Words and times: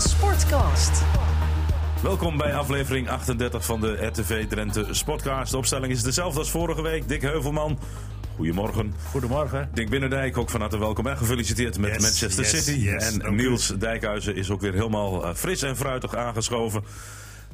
Sportcast. 0.00 1.02
Welkom 2.02 2.36
bij 2.36 2.54
aflevering 2.54 3.08
38 3.08 3.64
van 3.64 3.80
de 3.80 4.06
RTV 4.06 4.46
Drenthe 4.46 4.86
Sportcast. 4.90 5.50
De 5.50 5.56
opstelling 5.56 5.92
is 5.92 6.02
dezelfde 6.02 6.38
als 6.38 6.50
vorige 6.50 6.82
week. 6.82 7.08
Dick 7.08 7.22
Heuvelman. 7.22 7.78
Goedemorgen. 8.36 8.94
Goedemorgen. 9.10 9.70
Dick 9.74 9.90
Binnendijk, 9.90 10.38
ook 10.38 10.50
van 10.50 10.60
harte 10.60 10.78
welkom 10.78 11.06
en 11.06 11.16
gefeliciteerd 11.16 11.78
met 11.78 11.90
Yes, 11.92 12.00
Manchester 12.00 12.44
yes, 12.44 12.64
City. 12.64 12.78
yes, 12.78 13.18
en. 13.18 13.34
Niels 13.34 13.66
Dijkhuizen 13.78 14.36
is 14.36 14.50
ook 14.50 14.60
weer 14.60 14.72
helemaal 14.72 15.24
eh, 15.24 15.34
fris 15.34 15.62
en 15.62 15.76
fruitig 15.76 16.16
aangeschoven. 16.16 16.82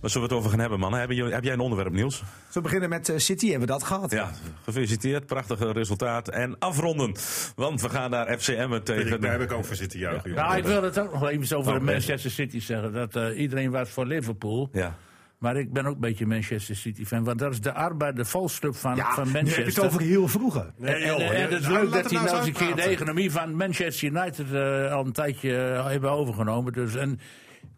Waar 0.01 0.11
zullen 0.11 0.29
we 0.29 0.35
het 0.35 0.45
over 0.45 0.51
gaan 0.51 0.61
hebben, 0.61 0.79
mannen? 0.79 1.01
Heb, 1.01 1.11
je, 1.11 1.25
heb 1.25 1.45
jij 1.45 1.53
een 1.53 1.61
onderwerp, 1.61 1.93
Niels? 1.93 2.23
We 2.53 2.61
beginnen 2.61 2.89
met 2.89 3.09
eh, 3.09 3.19
City, 3.19 3.49
hebben 3.49 3.67
we 3.67 3.73
dat 3.73 3.83
gehad? 3.83 4.11
Ja, 4.11 4.31
gefeliciteerd. 4.65 5.27
Prachtige 5.27 5.73
resultaat. 5.73 6.29
En 6.29 6.59
afronden, 6.59 7.15
want 7.57 7.81
we 7.81 7.89
gaan 7.89 8.11
naar 8.11 8.39
FCM 8.39 8.81
tegen... 8.83 9.21
Daar 9.21 9.33
heb 9.33 9.41
ik 9.41 9.53
ook 9.53 9.65
voor 9.65 9.77
zitten 9.77 9.99
juichen. 9.99 10.35
Nou, 10.35 10.57
ik 10.57 10.65
wil 10.65 10.83
het 10.83 10.99
ook 10.99 11.13
nog 11.13 11.29
even 11.29 11.57
over 11.57 11.73
Oh, 11.73 11.79
de 11.79 11.85
nee. 11.85 11.95
Manchester 11.95 12.31
City 12.31 12.61
zeggen. 12.61 12.93
Dat 12.93 13.17
eh, 13.17 13.39
iedereen 13.39 13.71
was 13.71 13.91
voor 13.91 14.07
Liverpool. 14.07 14.69
Ja. 14.73 14.97
Maar 15.39 15.57
ik 15.57 15.73
ben 15.73 15.87
ook 15.87 15.95
een 15.95 16.01
beetje 16.01 16.27
Manchester 16.27 16.77
City 16.77 17.05
fan. 17.05 17.25
Want 17.25 17.39
dat 17.39 17.53
is 17.53 17.61
de 17.61 17.73
arbeid, 17.73 18.17
de 18.17 18.25
valsclub 18.25 18.77
van, 18.77 18.97
Ja, 18.97 19.15
van 19.15 19.31
Manchester. 19.31 19.65
heb 19.65 19.73
je 19.73 19.81
het 19.81 19.91
over 19.91 20.01
heel 20.01 20.29
vroeger. 20.29 20.73
Nee, 20.77 20.95
en, 20.95 21.07
joh, 21.07 21.21
en, 21.21 21.31
en 21.31 21.41
ja, 21.41 21.49
het 21.49 21.61
is 21.61 21.67
nou, 21.67 21.85
leuk 21.85 21.93
dat 21.93 22.05
hij 22.05 22.13
nou 22.13 22.25
nou 22.25 22.39
eens 22.39 22.47
een 22.47 22.67
keer 22.67 22.75
de 22.75 22.83
economie 22.83 23.31
van 23.31 23.55
Manchester 23.55 24.09
United 24.09 24.53
eh, 24.53 24.93
al 24.93 25.07
een 25.07 25.13
tijdje 25.13 25.57
eh, 25.57 25.87
hebben 25.87 26.11
overgenomen. 26.11 26.73
Dus, 26.73 26.95
en, 26.95 27.21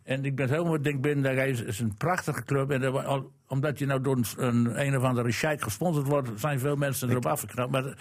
en 0.09 0.25
ik 0.25 0.37
ben 0.37 0.49
helemaal 0.49 0.83
denk 0.83 1.01
binnen, 1.01 1.25
dat 1.25 1.35
hij 1.35 1.51
is, 1.51 1.81
een 1.81 1.95
prachtige 1.97 2.45
club. 2.45 2.71
En 2.71 2.81
dat- 2.81 3.25
omdat 3.47 3.79
je 3.79 3.87
nou 3.87 4.01
door 4.01 4.17
een, 4.17 4.25
een, 4.37 4.87
een 4.87 4.97
of 4.97 5.03
andere 5.03 5.31
sheik 5.31 5.63
gesponsord 5.63 6.07
wordt, 6.07 6.29
zijn 6.41 6.59
veel 6.59 6.77
mensen 6.77 7.11
erop 7.11 7.27
afgeknapt. 7.27 7.71
Maar 7.71 7.97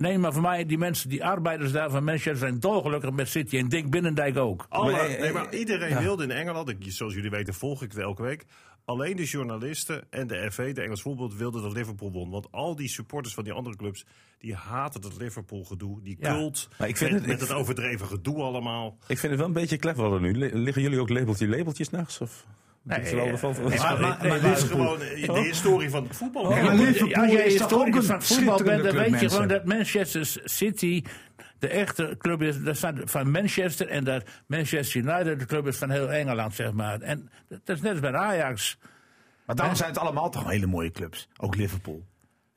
nee, 0.00 0.18
maar 0.18 0.32
voor 0.32 0.42
mij, 0.42 0.66
die 0.66 0.78
mensen, 0.78 1.08
die 1.08 1.24
arbeiders 1.24 1.72
daar 1.72 1.90
van 1.90 2.04
Manchester 2.04 2.36
zijn 2.36 2.60
dolgelukkig 2.60 3.10
met 3.10 3.28
City. 3.28 3.58
En 3.58 3.68
Dick 3.68 3.90
Binnendijk 3.90 4.36
ook. 4.36 4.66
Alle, 4.68 5.16
nee, 5.20 5.32
maar 5.32 5.54
iedereen 5.54 5.98
wilde 5.98 6.22
in 6.22 6.30
Engeland, 6.30 6.68
ik, 6.68 6.76
zoals 6.86 7.14
jullie 7.14 7.30
weten 7.30 7.54
volg 7.54 7.82
ik 7.82 7.92
het 7.92 8.00
elke 8.00 8.22
week. 8.22 8.44
Alleen 8.84 9.16
de 9.16 9.24
journalisten 9.24 10.04
en 10.10 10.26
de 10.26 10.52
FA, 10.52 10.72
de 10.72 10.82
Engels 10.82 11.02
voetbal, 11.02 11.32
wilden 11.36 11.62
dat 11.62 11.72
Liverpool 11.72 12.12
won. 12.12 12.30
Want 12.30 12.52
al 12.52 12.76
die 12.76 12.88
supporters 12.88 13.34
van 13.34 13.44
die 13.44 13.52
andere 13.52 13.76
clubs, 13.76 14.04
die 14.38 14.54
haten 14.54 15.00
dat 15.00 15.16
Liverpool 15.18 15.64
gedoe. 15.64 16.02
Die 16.02 16.16
Ja. 16.20 16.34
cult, 16.34 16.68
Maar 16.78 16.88
ik 16.88 16.96
vind 16.96 17.10
met, 17.10 17.20
het- 17.20 17.28
met 17.30 17.40
ik- 17.42 17.48
het 17.48 17.56
overdreven 17.56 18.06
gedoe 18.06 18.42
allemaal. 18.42 18.98
Ik 19.06 19.18
vind 19.18 19.30
het 19.32 19.36
wel 19.36 19.46
een 19.46 19.52
beetje 19.54 19.76
clever 19.76 20.02
worden 20.08 20.22
nu. 20.22 20.38
Li- 20.38 20.54
Liggen 20.54 20.82
jullie 20.82 21.00
ook 21.00 21.08
labeltje 21.08 21.48
labeltjes 21.48 21.90
nachts? 21.90 22.20
Of? 22.20 22.46
Nee, 22.82 23.00
Is 23.00 23.12
wel 23.12 23.26
eh, 23.26 23.36
van- 23.36 23.54
nee, 23.68 23.78
Maar, 23.78 24.00
maar- 24.00 24.00
maar, 24.00 24.18
nee, 24.28 24.40
dit 24.40 24.56
is 24.56 24.62
gewoon 24.62 24.98
de 24.98 25.40
historie 25.46 25.90
van 25.90 26.04
het 26.04 26.16
voetbal. 26.16 26.50
Maar 26.50 26.74
Liverpool 26.74 27.22
als 27.22 27.32
jij 27.32 27.44
is 27.46 27.56
toch 27.56 27.72
ook 27.72 27.86
historicus 27.86 28.08
een 28.08 28.20
van 28.20 28.22
voetbal 28.22 28.62
bent, 28.62 28.82
dan 28.84 28.94
weet 28.94 29.20
je 29.20 29.28
gewoon 29.30 29.48
dat 29.48 29.64
Manchester 29.64 30.40
City 30.44 31.02
de 31.58 31.68
echte 31.68 32.14
club 32.18 32.42
is 32.42 32.62
dat 32.62 32.76
staat 32.76 32.94
van 33.04 33.30
Manchester 33.30 33.88
en 33.88 34.04
dat 34.04 34.24
Manchester 34.46 35.00
United 35.00 35.38
de 35.38 35.46
club 35.46 35.66
is 35.66 35.76
van 35.76 35.90
heel 35.90 36.10
Engeland, 36.12 36.54
zeg 36.54 36.72
maar. 36.72 37.00
En 37.00 37.30
dat 37.48 37.76
is 37.76 37.80
net 37.80 37.90
als 37.90 38.00
bij 38.00 38.12
Ajax. 38.12 38.78
Maar 39.46 39.56
daarom 39.56 39.76
zijn 39.76 39.88
het 39.88 39.98
allemaal 39.98 40.30
toch 40.30 40.48
hele 40.50 40.66
mooie 40.66 40.90
clubs. 40.90 41.28
Ook 41.36 41.56
Liverpool. 41.56 42.06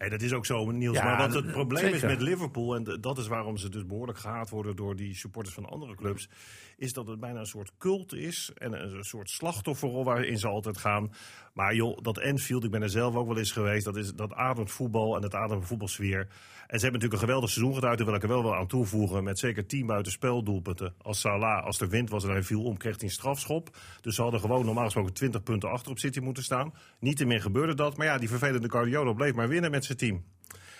Nee, 0.03 0.11
dat 0.11 0.21
is 0.21 0.33
ook 0.33 0.45
zo, 0.45 0.71
Niels. 0.71 0.97
Ja, 0.97 1.03
maar 1.03 1.17
wat 1.17 1.33
het 1.33 1.51
probleem 1.51 1.93
is 1.93 2.01
met 2.01 2.21
Liverpool, 2.21 2.75
en 2.75 2.97
dat 3.01 3.17
is 3.17 3.27
waarom 3.27 3.57
ze 3.57 3.69
dus 3.69 3.85
behoorlijk 3.85 4.17
gehaat 4.17 4.49
worden 4.49 4.75
door 4.75 4.95
die 4.95 5.15
supporters 5.15 5.55
van 5.55 5.65
andere 5.65 5.95
clubs, 5.95 6.29
is 6.77 6.93
dat 6.93 7.07
het 7.07 7.19
bijna 7.19 7.39
een 7.39 7.45
soort 7.45 7.71
cult 7.77 8.13
is 8.13 8.51
en 8.55 8.73
een 8.73 9.03
soort 9.03 9.29
slachtofferrol 9.29 10.03
waarin 10.03 10.37
ze 10.37 10.47
altijd 10.47 10.77
gaan. 10.77 11.11
Maar 11.53 11.75
joh, 11.75 11.97
dat 12.01 12.17
Enfield, 12.17 12.63
ik 12.63 12.71
ben 12.71 12.81
er 12.81 12.89
zelf 12.89 13.15
ook 13.15 13.27
wel 13.27 13.37
eens 13.37 13.51
geweest, 13.51 13.85
dat, 13.85 13.95
is, 13.95 14.13
dat 14.13 14.33
ademt 14.33 14.71
voetbal 14.71 15.15
en 15.15 15.21
dat 15.21 15.35
ademt 15.35 15.67
voetbalsfeer. 15.67 16.27
En 16.73 16.79
ze 16.79 16.85
hebben 16.85 17.01
natuurlijk 17.01 17.21
een 17.21 17.27
geweldig 17.29 17.49
seizoen 17.49 17.75
gedaan, 17.75 17.97
daar 17.97 18.05
wil 18.05 18.15
ik 18.15 18.23
er 18.23 18.27
wel 18.27 18.43
wel 18.43 18.55
aan 18.55 18.67
toevoegen, 18.67 19.23
met 19.23 19.39
zeker 19.39 19.65
10 19.65 19.85
buitenspeldoelpunten. 19.85 20.93
Als 21.01 21.19
Salah, 21.19 21.65
als 21.65 21.79
er 21.79 21.89
wind 21.89 22.09
was 22.09 22.23
en 22.23 22.29
hij 22.29 22.43
viel 22.43 22.63
om, 22.63 22.77
kreeg 22.77 22.95
hij 22.95 23.03
een 23.03 23.09
strafschop. 23.09 23.77
Dus 24.01 24.15
ze 24.15 24.21
hadden 24.21 24.39
gewoon 24.39 24.65
normaal 24.65 24.83
gesproken 24.83 25.13
20 25.13 25.43
punten 25.43 25.69
achter 25.69 25.91
op 25.91 25.99
City 25.99 26.19
moeten 26.19 26.43
staan. 26.43 26.73
Niet 26.99 27.25
meer 27.25 27.41
gebeurde 27.41 27.73
dat, 27.73 27.97
maar 27.97 28.05
ja, 28.05 28.17
die 28.17 28.29
vervelende 28.29 28.69
Guardiola 28.69 29.13
bleef 29.13 29.33
maar 29.33 29.47
winnen 29.47 29.71
met 29.71 29.85
zijn 29.85 29.97
team. 29.97 30.23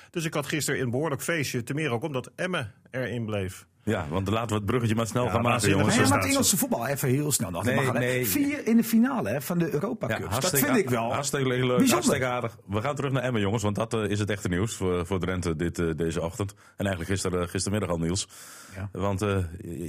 Dus 0.10 0.26
ik 0.26 0.34
had 0.34 0.46
gisteren 0.46 0.82
een 0.82 0.90
behoorlijk 0.90 1.22
feestje. 1.22 1.64
Te 1.64 1.74
meer 1.74 1.92
ook 1.92 2.04
omdat 2.04 2.32
Emme 2.36 2.72
erin 2.92 3.26
bleef. 3.26 3.68
Ja, 3.86 4.06
want 4.10 4.28
laten 4.28 4.48
we 4.50 4.54
het 4.56 4.66
bruggetje 4.66 4.96
maar 4.96 5.08
snel 5.08 5.24
Ja, 5.26 5.30
gaan 5.32 5.42
maken, 5.42 5.70
jongens. 5.70 5.96
Maar, 5.98 6.06
zo 6.06 6.10
maar 6.14 6.20
het. 6.22 6.30
Engelse 6.30 6.58
voetbal, 6.58 6.88
even 6.88 7.10
heel 7.10 7.32
snel 7.32 7.50
nog. 7.52 7.64
Nee, 7.64 7.76
Dat 7.76 7.84
mag, 7.84 7.94
hè. 7.94 8.00
nee. 8.00 8.28
Vier 8.28 8.68
in 8.68 8.78
de 8.78 8.84
finale 8.84 9.30
hè, 9.30 9.42
van 9.42 9.58
de 9.58 9.74
Europa 9.74 10.08
Ja, 10.08 10.18
Cup. 10.20 10.30
dat 10.42 10.50
vind 10.60 10.78
ik 10.78 10.90
wel. 10.90 11.14
Hartstikke 11.14 11.48
leuk, 11.48 11.60
bijzonder. 11.60 11.90
hartstikke 11.92 12.26
aardig. 12.26 12.58
We 12.68 12.82
gaan 12.82 12.96
terug 12.96 13.12
naar 13.12 13.24
Emmen, 13.24 13.42
jongens, 13.42 13.64
want 13.64 13.76
dat 13.76 13.94
eh, 13.94 14.04
is 14.10 14.20
het 14.20 14.30
echte 14.30 14.48
nieuws 14.50 14.76
voor, 14.76 15.06
voor 15.06 15.20
Drenthe 15.20 15.56
dit, 15.56 15.80
eh, 15.80 15.86
deze 15.96 16.22
ochtend. 16.22 16.52
En 16.78 16.86
eigenlijk 16.86 17.10
gister, 17.10 17.48
gistermiddag 17.48 17.90
al, 17.90 17.98
Niels. 17.98 18.28
Ja. 18.76 18.90
Want 18.92 19.22
eh, 19.22 19.38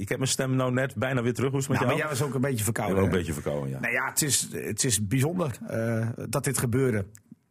ik 0.01 0.09
heb 0.09 0.17
mijn 0.17 0.29
stem 0.29 0.55
nou 0.55 0.71
net 0.71 0.95
bijna 0.95 1.21
weer 1.21 1.33
terug. 1.33 1.49
Hoe 1.51 1.59
is 1.59 1.67
het 1.67 1.71
met 1.77 1.87
Nou, 1.87 1.91
maar 1.91 2.01
jou? 2.01 2.09
jij 2.09 2.19
was 2.19 2.27
ook 2.27 2.35
een 2.35 2.49
beetje 2.49 2.63
verkouden. 2.63 2.97
ook 2.97 3.03
een 3.05 3.11
beetje 3.11 3.33
verkouden, 3.33 3.69
ja. 3.69 3.79
Nou 3.79 3.93
ja, 3.93 4.05
het 4.09 4.21
is, 4.21 4.47
het 4.51 4.83
is 4.83 5.07
bijzonder 5.07 5.51
eh, 5.67 6.07
dat 6.29 6.43
dit 6.43 6.57
gebeurde. 6.57 7.05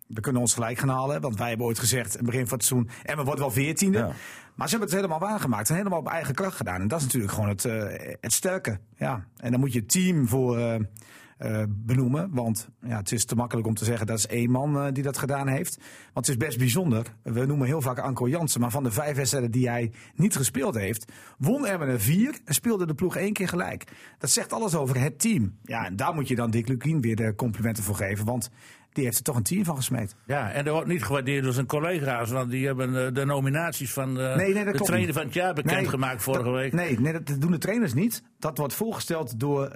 We 0.07 0.21
kunnen 0.21 0.41
ons 0.41 0.55
gelijk 0.55 0.79
gaan 0.79 0.89
halen, 0.89 1.21
want 1.21 1.37
wij 1.37 1.49
hebben 1.49 1.67
ooit 1.67 1.79
gezegd 1.79 2.13
in 2.13 2.19
het 2.19 2.31
begin 2.31 2.47
van 2.47 2.59
het 2.59 2.67
seizoen... 2.67 2.91
en 3.03 3.17
we 3.17 3.23
worden 3.23 3.45
wel 3.45 3.51
veertiende. 3.51 3.99
Ja. 3.99 4.13
Maar 4.55 4.69
ze 4.69 4.77
hebben 4.77 4.95
het 4.95 5.05
helemaal 5.05 5.29
waargemaakt 5.29 5.69
en 5.69 5.77
helemaal 5.77 5.99
op 5.99 6.09
eigen 6.09 6.35
kracht 6.35 6.57
gedaan. 6.57 6.81
En 6.81 6.89
dat 6.89 6.99
is 6.99 7.05
natuurlijk 7.05 7.33
gewoon 7.33 7.49
het, 7.49 7.65
eh, 7.65 8.15
het 8.21 8.33
sterke. 8.33 8.79
Ja. 8.97 9.27
En 9.37 9.51
dan 9.51 9.61
moet 9.61 9.73
je 9.73 9.79
het 9.79 9.91
team 9.91 10.29
voor 10.29 10.59
eh, 10.59 10.75
eh, 11.39 11.63
benoemen. 11.69 12.29
Want 12.33 12.69
ja, 12.81 12.97
het 12.97 13.13
is 13.13 13.25
te 13.25 13.35
makkelijk 13.35 13.67
om 13.67 13.75
te 13.75 13.85
zeggen 13.85 14.07
dat 14.07 14.19
is 14.19 14.27
één 14.27 14.51
man 14.51 14.93
die 14.93 15.03
dat 15.03 15.19
gedaan 15.19 15.49
heeft. 15.49 15.77
Want 16.13 16.27
het 16.27 16.29
is 16.29 16.47
best 16.47 16.59
bijzonder. 16.59 17.15
We 17.23 17.47
noemen 17.47 17.67
heel 17.67 17.81
vaak 17.81 17.99
Anko 17.99 18.29
Jansen. 18.29 18.61
Maar 18.61 18.71
van 18.71 18.83
de 18.83 18.91
vijf 18.91 19.17
wedstrijden 19.17 19.51
die 19.51 19.69
hij 19.69 19.93
niet 20.15 20.37
gespeeld 20.37 20.75
heeft... 20.75 21.13
won 21.39 21.67
Emmen 21.67 21.89
er 21.89 22.01
vier 22.01 22.39
en 22.45 22.55
speelde 22.55 22.87
de 22.87 22.95
ploeg 22.95 23.17
één 23.17 23.33
keer 23.33 23.49
gelijk. 23.49 23.85
Dat 24.19 24.31
zegt 24.31 24.53
alles 24.53 24.75
over 24.75 25.01
het 25.01 25.21
team. 25.21 25.59
Ja, 25.63 25.87
en 25.87 25.97
daar 25.97 26.15
moet 26.15 26.29
je 26.29 26.35
dan 26.35 26.51
Dick 26.51 26.69
Lukien 26.69 27.01
weer 27.01 27.17
de 27.17 27.35
complimenten 27.35 27.85
voor 27.85 27.97
geven. 27.97 28.25
Want 28.25 28.51
die 28.95 29.05
heeft 29.05 29.17
er 29.19 29.23
toch 29.25 29.37
een 29.37 29.43
team 29.43 29.65
van 29.65 29.77
gesmeed. 29.77 30.15
Ja, 30.27 30.51
en 30.53 30.65
dat 30.65 30.73
wordt 30.75 30.89
niet 30.89 31.05
gewaardeerd 31.05 31.45
door 31.45 31.53
zijn 31.53 31.67
collega's, 31.67 32.31
want 32.31 32.51
die 32.51 32.67
hebben 32.67 33.07
eh, 33.07 33.13
de 33.15 33.25
nominaties 33.25 33.93
van 33.93 34.21
eh, 34.21 34.37
Nee, 34.37 34.53
nee, 34.53 34.55
dat 34.55 34.65
de 34.65 34.71
klopt 34.71 34.85
trainer 34.87 35.07
niet. 35.07 35.17
van 35.17 35.25
het 35.25 35.35
jaar 35.35 35.55
bekendgemaakt 35.55 36.23
vorige 36.23 36.45
dat- 36.45 36.53
week. 36.55 36.73
Nee, 36.73 37.01
nee, 37.01 37.13
dat 37.13 37.37
doen 37.41 37.51
de 37.51 37.59
trainers 37.59 37.95
niet. 37.95 38.23
Dat 38.39 38.59
wordt 38.59 38.75
voorgesteld 38.75 39.41
door 39.41 39.67
eh, 39.67 39.73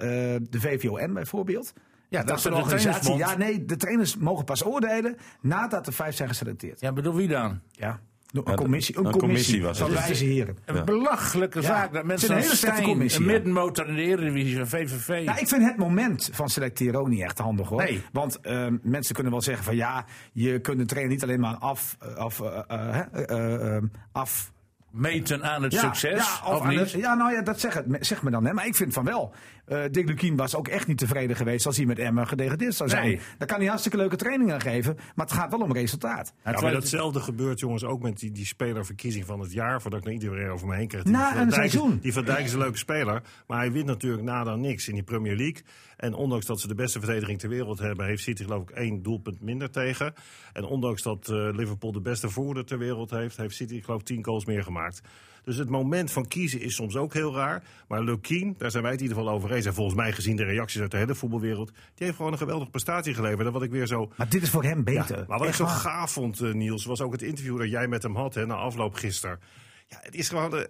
de 0.49 0.59
VVON 0.59 1.13
bijvoorbeeld. 1.13 1.73
Ja, 2.09 2.23
dat 2.23 2.29
is 2.29 2.35
is 2.37 2.43
een 2.45 2.51
de 2.51 2.57
organisatie. 2.63 3.15
Ja, 3.17 3.37
nee, 3.37 3.65
de 3.65 3.75
trainers 3.77 4.17
mogen 4.17 4.45
pas 4.45 4.65
oordelen 4.65 5.15
nadat 5.41 5.85
de 5.85 5.91
vijf 5.91 6.15
zijn 6.15 6.29
geselecteerd. 6.29 6.79
Ja, 6.79 6.91
bedoel 6.93 7.15
wie 7.15 7.27
dan? 7.27 7.59
Ja. 7.71 7.99
Een 8.33 8.41
Ja, 8.45 8.53
commissie, 8.53 8.97
een 8.97 9.05
een 9.05 9.11
commissie, 9.11 9.59
commissie 9.59 9.61
was 9.63 9.79
het. 9.79 9.87
van 9.87 9.97
wijze 10.07 10.25
heren. 10.25 10.57
Een 10.65 10.75
Ja. 10.75 10.83
belachelijke 10.83 11.61
Ja, 11.61 11.65
zaak 11.67 11.83
het 11.83 11.91
dat 11.93 12.01
is 12.01 12.07
mensen 12.07 12.29
een 12.29 12.35
als 12.49 12.61
hele 12.61 12.81
commissie, 12.81 13.19
een 13.21 13.25
middenmotor 13.27 13.87
in 13.87 13.95
de 13.95 14.01
Eredivisie 14.01 14.57
van 14.57 14.67
VVV. 14.67 15.25
Nou, 15.25 15.39
ik 15.39 15.47
vind 15.47 15.63
het 15.63 15.77
moment 15.77 16.29
van 16.33 16.49
selecteren 16.49 16.99
ook 16.99 17.07
niet 17.07 17.21
echt 17.21 17.37
handig 17.37 17.69
hoor. 17.69 17.81
Nee. 17.83 18.01
Want 18.11 18.39
ehm, 18.39 18.77
mensen 18.81 19.13
kunnen 19.13 19.31
wel 19.31 19.41
zeggen 19.41 19.63
van 19.63 19.75
ja, 19.75 20.05
je 20.33 20.59
kunt 20.59 20.77
de 20.79 20.85
trainer 20.85 21.13
niet 21.13 21.23
alleen 21.23 21.39
maar 21.39 21.55
af, 21.55 21.97
eh, 21.99 22.15
af, 22.15 22.39
eh, 22.41 22.57
eh, 22.67 22.95
hè, 22.95 23.01
eh, 23.25 23.75
eh, 23.75 23.83
af 24.11 24.51
Meten 24.91 25.43
aan 25.43 25.63
het 25.63 25.71
Ja, 25.73 25.79
succes, 25.79 26.39
ja, 26.43 26.51
of 26.53 26.67
niet? 26.67 26.91
ja, 26.91 27.13
nou 27.13 27.31
ja, 27.33 27.41
dat 27.41 27.59
zeg, 27.59 27.73
het, 27.73 27.85
zeg 27.99 28.23
me 28.23 28.31
dan. 28.31 28.45
Hè. 28.45 28.53
Maar 28.53 28.65
ik 28.65 28.75
vind 28.75 28.93
van 28.93 29.05
wel. 29.05 29.33
Eh 29.65 29.81
Dick 29.91 30.07
Lukien 30.07 30.35
was 30.35 30.55
ook 30.55 30.67
echt 30.67 30.87
niet 30.87 30.97
tevreden 30.97 31.35
geweest 31.35 31.65
als 31.65 31.77
hij 31.77 31.85
met 31.85 31.99
Emmen 31.99 32.27
gedegradeerd 32.27 32.73
zou 32.75 32.89
zijn. 32.89 33.05
Nee. 33.07 33.19
Dan 33.37 33.47
kan 33.47 33.57
hij 33.59 33.67
hartstikke 33.67 33.97
leuke 33.97 34.15
trainingen 34.15 34.61
geven, 34.61 34.95
maar 35.15 35.25
het 35.25 35.35
gaat 35.35 35.51
wel 35.51 35.59
om 35.61 35.73
resultaat. 35.73 36.25
Ja, 36.27 36.33
Ja, 36.35 36.41
maar 36.43 36.53
terwijl- 36.53 36.79
datzelfde 36.79 37.19
gebeurt 37.19 37.59
jongens 37.59 37.83
ook 37.83 38.01
met 38.01 38.19
die, 38.19 38.31
die 38.31 38.45
spelerverkiezing 38.45 39.25
van 39.25 39.39
het 39.39 39.51
jaar. 39.51 39.81
Voordat 39.81 39.99
ik 39.99 40.05
nog 40.05 40.13
iedereen 40.13 40.49
over 40.49 40.67
me 40.67 40.75
heen 40.75 40.87
krijg. 40.87 41.03
Na 41.03 41.11
Die 41.11 41.19
Van 41.19 41.41
een 41.41 41.49
Dijk 41.49 41.63
is- 41.63 41.71
seizoen. 41.71 41.99
Die 42.01 42.13
Van 42.13 42.25
Dijk 42.25 42.45
is 42.45 42.53
een 42.53 42.59
leuke 42.59 42.77
speler. 42.77 43.21
Maar 43.47 43.57
hij 43.57 43.71
wint 43.71 43.85
natuurlijk 43.85 44.23
nada 44.23 44.55
niks 44.55 44.87
in 44.87 44.93
die 44.93 45.03
Premier 45.03 45.35
League. 45.35 45.61
En 45.99 46.13
ondanks 46.13 46.45
dat 46.45 46.59
ze 46.59 46.67
de 46.67 46.75
beste 46.75 46.99
verdediging 46.99 47.39
ter 47.39 47.49
wereld 47.49 47.79
hebben... 47.79 48.05
heeft 48.05 48.23
City 48.23 48.43
geloof 48.43 48.61
ik 48.61 48.69
één 48.69 49.01
doelpunt 49.01 49.41
minder 49.41 49.69
tegen. 49.69 50.13
En 50.53 50.63
ondanks 50.63 51.01
dat 51.01 51.29
eh, 51.29 51.49
Liverpool 51.51 51.91
de 51.91 52.01
beste 52.01 52.29
voorhoede 52.29 52.63
ter 52.63 52.77
wereld 52.77 53.09
heeft... 53.09 53.37
heeft 53.37 53.55
City 53.55 53.81
geloof 53.81 53.99
ik 53.99 54.05
tien 54.05 54.25
goals 54.25 54.45
meer 54.45 54.63
gemaakt. 54.63 55.01
Dus 55.43 55.57
het 55.57 55.69
moment 55.69 56.11
van 56.11 56.27
kiezen 56.27 56.61
is 56.61 56.75
soms 56.75 56.95
ook 56.95 57.13
heel 57.13 57.35
raar. 57.35 57.63
Maar 57.87 58.03
Lukien, 58.03 58.55
daar 58.57 58.71
zijn 58.71 58.83
wij 58.83 58.91
het 58.91 59.01
in 59.01 59.07
ieder 59.07 59.23
geval 59.23 59.35
over 59.35 59.51
eens. 59.51 59.65
En 59.65 59.73
volgens 59.73 59.95
mij 59.95 60.11
gezien 60.11 60.35
de 60.35 60.43
reacties 60.43 60.81
uit 60.81 60.91
de 60.91 60.97
hele 60.97 61.15
voetbalwereld... 61.15 61.71
die 61.71 62.05
heeft 62.05 62.15
gewoon 62.15 62.31
een 62.31 62.37
geweldige 62.37 62.71
prestatie 62.71 63.13
geleverd. 63.13 63.47
En 63.47 63.53
wat 63.53 63.63
ik 63.63 63.71
weer 63.71 63.87
zo 63.87 64.11
Maar 64.15 64.29
dit 64.29 64.41
is 64.41 64.49
voor 64.49 64.63
hem 64.63 64.83
beter. 64.83 65.17
ja, 65.17 65.25
maar 65.27 65.39
wat 65.39 65.47
ik 65.47 65.53
zo 65.53 65.63
waar. 65.63 65.73
gaaf 65.73 66.11
vond, 66.11 66.41
eh, 66.41 66.53
Niels, 66.53 66.85
was 66.85 67.01
ook 67.01 67.11
het 67.11 67.21
interview 67.21 67.57
dat 67.57 67.69
jij 67.69 67.87
met 67.87 68.03
hem 68.03 68.15
had 68.15 68.33
hè, 68.33 68.45
na 68.45 68.55
afloop 68.55 68.93
gisteren. 68.93 69.39
Ja, 69.89 69.97
het 70.01 70.15
is 70.15 70.29
gewoon. 70.29 70.57
eh, 70.57 70.63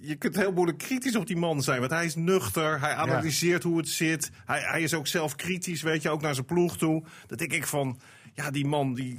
je 0.00 0.16
kunt 0.16 0.36
heel 0.36 0.52
moeilijk 0.52 0.78
kritisch 0.78 1.16
op 1.16 1.26
die 1.26 1.36
man 1.36 1.62
zijn. 1.62 1.78
Want 1.80 1.90
hij 1.92 2.04
is 2.04 2.14
nuchter. 2.14 2.80
Hij 2.80 2.94
analyseert 2.94 3.62
hoe 3.62 3.76
het 3.78 3.88
zit. 3.88 4.30
Hij, 4.44 4.60
hij 4.60 4.82
is 4.82 4.94
ook 4.94 5.06
zelf 5.06 5.36
kritisch, 5.36 5.82
weet 5.82 6.02
je, 6.02 6.10
ook 6.10 6.20
naar 6.22 6.34
zijn 6.34 6.46
ploeg 6.46 6.76
toe. 6.78 7.04
Dat 7.26 7.38
denk 7.38 7.52
ik 7.52 7.66
van. 7.66 8.00
Ja, 8.34 8.50
die 8.50 8.66
man, 8.66 8.94
die- 8.94 9.16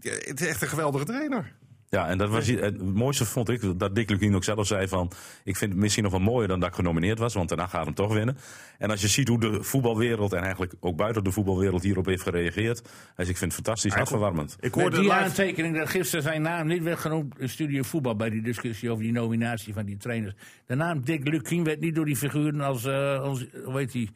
Het 0.00 0.40
is 0.40 0.46
echt 0.46 0.62
een 0.62 0.68
geweldige 0.68 1.04
trainer. 1.04 1.52
Ja, 1.90 2.08
en 2.08 2.18
dat 2.18 2.30
was, 2.30 2.46
het 2.46 2.94
mooiste 2.94 3.24
vond 3.24 3.48
ik 3.48 3.78
dat 3.78 3.94
Dick 3.94 4.10
Lukien 4.10 4.34
ook 4.34 4.44
zelf 4.44 4.66
zei 4.66 4.88
van... 4.88 5.10
ik 5.44 5.56
vind 5.56 5.72
het 5.72 5.80
misschien 5.80 6.02
nog 6.02 6.12
wel 6.12 6.20
mooier 6.20 6.48
dan 6.48 6.60
dat 6.60 6.68
ik 6.68 6.74
genomineerd 6.74 7.18
was, 7.18 7.34
want 7.34 7.48
daarna 7.48 7.66
gaat 7.66 7.84
hem 7.84 7.94
toch 7.94 8.12
winnen. 8.12 8.36
En 8.78 8.90
als 8.90 9.00
je 9.00 9.08
ziet 9.08 9.28
hoe 9.28 9.40
de 9.40 9.62
voetbalwereld 9.62 10.32
en 10.32 10.42
eigenlijk 10.42 10.74
ook 10.80 10.96
buiten 10.96 11.24
de 11.24 11.32
voetbalwereld 11.32 11.82
hierop 11.82 12.06
heeft 12.06 12.22
gereageerd... 12.22 12.82
Dus 13.16 13.28
ik 13.28 13.36
vind 13.36 13.54
het 13.54 13.64
fantastisch, 13.64 13.94
hartverwarmend. 13.94 14.56
Ik 14.60 14.74
hoorde 14.74 14.96
die 14.96 15.08
live... 15.08 15.14
aantekening 15.14 15.76
dat 15.76 15.88
gisteren 15.88 16.22
zijn 16.22 16.42
naam 16.42 16.66
niet 16.66 16.82
werd 16.82 16.98
genoemd 16.98 17.38
in 17.38 17.48
Studio 17.48 17.82
Voetbal 17.82 18.16
bij 18.16 18.30
die 18.30 18.42
discussie 18.42 18.90
over 18.90 19.02
die 19.02 19.12
nominatie 19.12 19.72
van 19.72 19.84
die 19.84 19.96
trainers. 19.96 20.34
De 20.66 20.74
naam 20.74 21.04
Dick 21.04 21.28
Lukien 21.28 21.64
werd 21.64 21.80
niet 21.80 21.94
door 21.94 22.04
die 22.04 22.16
figuren 22.16 22.60
als, 22.60 22.84
eh, 22.84 23.20
als 23.20 23.46
hoe 23.64 23.78
heet 23.78 23.92
die, 23.92 24.10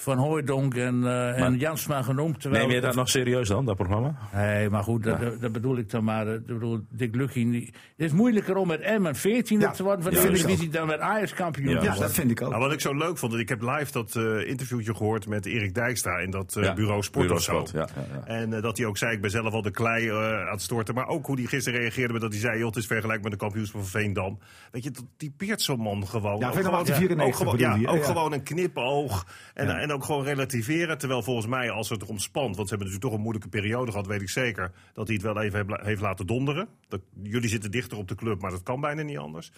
Van 0.00 0.18
Hooijdonk 0.18 0.74
en, 0.74 1.06
en 1.36 1.58
Jansma 1.58 2.02
genoemd. 2.02 2.40
Terwijl, 2.40 2.66
Neem 2.66 2.74
je 2.74 2.80
dat 2.80 2.94
nog 2.94 3.08
serieus 3.08 3.48
dan, 3.48 3.64
dat 3.64 3.76
programma? 3.76 4.14
Nee, 4.34 4.70
maar 4.70 4.82
goed, 4.82 5.02
dat, 5.02 5.20
dat- 5.20 5.40
dat 5.40 5.52
bedoel 5.52 5.76
ik 5.76 5.90
dan 5.90 6.04
maar. 6.04 6.28
Ik 6.28 6.46
bedoel, 6.46 6.80
Dick 6.88 7.12
die- 7.34 7.64
Het 7.96 8.06
is 8.06 8.12
moeilijker 8.12 8.56
om 8.56 8.66
met 8.68 8.80
Emmen 8.80 9.14
14e 9.16 9.20
Ja, 9.58 9.70
te 9.70 9.82
worden 9.82 10.02
van 10.02 10.12
de 10.12 10.18
ja, 10.18 10.24
dat 10.24 10.32
is 10.34 10.40
Eredivisie 10.42 10.70
dan 10.72 10.86
met 10.86 10.98
Ajax 11.00 11.34
kampioen 11.34 11.82
Ja, 11.82 11.94
dat 11.94 12.12
vind 12.12 12.30
ik 12.30 12.42
ook. 12.42 12.48
Nou, 12.50 12.62
wat 12.62 12.72
ik 12.72 12.80
zo 12.80 12.94
leuk 12.94 13.18
vond, 13.18 13.34
ik 13.34 13.48
heb 13.48 13.60
live 13.62 13.92
dat 13.92 14.16
eh, 14.16 14.48
interviewtje 14.48 14.94
gehoord 14.94 15.26
met 15.28 15.46
Erik 15.46 15.74
Dijkstra 15.74 16.18
in 16.18 16.30
dat 16.30 16.56
eh, 16.56 16.62
Ja, 16.64 16.74
bureau 16.74 17.02
Sport 17.02 17.26
Bureau 17.28 17.38
of 17.38 17.44
zo. 17.44 17.78
Sport, 17.78 17.90
ja, 17.94 18.02
ja, 18.02 18.16
ja. 18.26 18.34
En 18.34 18.50
dat 18.60 18.76
hij 18.76 18.86
ook 18.86 18.96
zei, 18.98 19.12
ik 19.14 19.20
ben 19.20 19.30
zelf 19.30 19.52
al 19.52 19.62
de 19.62 19.70
klei 19.70 20.08
eh, 20.08 20.16
aan 20.16 20.52
het 20.52 20.62
storten. 20.62 20.94
Maar 20.94 21.06
ook 21.08 21.26
hoe 21.26 21.36
hij 21.36 21.44
gisteren 21.44 21.80
reageerde 21.80 22.12
met 22.12 22.22
dat 22.22 22.30
hij 22.32 22.40
zei, 22.40 22.58
joh, 22.58 22.66
het 22.66 22.76
is 22.76 22.86
vergelijkbaar 22.86 23.30
met 23.30 23.38
de 23.40 23.44
kampioenschap 23.46 23.80
van 23.80 23.90
Veendam. 23.90 24.38
Weet 24.70 24.84
je, 24.84 24.90
dat 24.90 25.04
typeert 25.16 25.62
zo'n 25.62 25.80
man 25.80 26.06
gewoon. 26.06 26.38
Ja, 26.38 26.46
Ook 26.46 26.52
Veendam 26.52 26.72
gewoon- 26.72 26.86
1894 26.86 27.26
ook 27.26 27.34
gewoon, 27.34 27.56
bedoel 27.56 27.68
ja, 27.74 27.80
je, 27.92 27.98
ook 27.98 28.04
ja. 28.06 28.12
gewoon 28.12 28.32
een 28.32 28.42
knipoog. 28.42 29.26
En, 29.54 29.68
en 29.68 29.89
ook 29.90 30.04
gewoon 30.04 30.24
relativeren. 30.24 30.98
Terwijl 30.98 31.22
volgens 31.22 31.46
mij, 31.46 31.70
als 31.70 31.88
het 31.88 32.02
erom 32.02 32.18
spant, 32.18 32.56
want 32.56 32.68
ze 32.68 32.74
hebben 32.74 32.78
natuurlijk 32.78 33.04
toch 33.04 33.12
een 33.12 33.20
moeilijke 33.20 33.48
periode 33.48 33.90
gehad, 33.90 34.06
weet 34.06 34.20
ik 34.20 34.28
zeker, 34.28 34.72
dat 34.92 35.06
hij 35.06 35.16
het 35.16 35.24
wel 35.24 35.40
even 35.42 35.84
heeft, 35.84 36.00
laten 36.00 36.26
donderen. 36.26 36.68
Dat, 36.88 37.00
jullie 37.22 37.48
zitten 37.48 37.70
dichter 37.70 37.98
op 37.98 38.08
de 38.08 38.14
club, 38.14 38.40
maar 38.40 38.50
dat 38.50 38.62
kan 38.62 38.80
bijna 38.80 39.02
niet 39.02 39.18
anders. 39.18 39.52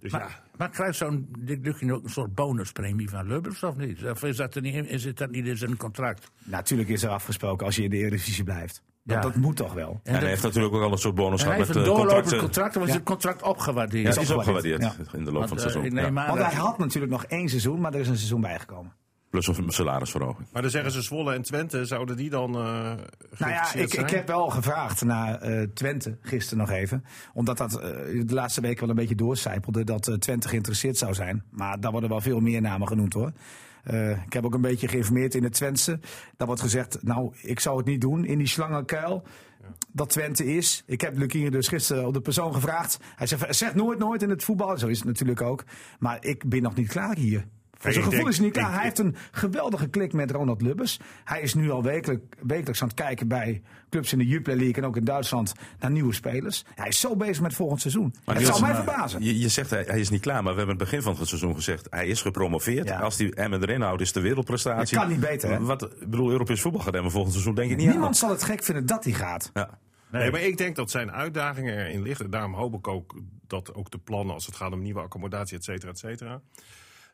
dus 0.00 0.12
ja. 0.12 0.18
Maar, 0.18 0.42
maar 0.56 0.70
krijgt 0.70 0.96
zo'n 0.96 1.28
Dick 1.38 1.66
ook 1.90 2.04
een 2.04 2.10
soort 2.10 2.34
bonuspremie 2.34 3.10
van 3.10 3.26
Lubbers 3.26 3.62
of 3.62 3.76
niet? 3.76 4.04
Of 4.04 4.22
is 4.22 4.36
dat, 4.36 4.54
er 4.54 4.62
niet 4.62 4.74
in, 4.74 4.88
is 4.88 5.04
het 5.04 5.18
dat 5.18 5.30
niet 5.30 5.46
in 5.46 5.56
zijn 5.56 5.76
contract? 5.76 6.30
Natuurlijk 6.44 6.88
is 6.88 7.02
er 7.02 7.10
afgesproken 7.10 7.66
als 7.66 7.76
je 7.76 7.82
in 7.82 7.90
de 7.90 7.96
Eredivisie 7.96 8.44
blijft. 8.44 8.82
Dat, 9.02 9.16
Ja. 9.16 9.22
dat 9.22 9.34
moet 9.34 9.56
toch 9.56 9.72
wel. 9.72 10.00
En, 10.02 10.14
hij 10.14 10.28
heeft 10.28 10.42
natuurlijk 10.42 10.74
ook 10.74 10.82
al 10.82 10.92
een 10.92 10.98
soort 10.98 11.14
bonus 11.14 11.42
gehad 11.42 11.58
met 11.58 11.68
een 11.68 11.76
eh, 11.76 11.84
doorlopend 11.84 12.10
contracten. 12.10 12.38
contract, 12.38 12.72
dan 12.72 12.82
was 12.82 12.90
Ja. 12.90 12.96
het 12.98 13.06
contract 13.06 13.42
opgewaardeerd. 13.42 14.02
Ja, 14.14 14.20
het 14.20 14.30
is 14.30 14.36
opgewaardeerd, 14.36 14.82
in 15.12 15.24
de 15.24 15.32
loop 15.32 15.48
van 15.48 15.56
het 15.56 15.66
eh, 15.66 15.72
seizoen. 15.72 16.14
Want 16.14 16.38
hij 16.38 16.54
had 16.54 16.78
natuurlijk 16.78 17.12
nog 17.12 17.24
één 17.24 17.48
seizoen, 17.48 17.80
maar 17.80 17.94
er 17.94 18.00
is 18.00 18.08
een 18.08 18.16
seizoen 18.16 18.40
bijgekomen. 18.40 18.92
Plus 19.34 19.58
een 19.58 19.70
salarisverhoging. 19.70 20.48
Maar 20.52 20.62
dan 20.62 20.70
zeggen 20.70 20.90
ze 20.90 21.02
Zwolle 21.02 21.34
en 21.34 21.42
Twente, 21.42 21.84
zouden 21.84 22.16
die 22.16 22.30
dan 22.30 22.54
eh 22.54 22.60
Nou 23.38 23.52
ja, 23.52 23.74
ik, 23.74 23.92
zijn? 23.92 24.04
ik 24.04 24.10
heb 24.10 24.26
wel 24.26 24.48
gevraagd 24.48 25.04
naar 25.04 25.40
eh, 25.40 25.62
Twente 25.74 26.16
gisteren 26.20 26.58
nog 26.58 26.70
even. 26.70 27.04
Omdat 27.32 27.56
dat 27.56 27.80
eh, 27.80 27.88
de 28.26 28.34
laatste 28.34 28.60
weken 28.60 28.80
wel 28.80 28.88
een 28.88 28.94
beetje 28.94 29.14
doorcijpelde 29.14 29.84
dat 29.84 30.16
Twente 30.18 30.48
geïnteresseerd 30.48 30.96
zou 30.98 31.14
zijn. 31.14 31.42
Maar 31.50 31.80
daar 31.80 31.90
worden 31.90 32.10
wel 32.10 32.20
veel 32.20 32.40
meer 32.40 32.60
namen 32.60 32.88
genoemd 32.88 33.12
hoor. 33.12 33.32
Eh, 33.84 34.10
ik 34.10 34.32
heb 34.32 34.44
ook 34.44 34.54
een 34.54 34.60
beetje 34.60 34.88
geïnformeerd 34.88 35.34
in 35.34 35.44
het 35.44 35.52
Twentse. 35.52 36.00
Daar 36.36 36.46
wordt 36.46 36.62
gezegd, 36.62 37.02
nou, 37.02 37.34
ik 37.42 37.60
zou 37.60 37.76
het 37.76 37.86
niet 37.86 38.00
doen 38.00 38.24
in 38.24 38.38
die 38.38 38.46
slangenkuil. 38.46 39.22
Dat 39.92 40.10
Twente 40.10 40.44
is. 40.44 40.82
Ik 40.86 41.00
heb 41.00 41.18
Lukien 41.18 41.50
dus 41.50 41.68
gisteren 41.68 42.06
op 42.06 42.14
de 42.14 42.20
persoon 42.20 42.54
gevraagd. 42.54 42.98
Hij 43.16 43.26
zegt, 43.26 43.54
zeg 43.56 43.74
nooit 43.74 43.98
nooit 43.98 44.22
in 44.22 44.30
het 44.30 44.44
voetbal. 44.44 44.78
Zo 44.78 44.86
is 44.86 44.98
het 44.98 45.06
natuurlijk 45.06 45.42
ook. 45.42 45.64
Maar 45.98 46.24
ik 46.24 46.48
ben 46.48 46.62
nog 46.62 46.74
niet 46.74 46.88
klaar 46.88 47.16
hier. 47.16 47.44
Voor 47.84 47.92
Nee, 47.92 48.02
zijn 48.02 48.12
ik 48.12 48.12
gevoel 48.12 48.32
is 48.32 48.36
hij 48.36 48.46
niet 48.46 48.54
klaar. 48.54 48.72
hij 48.74 48.82
heeft 48.82 48.98
een 48.98 49.16
geweldige 49.30 49.88
klik 49.88 50.12
met 50.12 50.30
Ronald 50.30 50.62
Lubbers. 50.62 50.98
Hij 51.24 51.40
is 51.40 51.54
nu 51.54 51.70
al 51.70 51.82
wekelijk, 51.82 52.36
wekelijks 52.42 52.82
aan 52.82 52.88
het 52.88 52.96
kijken 52.96 53.28
bij 53.28 53.62
clubs 53.90 54.12
in 54.12 54.18
de 54.18 54.26
Jupiler 54.26 54.58
League 54.58 54.82
en 54.82 54.84
ook 54.84 54.96
in 54.96 55.04
Duitsland 55.04 55.52
naar 55.78 55.90
nieuwe 55.90 56.14
spelers. 56.14 56.64
Hij 56.74 56.88
is 56.88 57.00
zo 57.00 57.16
bezig 57.16 57.40
met 57.40 57.54
volgend 57.54 57.80
seizoen. 57.80 58.14
Maar 58.24 58.36
het 58.36 58.46
zal 58.46 58.60
mij 58.60 58.74
verbazen. 58.74 59.22
Je, 59.22 59.38
je 59.38 59.48
zegt 59.48 59.70
hij, 59.70 59.84
hij 59.86 60.00
is 60.00 60.10
niet 60.10 60.20
klaar, 60.20 60.42
maar 60.42 60.52
we 60.52 60.58
hebben 60.58 60.74
in 60.74 60.80
het 60.80 60.90
begin 60.90 61.02
van 61.02 61.16
het 61.18 61.28
seizoen 61.28 61.54
gezegd 61.54 61.86
hij 61.90 62.06
is 62.06 62.22
gepromoveerd. 62.22 62.88
Ja. 62.88 62.98
Als 62.98 63.16
die 63.16 63.34
Emmen 63.34 63.62
erin 63.62 63.80
houdt, 63.80 64.00
is 64.00 64.12
de 64.12 64.20
wereldprestatie. 64.20 64.96
Dat 64.96 65.04
kan 65.04 65.12
niet 65.12 65.20
beter, 65.20 65.50
hè? 65.50 65.60
Wat, 65.60 65.82
ik 65.82 66.10
bedoel, 66.10 66.30
Europees 66.30 66.60
voetbal 66.60 66.80
gaat 66.80 66.94
Emmen 66.94 67.10
volgend 67.10 67.32
seizoen 67.32 67.54
denk 67.54 67.70
ik 67.70 67.76
niet 67.76 67.88
Niemand 67.88 68.16
zal 68.16 68.30
het 68.30 68.42
gek 68.42 68.62
vinden 68.62 68.86
dat 68.86 69.04
hij 69.04 69.12
gaat. 69.12 69.50
Ja. 69.54 69.78
Nee, 70.10 70.30
maar 70.30 70.40
ik 70.40 70.58
denk 70.58 70.76
dat 70.76 70.90
zijn 70.90 71.12
uitdagingen 71.12 71.78
erin 71.78 72.02
liggen. 72.02 72.30
Daarom 72.30 72.54
hoop 72.54 72.74
ik 72.74 72.88
ook 72.88 73.14
dat 73.46 73.74
ook 73.74 73.90
de 73.90 73.98
plannen 73.98 74.34
als 74.34 74.46
het 74.46 74.56
gaat 74.56 74.72
om 74.72 74.82
nieuwe 74.82 75.00
accommodatie, 75.00 75.56
et 75.56 75.64
cetera, 75.64 75.90
et 75.90 75.98
cetera. 75.98 76.40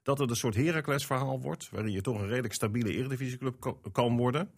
Dat 0.03 0.19
het 0.19 0.31
een 0.31 0.37
soort 0.37 0.55
Heracles 0.55 1.07
verhaal 1.07 1.41
wordt. 1.41 1.69
Waarin 1.71 1.93
je 1.93 2.01
toch 2.01 2.21
een 2.21 2.29
redelijk 2.29 2.55
stabiele 2.55 2.93
eredivisieclub 2.93 3.61
kan- 3.61 3.79
kan 3.93 4.17
worden. 4.17 4.51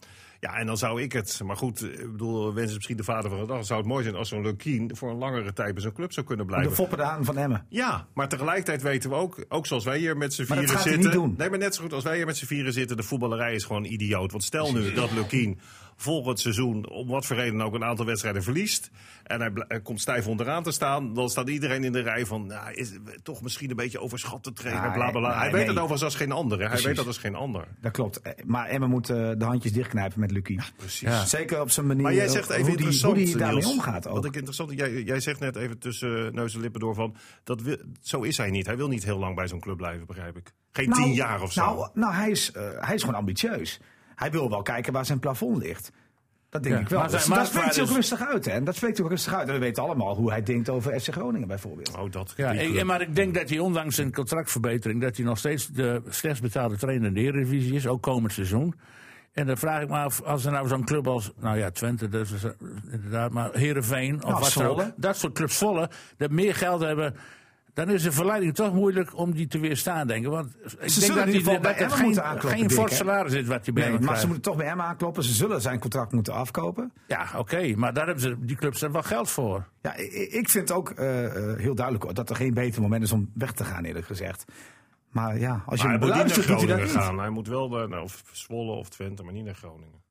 Ja, 0.45 0.55
en 0.57 0.67
dan 0.67 0.77
zou 0.77 1.03
ik 1.03 1.13
het. 1.13 1.41
Maar 1.45 1.57
goed, 1.57 1.83
ik 1.83 2.11
bedoel, 2.13 2.55
wens 2.55 2.69
is 2.69 2.75
misschien 2.75 2.97
de 2.97 3.05
vader 3.05 3.31
van 3.31 3.41
de 3.41 3.47
dag. 3.47 3.65
Zou 3.65 3.79
het 3.81 3.89
mooi 3.89 4.03
zijn 4.03 4.15
als 4.17 4.29
zo'n 4.29 4.43
Lukien 4.43 4.97
voor 4.97 5.11
een 5.11 5.17
langere 5.17 5.53
tijd 5.53 5.75
bij 5.75 5.83
zo'n 5.83 5.93
club 5.93 6.13
zou 6.13 6.27
kunnen 6.27 6.47
De 6.47 6.53
blijven. 6.53 6.75
fopperdaan 6.75 7.25
van 7.25 7.37
Emmen. 7.39 7.67
Ja, 7.69 8.07
maar 8.15 8.29
tegelijkertijd 8.29 8.83
weten 8.83 9.11
we 9.11 9.17
ook, 9.17 9.45
ook 9.49 9.67
zoals 9.67 9.85
wij 9.85 9.99
hier 9.99 10.17
met 10.17 10.35
z'n 10.35 10.41
dat 10.41 10.51
vieren 10.51 10.69
gaat 10.69 10.83
zitten. 10.83 11.01
niet 11.03 11.13
doen. 11.13 11.35
Nee, 11.39 11.51
maar 11.51 11.59
net 11.59 11.75
zo 11.75 11.83
goed 11.83 11.93
als 11.93 12.05
wij 12.05 12.17
hier 12.17 12.27
met 12.27 12.37
z'n 12.37 12.47
vieren 12.47 12.73
zitten, 12.73 12.97
de 12.97 13.03
voetballerij 13.03 13.55
is 13.55 13.65
gewoon 13.65 13.85
idioot. 13.85 14.31
Want 14.31 14.45
stel 14.45 14.73
nu 14.73 14.93
dat 14.93 15.13
Lukien 15.13 15.59
volgend 15.97 16.41
seizoen, 16.41 16.89
om 16.89 17.09
wat 17.09 17.27
voor 17.27 17.37
reden 17.37 17.61
ook, 17.61 17.75
een 17.75 17.85
aantal 17.85 18.07
wedstrijden 18.07 18.43
verliest. 18.43 18.91
En 19.23 19.41
hij, 19.69 19.81
komt 19.81 20.01
stijf 20.01 20.27
onderaan 20.27 20.63
te 20.63 20.71
staan. 20.71 21.15
Dan 21.15 21.29
staat 21.29 21.49
iedereen 21.49 21.85
in 21.85 21.93
de 21.93 22.01
rij 22.01 22.27
van, 22.27 22.47
nou, 22.47 22.73
is 22.75 22.93
toch 23.23 23.43
misschien 23.43 23.71
een 23.71 23.77
beetje 23.77 24.01
overschatte 24.01 24.53
trainer, 24.53 24.85
Ja, 24.85 24.93
bla 24.93 25.11
bla 25.11 25.21
bla. 25.21 25.29
nee, 25.29 25.37
hij 25.39 25.45
nee. 25.47 25.53
weet 25.53 25.67
het 25.67 25.77
overigens 25.77 26.03
als 26.03 26.15
geen 26.15 26.33
ander. 26.33 26.53
hè. 26.59 26.63
Hij 26.63 26.67
Precies. 26.69 26.87
weet 26.87 26.97
dat 26.97 27.07
als 27.07 27.19
geen 27.19 27.35
ander. 27.35 27.65
Dat 27.81 27.93
klopt. 27.93 28.21
Eh, 28.21 28.33
Maar 28.45 28.67
Emmen 28.69 28.91
moet 28.91 29.11
eh, 29.11 29.31
de 29.39 29.45
handjes 29.45 29.73
dichtknijpen 29.73 30.21
met 30.21 30.31
Lucie. 30.33 30.61
Precies. 30.77 31.01
Ja. 31.01 31.25
Zeker 31.25 31.61
op 31.61 31.71
zijn 31.71 31.87
manier. 31.87 32.03
Maar 32.03 32.15
jij 32.15 32.29
zegt 32.29 32.51
even 32.51 32.61
hoe 32.61 32.65
die, 32.65 32.73
interessant, 32.77 33.17
hoe 33.17 33.25
die 33.25 33.37
daarmee 33.37 33.67
omgaat 33.67 34.07
ook. 34.07 34.15
Wat 34.15 34.25
ik 34.25 34.35
interessant, 34.35 34.73
jij, 34.77 35.03
jij 35.03 35.21
zegt 35.21 35.41
net 35.41 35.57
even 35.57 35.79
tussen 35.79 36.35
neus 36.35 36.55
en 36.55 36.61
lippen 36.61 36.81
door 36.81 36.95
van, 36.95 37.17
dat 37.45 37.63
wil, 37.63 37.77
zo 38.01 38.21
is 38.23 38.37
hij 38.37 38.51
niet. 38.51 38.67
Hij 38.67 38.77
wil 38.77 38.89
niet 38.89 39.05
heel 39.05 39.19
lang 39.19 39.35
bij 39.37 39.49
zo'n 39.49 39.61
club 39.61 39.77
blijven, 39.77 40.07
begrijp 40.07 40.37
ik. 40.37 40.53
Geen 40.73 40.89
Nou, 40.89 41.03
tien 41.03 41.13
jaar 41.13 41.43
of 41.43 41.53
zo. 41.53 41.61
Nou, 41.65 41.89
nou 41.95 42.13
hij, 42.15 42.31
is, 42.31 42.53
eh, 42.53 42.63
hij 42.81 42.95
is 42.95 43.01
gewoon 43.01 43.17
ambitieus. 43.17 43.81
Hij 44.15 44.31
wil 44.31 44.51
wel 44.51 44.63
kijken 44.63 44.93
waar 44.93 45.07
zijn 45.07 45.19
plafond 45.19 45.57
ligt. 45.63 45.91
Dat 46.49 46.63
denk 46.63 46.75
Ja, 46.75 46.81
ik 46.81 46.89
wel. 46.89 47.01
maar 47.01 47.11
dat 47.11 47.47
spreekt 47.47 47.75
hij 47.75 47.85
ook 47.85 47.91
rustig 47.91 48.21
uit. 48.21 48.45
Hè? 48.45 48.51
En 48.51 48.65
dat 48.65 48.77
spreekt 48.77 49.01
ook 49.01 49.09
rustig 49.09 49.35
uit. 49.35 49.49
En 49.49 49.55
we 49.55 49.61
weten 49.61 49.83
allemaal 49.83 50.17
hoe 50.17 50.31
hij 50.31 50.43
denkt 50.43 50.69
over 50.69 51.01
FC 51.01 51.09
Groningen 51.13 51.49
bijvoorbeeld. 51.49 51.97
Oh, 51.97 52.11
dat. 52.11 52.35
Ja, 52.37 52.51
ik- 52.53 52.85
maar 52.85 53.01
ik 53.01 53.15
denk 53.15 53.35
dat 53.35 53.49
hij 53.49 53.59
ondanks 53.59 53.95
zijn 53.95 54.13
contractverbetering... 54.13 55.01
dat 55.01 55.17
hij 55.17 55.25
nog 55.27 55.39
steeds 55.39 55.67
de 55.67 56.03
slechtst 56.09 56.43
betaalde 56.43 56.77
trainer 56.77 57.07
in 57.07 57.15
de 57.15 57.21
Eredivisie 57.21 57.75
is, 57.75 57.87
ook 57.87 58.03
komend 58.03 58.33
seizoen. 58.33 58.75
En 59.33 59.47
dan 59.47 59.57
vraag 59.57 59.83
ik 59.83 59.89
me 59.89 59.97
af, 59.97 60.23
als 60.23 60.45
er 60.45 60.53
nou 60.53 60.69
zo'n 60.69 60.85
club 60.85 61.07
als, 61.07 61.33
nou 61.41 61.59
ja, 61.59 61.71
Twente, 61.71 62.09
dat 62.09 62.31
is 62.31 62.45
eh, 62.45 62.51
inderdaad, 62.91 63.31
maar 63.31 63.51
Heerenveen 63.53 64.25
of 64.25 64.31
Nou, 64.31 64.41
wat 64.41 64.77
dan 64.77 64.93
dat 64.97 65.17
soort 65.17 65.33
clubs 65.33 65.57
volle, 65.57 65.91
dat 66.17 66.31
meer 66.31 66.55
geld 66.55 66.81
hebben, 66.81 67.15
dan 67.75 67.91
is 67.91 68.03
de 68.03 68.13
verleiding 68.13 68.55
toch 68.55 68.75
moeilijk 68.75 69.17
om 69.17 69.33
die 69.33 69.47
te 69.47 69.59
weerstaan, 69.59 70.07
denk 70.07 70.25
ik. 70.25 70.31
Want 70.31 70.47
ik 70.47 70.79
denk 70.79 70.91
zullen 70.91 71.09
in 71.09 71.17
dat, 71.17 71.27
ieder 71.27 71.41
geval 71.41 71.61
dat 71.61 71.93
geen, 71.93 72.05
moeten 72.05 72.25
aankloppen, 72.25 72.61
geen 72.61 72.71
fors 72.71 72.97
salaris 72.97 73.33
is 73.33 73.47
wat 73.47 73.67
je 73.67 73.73
bij 73.73 73.89
Nee, 73.89 73.99
maar 73.99 74.19
ze 74.19 74.27
moeten 74.27 74.43
toch 74.43 74.57
bij 74.57 74.67
hem 74.67 74.81
aankloppen. 74.81 75.25
Ze 75.25 75.33
zullen 75.33 75.61
zijn 75.61 75.79
contract 75.79 76.13
moeten 76.13 76.33
afkopen. 76.33 76.93
Ja, 77.07 77.27
oké, 77.37 77.75
maar 77.77 77.93
daar 77.93 78.07
hebben 78.07 78.23
ze, 78.23 78.37
die 78.39 78.57
clubs 78.57 78.83
er 78.83 78.93
wel 78.93 79.03
geld 79.03 79.31
voor. 79.31 79.69
Ja, 79.83 79.95
ik, 80.31 80.49
vind 80.49 80.73
ook 80.73 80.91
eh, 80.91 81.25
eh, 81.25 81.59
heel 81.59 81.75
duidelijk 81.75 82.15
dat 82.15 82.31
er 82.31 82.37
geen 82.37 82.55
beter 82.55 82.83
moment 82.83 83.03
is 83.03 83.13
om 83.13 83.31
weg 83.35 83.53
te 83.53 83.65
gaan, 83.65 83.85
eerlijk 83.85 84.07
gezegd. 84.07 84.45
Maar 85.13 85.39
ja, 85.39 85.63
als 85.67 85.81
je 85.81 85.87
Maar 85.87 85.99
hem 85.99 86.01
moet 86.01 86.15
niet 86.15 86.17
naar 86.17 86.27
beluistert, 86.27 86.47
doet 86.47 86.57
hij 86.57 86.67
dat 86.67 86.77
Groningen 86.77 86.95
niet. 86.95 87.05
gaan. 87.05 87.19
Hij 87.19 87.31
moet 87.31 87.49
wel 87.49 87.69
naar 87.69 87.89
nou, 87.89 88.03
of 88.03 88.23
Zwolle 88.33 88.73
of 88.73 88.89
Twente, 88.89 89.23
maar 89.23 89.33
niet 89.33 89.45
naar 89.45 89.55
Groningen. 89.55 90.03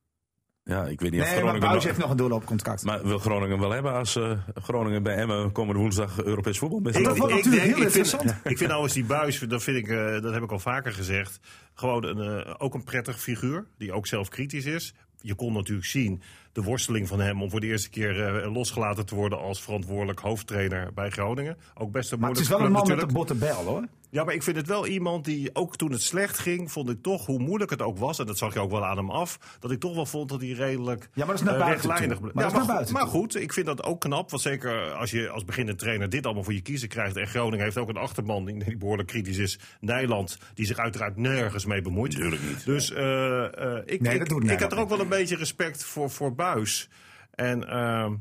ja, 0.64 0.84
ik 0.86 1.00
weet 1.00 1.10
niet 1.10 1.20
of 1.20 1.26
Nee, 1.26 1.34
maar 1.34 1.44
Groningen... 1.44 1.68
Buis 1.68 1.84
heeft 1.84 1.98
nog 1.98 2.10
een 2.10 2.16
doorloopcontract. 2.16 2.84
Maar 2.84 3.06
wil 3.06 3.18
Groningen 3.18 3.58
wel 3.58 3.70
hebben 3.70 3.92
als 3.92 4.16
eh, 4.16 4.38
Groningen 4.54 5.02
bij 5.02 5.16
Emmen 5.16 5.52
komende 5.52 5.80
woensdag 5.80 6.22
Europees 6.22 6.58
voetbal 6.58 6.82
dat 6.82 6.92
mislopen? 6.92 7.18
wordt 7.18 7.34
natuurlijk 7.34 7.62
heel 7.62 7.70
ik 7.70 7.76
vind, 7.76 7.86
interessant. 7.86 8.30
ik 8.52 8.58
vind 8.58 8.70
nou 8.70 8.82
eens 8.82 8.92
die 8.92 9.04
buis, 9.04 9.38
dat, 9.38 9.62
vind 9.62 9.76
ik, 9.76 9.88
eh, 9.88 10.20
dat 10.20 10.32
heb 10.32 10.42
ik 10.42 10.52
al 10.52 10.58
vaker 10.58 10.92
gezegd, 10.92 11.40
gewoon 11.74 12.04
een, 12.04 12.44
eh, 12.44 12.54
ook 12.58 12.74
een 12.74 12.84
prettig 12.84 13.20
figuur. 13.20 13.66
Die 13.78 13.92
ook 13.92 14.06
zelf 14.06 14.28
kritisch 14.28 14.64
is. 14.64 14.94
Je 15.20 15.34
kon 15.34 15.52
natuurlijk 15.52 15.86
zien 15.86 16.22
de 16.52 16.62
worsteling 16.62 17.08
van 17.08 17.20
hem 17.20 17.42
om 17.42 17.50
voor 17.50 17.60
de 17.60 17.66
eerste 17.66 17.90
keer 17.90 18.26
eh, 18.26 18.52
losgelaten 18.52 19.06
te 19.06 19.14
worden 19.14 19.38
als 19.40 19.62
verantwoordelijk 19.62 20.20
hoofdtrainer 20.20 20.92
bij 20.94 21.10
Groningen. 21.10 21.56
Ook 21.74 21.92
best 21.92 22.12
een 22.12 22.18
Maar 22.18 22.30
het 22.30 22.38
is 22.38 22.48
wel 22.48 22.60
een 22.60 22.72
man 22.72 22.72
met 22.72 22.80
natuurlijk. 22.80 23.08
een 23.08 23.14
botte 23.14 23.34
bel 23.34 23.64
hoor. 23.64 23.84
Ja, 24.10 24.24
maar 24.24 24.34
ik 24.34 24.42
vind 24.42 24.56
het 24.56 24.66
wel 24.66 24.86
iemand 24.86 25.24
die, 25.24 25.50
ook 25.52 25.76
toen 25.76 25.92
het 25.92 26.02
slecht 26.02 26.38
ging, 26.38 26.72
vond 26.72 26.90
ik 26.90 27.02
toch, 27.02 27.26
hoe 27.26 27.38
moeilijk 27.38 27.70
het 27.70 27.82
ook 27.82 27.98
was, 27.98 28.18
en 28.18 28.26
dat 28.26 28.38
zag 28.38 28.54
je 28.54 28.60
ook 28.60 28.70
wel 28.70 28.84
aan 28.86 28.96
hem 28.96 29.10
af, 29.10 29.38
dat 29.60 29.70
ik 29.70 29.80
toch 29.80 29.94
wel 29.94 30.06
vond 30.06 30.28
dat 30.28 30.40
hij 30.40 30.50
redelijk 30.50 31.02
Ja, 31.02 31.08
maar 31.14 31.26
dat 31.26 31.34
is 31.34 31.42
naar 31.42 31.58
buiten 31.58 31.88
rechtlijnig 31.88 32.18
toe. 32.18 32.30
bleef. 32.30 32.34
Maar 32.34 32.60
Ja, 32.60 32.64
maar, 32.74 32.92
maar 32.92 33.06
goed, 33.06 33.36
ik 33.36 33.52
vind 33.52 33.66
dat 33.66 33.82
ook 33.82 34.00
knap, 34.00 34.30
want 34.30 34.42
zeker 34.42 34.92
als 34.92 35.10
je 35.10 35.28
als 35.28 35.44
beginnend 35.44 35.78
trainer 35.78 36.08
dit 36.08 36.24
allemaal 36.24 36.44
voor 36.44 36.52
je 36.52 36.60
kiezen 36.60 36.88
krijgt, 36.88 37.16
en 37.16 37.26
Groningen 37.26 37.64
heeft 37.64 37.78
ook 37.78 37.88
een 37.88 37.96
achterban 37.96 38.44
die 38.44 38.64
die 38.64 38.76
behoorlijk 38.76 39.08
kritisch 39.08 39.38
is, 39.38 39.58
Nijland, 39.80 40.38
die 40.54 40.66
zich 40.66 40.78
uiteraard 40.78 41.16
nergens 41.16 41.64
mee 41.64 41.82
bemoeit. 41.82 42.10
Tuurlijk 42.12 42.42
niet. 42.42 42.64
Dus 42.64 42.92
eh, 42.92 43.44
eh, 43.44 43.82
ik, 43.84 44.00
Nee, 44.00 44.18
ik, 44.18 44.30
ik 44.50 44.60
had 44.60 44.72
er 44.72 44.78
ook 44.78 44.88
wel 44.88 45.00
een 45.00 45.08
beetje 45.08 45.36
respect 45.36 45.84
voor, 45.84 46.10
voor 46.10 46.34
Buis. 46.42 46.88
En 47.34 47.68
ehm, 47.68 48.14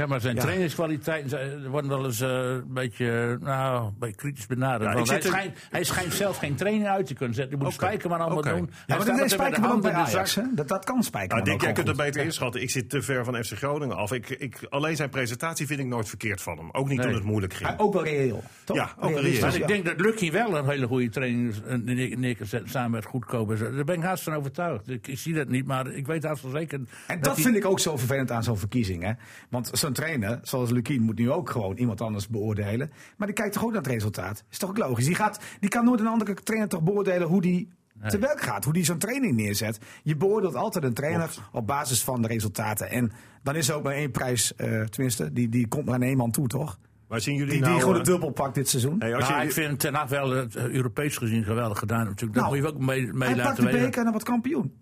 Ja, 0.00 0.06
maar 0.06 0.20
zijn 0.20 0.34
Ja. 0.34 0.40
trainingskwaliteiten 0.40 1.30
zijn- 1.30 1.68
worden 1.68 1.90
wel 1.90 2.04
eens 2.04 2.20
eh, 2.20 2.28
een 2.28 2.64
beetje, 2.72 3.38
nou, 3.40 3.84
een 3.86 3.94
beetje 3.98 4.16
kritisch 4.16 4.46
benaderd. 4.46 4.82
Ja, 4.92 5.02
hij, 5.02 5.16
er- 5.16 5.22
schijnt, 5.22 5.58
hij 5.70 5.84
schijnt 5.84 6.12
zelf 6.12 6.36
geen 6.36 6.54
training 6.54 6.86
uit 6.86 7.06
te 7.06 7.14
kunnen 7.14 7.34
zetten. 7.34 7.58
Je 7.58 7.64
moet. 7.64 7.72
Spijkerman 7.72 8.20
allemaal 8.20 8.42
doen. 8.42 8.70
Ja, 8.86 8.96
maar 8.96 9.06
dat 9.06 9.20
is 9.20 9.32
Spijkerman 9.32 9.80
bij 9.80 9.92
Ajax. 9.92 10.34
Hè? 10.34 10.42
Dat, 10.54 10.68
dat 10.68 10.84
kan 10.84 11.02
Spijkerman 11.02 11.44
Nou, 11.44 11.50
Dick, 11.50 11.62
jij 11.66 11.72
kunt 11.72 11.88
het 11.88 11.96
beter 11.96 12.24
inschatten. 12.24 12.62
Ik 12.62 12.70
zit 12.70 12.90
te 12.90 13.02
ver 13.02 13.24
van 13.24 13.44
FC 13.44 13.52
Groningen 13.52 13.96
af. 13.96 14.12
Ik, 14.12 14.28
ik, 14.28 14.66
alleen 14.68 14.96
zijn 14.96 15.10
presentatie 15.10 15.66
vind 15.66 15.80
ik 15.80 15.86
nooit 15.86 16.08
verkeerd 16.08 16.42
van 16.42 16.58
hem. 16.58 16.68
Ook 16.72 16.88
niet 16.88 16.96
Nee. 16.98 17.06
toen 17.06 17.14
het 17.14 17.24
moeilijk 17.24 17.54
ging. 17.54 17.68
Maar 17.70 17.78
ook 17.78 17.92
wel 17.92 18.04
reëel. 18.04 18.42
Toch? 18.64 18.76
Ja, 18.76 18.94
ook 19.00 19.18
reëel. 19.18 19.40
Maar 19.40 19.54
ik 19.54 19.66
denk 19.68 19.84
dat 19.84 20.00
Lucky 20.00 20.30
wel 20.30 20.56
een 20.56 20.68
hele 20.68 20.86
goede 20.86 21.08
training 21.08 21.54
eh, 21.66 21.76
neer- 21.76 22.18
neergezet 22.18 22.70
samen 22.70 22.90
met 22.90 23.06
zo. 23.56 23.74
Daar 23.74 23.84
ben 23.84 23.94
ik 23.96 24.02
haast 24.02 24.22
van 24.22 24.34
overtuigd. 24.34 24.88
Ik, 24.88 25.06
ik 25.06 25.18
zie 25.18 25.34
dat 25.34 25.48
niet, 25.48 25.66
maar 25.66 25.86
ik 25.92 26.06
weet 26.06 26.24
haast 26.24 26.42
wel 26.42 26.52
zeker. 26.52 26.80
En 27.06 27.20
dat 27.20 27.40
vind 27.40 27.56
ik 27.56 27.64
ook 27.64 27.80
zo 27.80 27.96
vervelend 27.96 28.30
aan 28.30 28.42
zo'n 28.42 28.58
verkiezing. 28.58 29.02
Hè? 29.02 29.12
Want 29.48 29.70
zo'n 29.94 30.04
trainer, 30.04 30.38
zoals 30.42 30.70
Lukien, 30.70 31.02
moet 31.02 31.18
nu 31.18 31.30
ook 31.30 31.50
gewoon 31.50 31.76
iemand 31.76 32.00
anders 32.00 32.28
beoordelen. 32.28 32.90
Maar 33.16 33.26
die 33.26 33.36
kijkt 33.36 33.52
toch 33.52 33.64
ook 33.64 33.72
naar 33.72 33.82
het 33.82 33.90
resultaat. 33.90 34.44
Is 34.50 34.58
toch 34.58 34.70
ook 34.70 34.78
logisch? 34.78 35.04
Die, 35.04 35.14
gaat, 35.14 35.40
die 35.60 35.68
kan 35.70 35.84
nooit 35.84 36.00
een 36.00 36.06
andere 36.06 36.34
trainer 36.34 36.68
toch 36.68 36.82
beoordelen 36.82 37.28
hoe 37.28 37.40
die 37.40 37.68
te 38.08 38.18
werk 38.18 38.40
gaat. 38.40 38.64
Hoe 38.64 38.72
die 38.72 38.84
zo'n 38.84 38.98
training 38.98 39.36
neerzet. 39.36 39.78
Je 40.02 40.16
beoordeelt 40.16 40.54
altijd 40.54 40.84
een 40.84 40.94
trainer 40.94 41.30
op 41.52 41.66
basis 41.66 42.02
van 42.04 42.22
de 42.22 42.28
resultaten. 42.28 42.90
En 42.90 43.12
dan 43.42 43.56
is 43.56 43.68
er 43.68 43.74
ook 43.74 43.82
maar 43.82 43.92
één 43.94 44.10
prijs, 44.10 44.54
eh, 44.54 44.82
tenminste, 44.82 45.32
die, 45.32 45.48
die 45.48 45.68
komt 45.68 45.84
maar 45.84 45.94
aan 45.94 46.02
één 46.02 46.16
man 46.16 46.30
toe, 46.30 46.46
toch? 46.46 46.78
Maar 47.08 47.20
zien 47.20 47.34
jullie 47.34 47.52
Die, 47.52 47.60
nou... 47.60 47.72
die 47.72 47.80
gewoon 47.80 47.98
eh, 47.98 48.04
de 48.04 48.10
dubbel 48.10 48.30
pakt 48.30 48.54
dit 48.54 48.68
seizoen. 48.68 48.96
hey, 48.98 49.14
als 49.14 49.28
Nou, 49.28 49.40
je, 49.40 49.46
ik 49.46 49.52
vind 49.52 49.78
Ten 49.78 49.94
Hag 49.94 50.08
wel 50.08 50.34
eh, 50.36 50.44
Europees 50.54 51.16
gezien 51.16 51.44
geweldig 51.44 51.78
gedaan. 51.78 52.04
Natuurlijk. 52.04 52.34
Dat 52.34 52.42
Nou, 52.42 52.56
moet 52.56 52.66
je 52.66 52.74
ook 52.74 52.80
mee, 52.80 53.12
mee 53.12 53.28
Hij 53.28 53.36
pakt 53.36 53.48
laten 53.48 53.64
de 53.64 53.70
weten. 53.70 53.86
beker 53.86 54.06
en 54.06 54.12
wat 54.12 54.22
kampioen. 54.22 54.72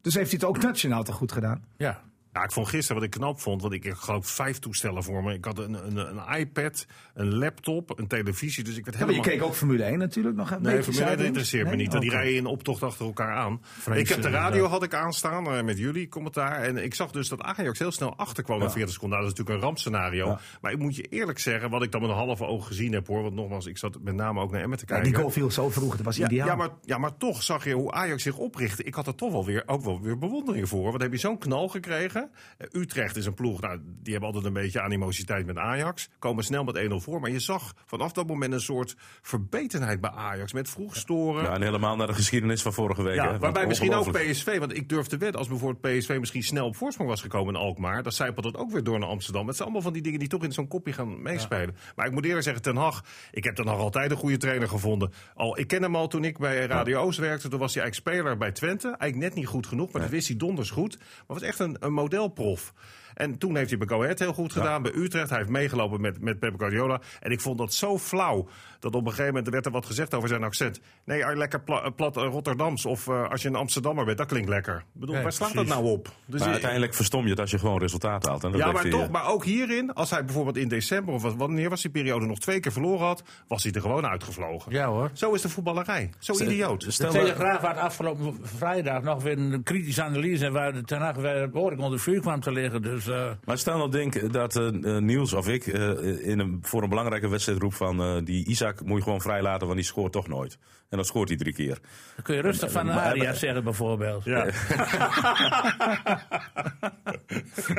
Dus 0.00 0.14
heeft 0.14 0.30
hij 0.30 0.38
het 0.40 0.48
ook 0.48 0.62
nationaal 0.62 1.02
toch 1.04 1.14
goed 1.14 1.32
gedaan? 1.32 1.64
Ja. 1.76 2.00
Ja, 2.32 2.44
ik 2.44 2.52
vond 2.52 2.68
gisteren 2.68 2.96
wat 2.96 3.04
ik 3.04 3.10
knap 3.20 3.40
vond, 3.40 3.62
want 3.62 3.74
ik 3.74 3.84
heb 3.84 3.94
geloof 3.94 4.26
vijf 4.26 4.58
toestellen 4.58 5.02
voor 5.02 5.22
me. 5.22 5.34
Ik 5.34 5.44
had 5.44 5.58
een, 5.58 5.74
een, 5.86 5.96
een 5.96 6.38
iPad, 6.38 6.86
een 7.14 7.34
laptop, 7.34 7.98
een 7.98 8.06
televisie, 8.06 8.64
dus 8.64 8.76
ik 8.76 8.84
werd 8.84 8.98
Ja, 8.98 9.04
maar 9.04 9.14
je 9.14 9.20
helemaal... 9.20 9.38
keek 9.40 9.48
ook 9.50 9.56
Formule 9.56 9.82
1 9.82 9.98
natuurlijk 9.98 10.36
nog 10.36 10.50
een 10.50 10.62
Nee. 10.62 10.72
Formule 10.82 10.86
1 10.86 10.94
zijdelings. 10.94 11.26
interesseert 11.26 11.70
me 11.70 11.76
niet. 11.76 11.88
want 11.90 12.02
Die 12.02 12.10
rijden 12.10 12.34
in 12.34 12.46
optocht 12.46 12.82
achter 12.82 13.06
elkaar 13.06 13.34
aan. 13.36 13.60
Ik 13.92 14.08
heb 14.08 14.22
de 14.22 14.26
eh, 14.28 14.34
radio 14.34 14.62
ja. 14.62 14.68
had 14.68 14.82
ik 14.82 14.94
aanstaan 14.94 15.46
eh, 15.46 15.62
met 15.62 15.78
jullie 15.78 16.08
commentaar. 16.08 16.62
En 16.62 16.76
ik 16.76 16.94
zag 16.94 17.10
dus 17.10 17.28
dat 17.28 17.40
Ajax 17.42 17.78
heel 17.78 17.92
snel 17.92 18.16
achterkwam 18.16 18.58
na 18.58 18.70
40 18.70 18.92
seconden. 18.92 19.18
Nou, 19.18 19.22
dat 19.30 19.32
is 19.32 19.38
natuurlijk 19.38 19.58
een 19.64 19.68
rampscenario. 19.68 20.36
Maar 20.60 20.72
ik 20.72 20.78
moet 20.78 20.96
je 20.96 21.02
eerlijk 21.02 21.38
zeggen, 21.38 21.70
wat 21.70 21.82
ik 21.82 21.92
dan 21.92 22.00
met 22.00 22.10
een 22.10 22.16
halve 22.16 22.44
oog 22.44 22.66
gezien 22.66 22.92
heb 22.92 23.06
hoor. 23.06 23.22
Want 23.22 23.34
nogmaals, 23.34 23.66
ik 23.66 23.78
zat 23.78 23.98
met 24.02 24.14
name 24.14 24.40
ook 24.40 24.50
naar 24.50 24.62
Emmen 24.62 24.78
te 24.78 24.84
Ja, 24.86 24.94
kijken. 24.94 25.10
die 25.12 25.20
goal 25.20 25.30
viel 25.32 25.50
zo 25.50 25.68
vroeg, 25.70 25.96
dat 25.96 26.04
was 26.04 26.16
Ja, 26.16 26.26
ideaal. 26.26 26.46
ja, 26.46 26.54
maar, 26.54 26.68
ja, 26.84 26.98
maar 26.98 27.16
toch 27.16 27.42
zag 27.42 27.64
je 27.64 27.72
hoe 27.74 27.92
Ajax 27.92 28.22
zich 28.22 28.36
oprichtte. 28.36 28.82
Ik 28.82 28.94
had 28.94 29.06
er 29.06 29.14
toch 29.14 29.32
wel 29.32 29.44
weer, 29.44 29.62
ook 29.66 29.82
wel 29.82 30.00
weer 30.00 30.18
bewondering 30.18 30.68
voor. 30.68 30.84
Want 30.90 31.02
heb 31.02 31.12
je 31.12 31.18
zo'n 31.18 31.38
knal 31.38 31.68
gekregen. 31.68 32.27
Eh, 32.58 32.80
Utrecht 32.80 33.16
is 33.16 33.26
een 33.26 33.34
ploeg, 33.34 33.60
nou, 33.60 33.80
die 33.82 34.12
hebben 34.12 34.32
altijd 34.32 34.46
een 34.46 34.62
beetje 34.62 34.80
animositeit 34.80 35.46
met 35.46 35.56
Ajax. 35.56 36.08
Komen 36.18 36.44
snel 36.44 36.64
met 36.64 36.76
1-0 36.76 36.94
voor. 36.94 37.20
Maar 37.20 37.30
je 37.30 37.40
zag 37.40 37.74
vanaf 37.86 38.12
dat 38.12 38.26
moment 38.26 38.52
een 38.52 38.60
soort 38.60 38.96
verbetenheid 39.22 40.00
bij 40.00 40.10
Ajax. 40.10 40.52
Met 40.52 40.70
vroeg 40.70 40.96
storen. 40.96 41.42
Ja, 41.42 41.54
en 41.54 41.62
helemaal 41.62 41.96
naar 41.96 42.06
de 42.06 42.14
geschiedenis 42.14 42.62
van 42.62 42.72
vorige 42.72 43.02
week. 43.02 43.14
Ja, 43.14 43.32
hè. 43.32 43.38
waarbij 43.38 43.66
misschien 43.66 43.94
ook. 43.94 44.12
PSV, 44.12 44.58
want 44.58 44.76
ik 44.76 44.88
durf 44.88 45.06
te 45.06 45.16
wedden, 45.16 45.38
als 45.38 45.48
bijvoorbeeld 45.48 45.98
PSV 45.98 46.16
misschien 46.18 46.42
snel 46.42 46.66
op 46.66 46.76
voorsprong 46.76 47.10
was 47.10 47.20
gekomen 47.20 47.54
in 47.54 47.60
Alkmaar, 47.60 48.02
dan 48.02 48.12
zijpelt 48.12 48.44
dat 48.44 48.56
ook 48.56 48.70
weer 48.70 48.84
door 48.84 48.98
naar 48.98 49.08
Amsterdam. 49.08 49.46
Het 49.46 49.56
zijn 49.56 49.68
allemaal 49.68 49.84
van 49.84 49.92
die 49.92 50.02
dingen 50.02 50.18
die 50.18 50.28
toch 50.28 50.44
in 50.44 50.52
zo'n 50.52 50.68
kopje 50.68 50.92
gaan 50.92 51.22
meespelen. 51.22 51.76
Maar 51.96 52.06
ik 52.06 52.12
moet 52.12 52.24
eerlijk 52.24 52.44
zeggen, 52.44 52.62
Ten 52.62 52.76
Hag, 52.76 53.04
ik 53.32 53.44
heb 53.44 53.54
Ten 53.54 53.66
Hag 53.66 53.78
altijd 53.78 54.10
een 54.10 54.16
goede 54.16 54.36
trainer 54.36 54.68
gevonden. 54.68 55.12
Al, 55.34 55.58
ik 55.58 55.66
ken 55.66 55.82
hem 55.82 55.96
al 55.96 56.08
toen 56.08 56.24
ik 56.24 56.38
bij 56.38 56.66
Radio 56.66 57.00
Oost 57.00 57.18
werkte, 57.18 57.48
toen 57.48 57.58
was 57.58 57.74
hij 57.74 57.82
eigenlijk 57.82 58.16
speler 58.16 58.36
bij 58.36 58.52
Twente. 58.52 58.86
Eigenlijk 58.86 59.16
net 59.16 59.34
niet 59.34 59.46
goed 59.46 59.66
genoeg, 59.66 59.92
maar 59.92 60.02
dat 60.02 60.10
wist 60.10 60.28
hij 60.28 60.36
donders 60.36 60.70
goed. 60.70 60.98
Maar 60.98 61.06
was 61.26 61.42
echt 61.42 61.58
een, 61.58 61.76
een 61.80 61.92
modelprof. 62.08 62.72
En 63.18 63.38
toen 63.38 63.56
heeft 63.56 63.68
hij 63.68 63.78
bij 63.78 63.88
Go 63.88 64.02
Ahead 64.02 64.18
heel 64.18 64.32
goed 64.32 64.52
gedaan, 64.52 64.82
bij 64.82 64.92
Utrecht. 64.94 65.28
Hij 65.28 65.38
heeft 65.38 65.50
meegelopen 65.50 66.00
met, 66.00 66.20
met 66.20 66.38
Pep 66.38 66.54
Guardiola. 66.58 67.00
En 67.20 67.30
ik 67.30 67.40
vond 67.40 67.58
dat 67.58 67.74
zo 67.74 67.98
flauw, 67.98 68.48
dat 68.80 68.94
op 68.94 69.00
een 69.04 69.10
gegeven 69.10 69.34
moment 69.34 69.48
werd 69.52 69.66
er 69.66 69.72
wat 69.72 69.86
gezegd 69.86 70.14
over 70.14 70.28
zijn 70.28 70.42
accent. 70.42 70.80
Nee, 71.04 71.24
ah, 71.26 71.36
lekker 71.36 71.60
pla- 71.60 71.90
plat 71.90 72.16
eh, 72.16 72.22
Rotterdams, 72.22 72.86
of 72.86 73.08
eh, 73.08 73.30
als 73.30 73.42
je 73.42 73.48
een 73.48 73.54
Amsterdammer 73.54 74.04
bent, 74.04 74.18
dat 74.18 74.26
klinkt 74.26 74.48
lekker. 74.48 74.76
Ik 74.76 74.84
bedoel, 74.92 75.14
Nee, 75.14 75.22
waar 75.22 75.32
slaat 75.32 75.54
dat 75.54 75.66
nou 75.66 75.84
op? 75.84 76.08
Dus 76.26 76.40
Maar 76.40 76.48
uiteindelijk 76.50 76.94
verstom 76.94 77.24
je 77.24 77.30
het 77.30 77.40
als 77.40 77.50
je 77.50 77.58
gewoon 77.58 77.78
resultaten 77.78 78.30
haalt. 78.30 78.44
En 78.44 78.50
dat 78.52 78.60
ja, 78.60 78.72
maar 78.72 78.82
hij, 78.82 78.90
toch, 78.90 79.04
eh, 79.04 79.10
maar 79.10 79.26
ook 79.28 79.44
hierin, 79.44 79.94
als 79.94 80.10
hij 80.10 80.24
bijvoorbeeld 80.24 80.56
in 80.56 80.68
december 80.68 81.14
of 81.14 81.22
wanneer 81.22 81.68
was 81.68 81.82
die 81.82 81.90
periode 81.90 82.26
nog 82.26 82.38
twee 82.38 82.60
keer 82.60 82.72
verloren 82.72 83.06
had, 83.06 83.22
was 83.48 83.62
hij 83.62 83.72
er 83.72 83.80
gewoon 83.80 84.06
uitgevlogen. 84.06 84.72
ja 84.72 84.86
hoor. 84.86 85.10
Zo 85.12 85.32
is 85.32 85.42
de 85.42 85.48
voetballerij. 85.48 86.10
Zo 86.18 86.32
idioot. 86.32 86.80
De 86.84 86.90
Stel 86.90 87.10
Telegraaf 87.10 87.60
had 87.60 87.76
afgelopen 87.76 88.38
vrijdag 88.42 89.02
nog 89.02 89.22
weer 89.22 89.38
een 89.38 89.62
kritische 89.62 90.02
analyse... 90.02 90.50
waar 90.50 90.72
de 90.72 90.82
Ten 90.82 91.00
Hag 91.00 91.16
weer 91.16 91.50
behoorlijk 91.50 91.82
onder 91.82 92.00
vuur 92.00 92.20
kwam 92.20 92.40
te 92.40 92.52
liggen. 92.52 92.82
Dus 92.82 93.07
eh, 93.08 93.30
Maar 93.44 93.58
stel 93.58 93.76
nou 93.78 93.90
denk 93.90 94.32
dat 94.32 94.56
eh, 94.56 94.66
eh, 94.66 95.02
Niels 95.02 95.32
of 95.32 95.48
ik 95.48 95.66
eh, 95.66 96.26
in 96.28 96.38
een, 96.38 96.58
voor 96.62 96.82
een 96.82 96.88
belangrijke 96.88 97.28
wedstrijd 97.28 97.58
roep 97.60 97.74
van 97.74 98.00
eh, 98.02 98.16
die 98.24 98.46
Isaac 98.46 98.84
moet 98.84 98.96
je 98.96 99.02
gewoon 99.02 99.20
vrijlaten, 99.20 99.66
want 99.66 99.78
die 99.78 99.88
scoort 99.88 100.12
toch 100.12 100.28
nooit. 100.28 100.58
En 100.88 100.96
dan 100.96 101.06
scoort 101.06 101.28
hij 101.28 101.38
drie 101.38 101.52
keer. 101.54 101.78
dan 102.14 102.24
kun 102.24 102.34
je 102.34 102.40
rustig 102.40 102.70
van 102.72 102.86
Maar- 102.86 102.98
Aria 102.98 103.32
zeggen 103.34 103.64
bijvoorbeeld. 103.64 104.24
Ja. 104.24 104.44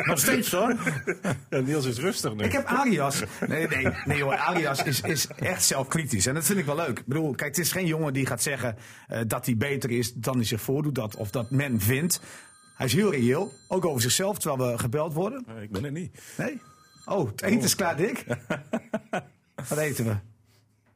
Nog 0.06 0.20
steeds 0.20 0.52
hoor. 0.52 0.76
Ja, 1.50 1.60
Niels 1.60 1.86
is 1.86 1.98
rustig 2.00 2.34
nu. 2.36 2.44
Ik 2.44 2.52
heb 2.52 2.66
Arias. 2.66 3.24
Nee, 3.48 3.68
nee, 3.68 3.88
nee 4.06 4.24
hoor. 4.24 4.36
Arias 4.38 4.84
is, 4.84 5.02
is 5.02 5.28
echt 5.28 5.64
zelfkritisch. 5.64 6.26
En 6.26 6.34
dat 6.34 6.46
vind 6.46 6.60
ik 6.60 6.66
wel 6.66 6.76
leuk. 6.76 7.00
Ik 7.00 7.06
bedoel, 7.06 7.32
kijk, 7.36 7.56
het 7.56 7.66
is 7.66 7.72
geen 7.72 7.86
jongen 7.86 8.14
die 8.14 8.26
gaat 8.26 8.42
zeggen 8.42 8.76
eh, 9.08 9.20
dat 9.28 9.46
hij 9.46 9.58
beter 9.58 9.92
is 9.92 10.14
dan 10.14 10.36
hij 10.36 10.46
zich 10.46 10.62
voordoet. 10.62 10.96
Dat, 10.96 11.16
of 11.16 11.30
dat 11.30 11.52
men 11.52 11.80
vindt. 11.82 12.22
Hij 12.80 12.88
is 12.88 12.94
heel 12.94 13.12
reëel. 13.12 13.52
Ook 13.68 13.86
over 13.86 14.02
zichzelf, 14.02 14.38
terwijl 14.38 14.72
we 14.72 14.78
gebeld 14.78 15.14
worden. 15.14 15.46
Ik 15.62 15.72
ben 15.72 15.86
er 15.86 15.92
niet. 15.92 16.22
Nee? 16.38 16.62
Oh, 17.06 17.28
het 17.30 17.42
eten 17.42 17.62
is 17.64 17.76
klaar, 17.76 17.98
Dick. 17.98 18.26
Wat 19.70 19.78
eten 19.78 20.06
we? 20.06 20.16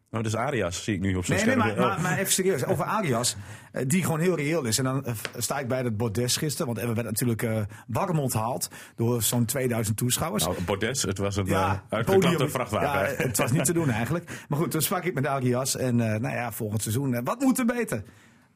Nou, 0.09 0.23
dus 0.23 0.35
Arias 0.35 0.83
zie 0.83 0.93
ik 0.95 0.99
nu 1.01 1.15
op 1.15 1.25
zijn 1.25 1.37
Nee, 1.47 1.55
nee, 1.55 1.65
scherm. 1.65 1.77
maar, 1.77 1.85
Oh. 1.89 1.93
maar, 1.93 2.01
maar 2.01 2.17
even 2.19 2.31
serieus. 2.31 2.65
Over 2.65 2.85
Arias, 2.85 3.35
eh, 3.71 3.83
die 3.87 4.03
gewoon 4.03 4.19
heel 4.19 4.35
reëel 4.35 4.63
is. 4.65 4.77
En 4.77 4.83
dan 4.83 5.05
eh, 5.05 5.13
sta 5.37 5.59
ik 5.59 5.67
bij 5.67 5.81
het 5.83 5.97
bordes 5.97 6.37
gisteren. 6.37 6.65
Want 6.73 6.87
er 6.87 6.93
werd 6.93 7.07
natuurlijk 7.07 7.43
eh 7.43 7.61
warm 7.87 8.19
onthaald 8.19 8.69
door 8.95 9.21
zo'n 9.23 9.45
2000 9.45 9.97
toeschouwers. 9.97 10.43
Nou, 10.43 10.61
Bordes, 10.65 11.01
het 11.01 11.17
was 11.17 11.35
een 11.35 11.45
ja, 11.45 11.83
podium- 12.05 12.49
vrachtwagen. 12.49 13.09
Ja, 13.17 13.23
het 13.23 13.37
was 13.37 13.51
niet 13.51 13.65
te 13.65 13.73
doen 13.73 13.89
eigenlijk. 13.89 14.45
Maar 14.49 14.59
goed, 14.59 14.71
toen 14.71 14.81
sprak 14.81 15.03
ik 15.03 15.13
met 15.13 15.25
Arias. 15.25 15.75
En 15.75 15.95
nou 15.95 16.21
ja, 16.29 16.51
volgend 16.51 16.81
seizoen, 16.81 17.23
wat 17.23 17.39
moet 17.39 17.59
er 17.59 17.65
beter? 17.65 18.03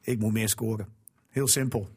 Ik 0.02 0.20
moet 0.20 0.34
meer 0.34 0.50
scoren. 0.50 0.88
Heel 1.30 1.48
simpel. 1.48 1.90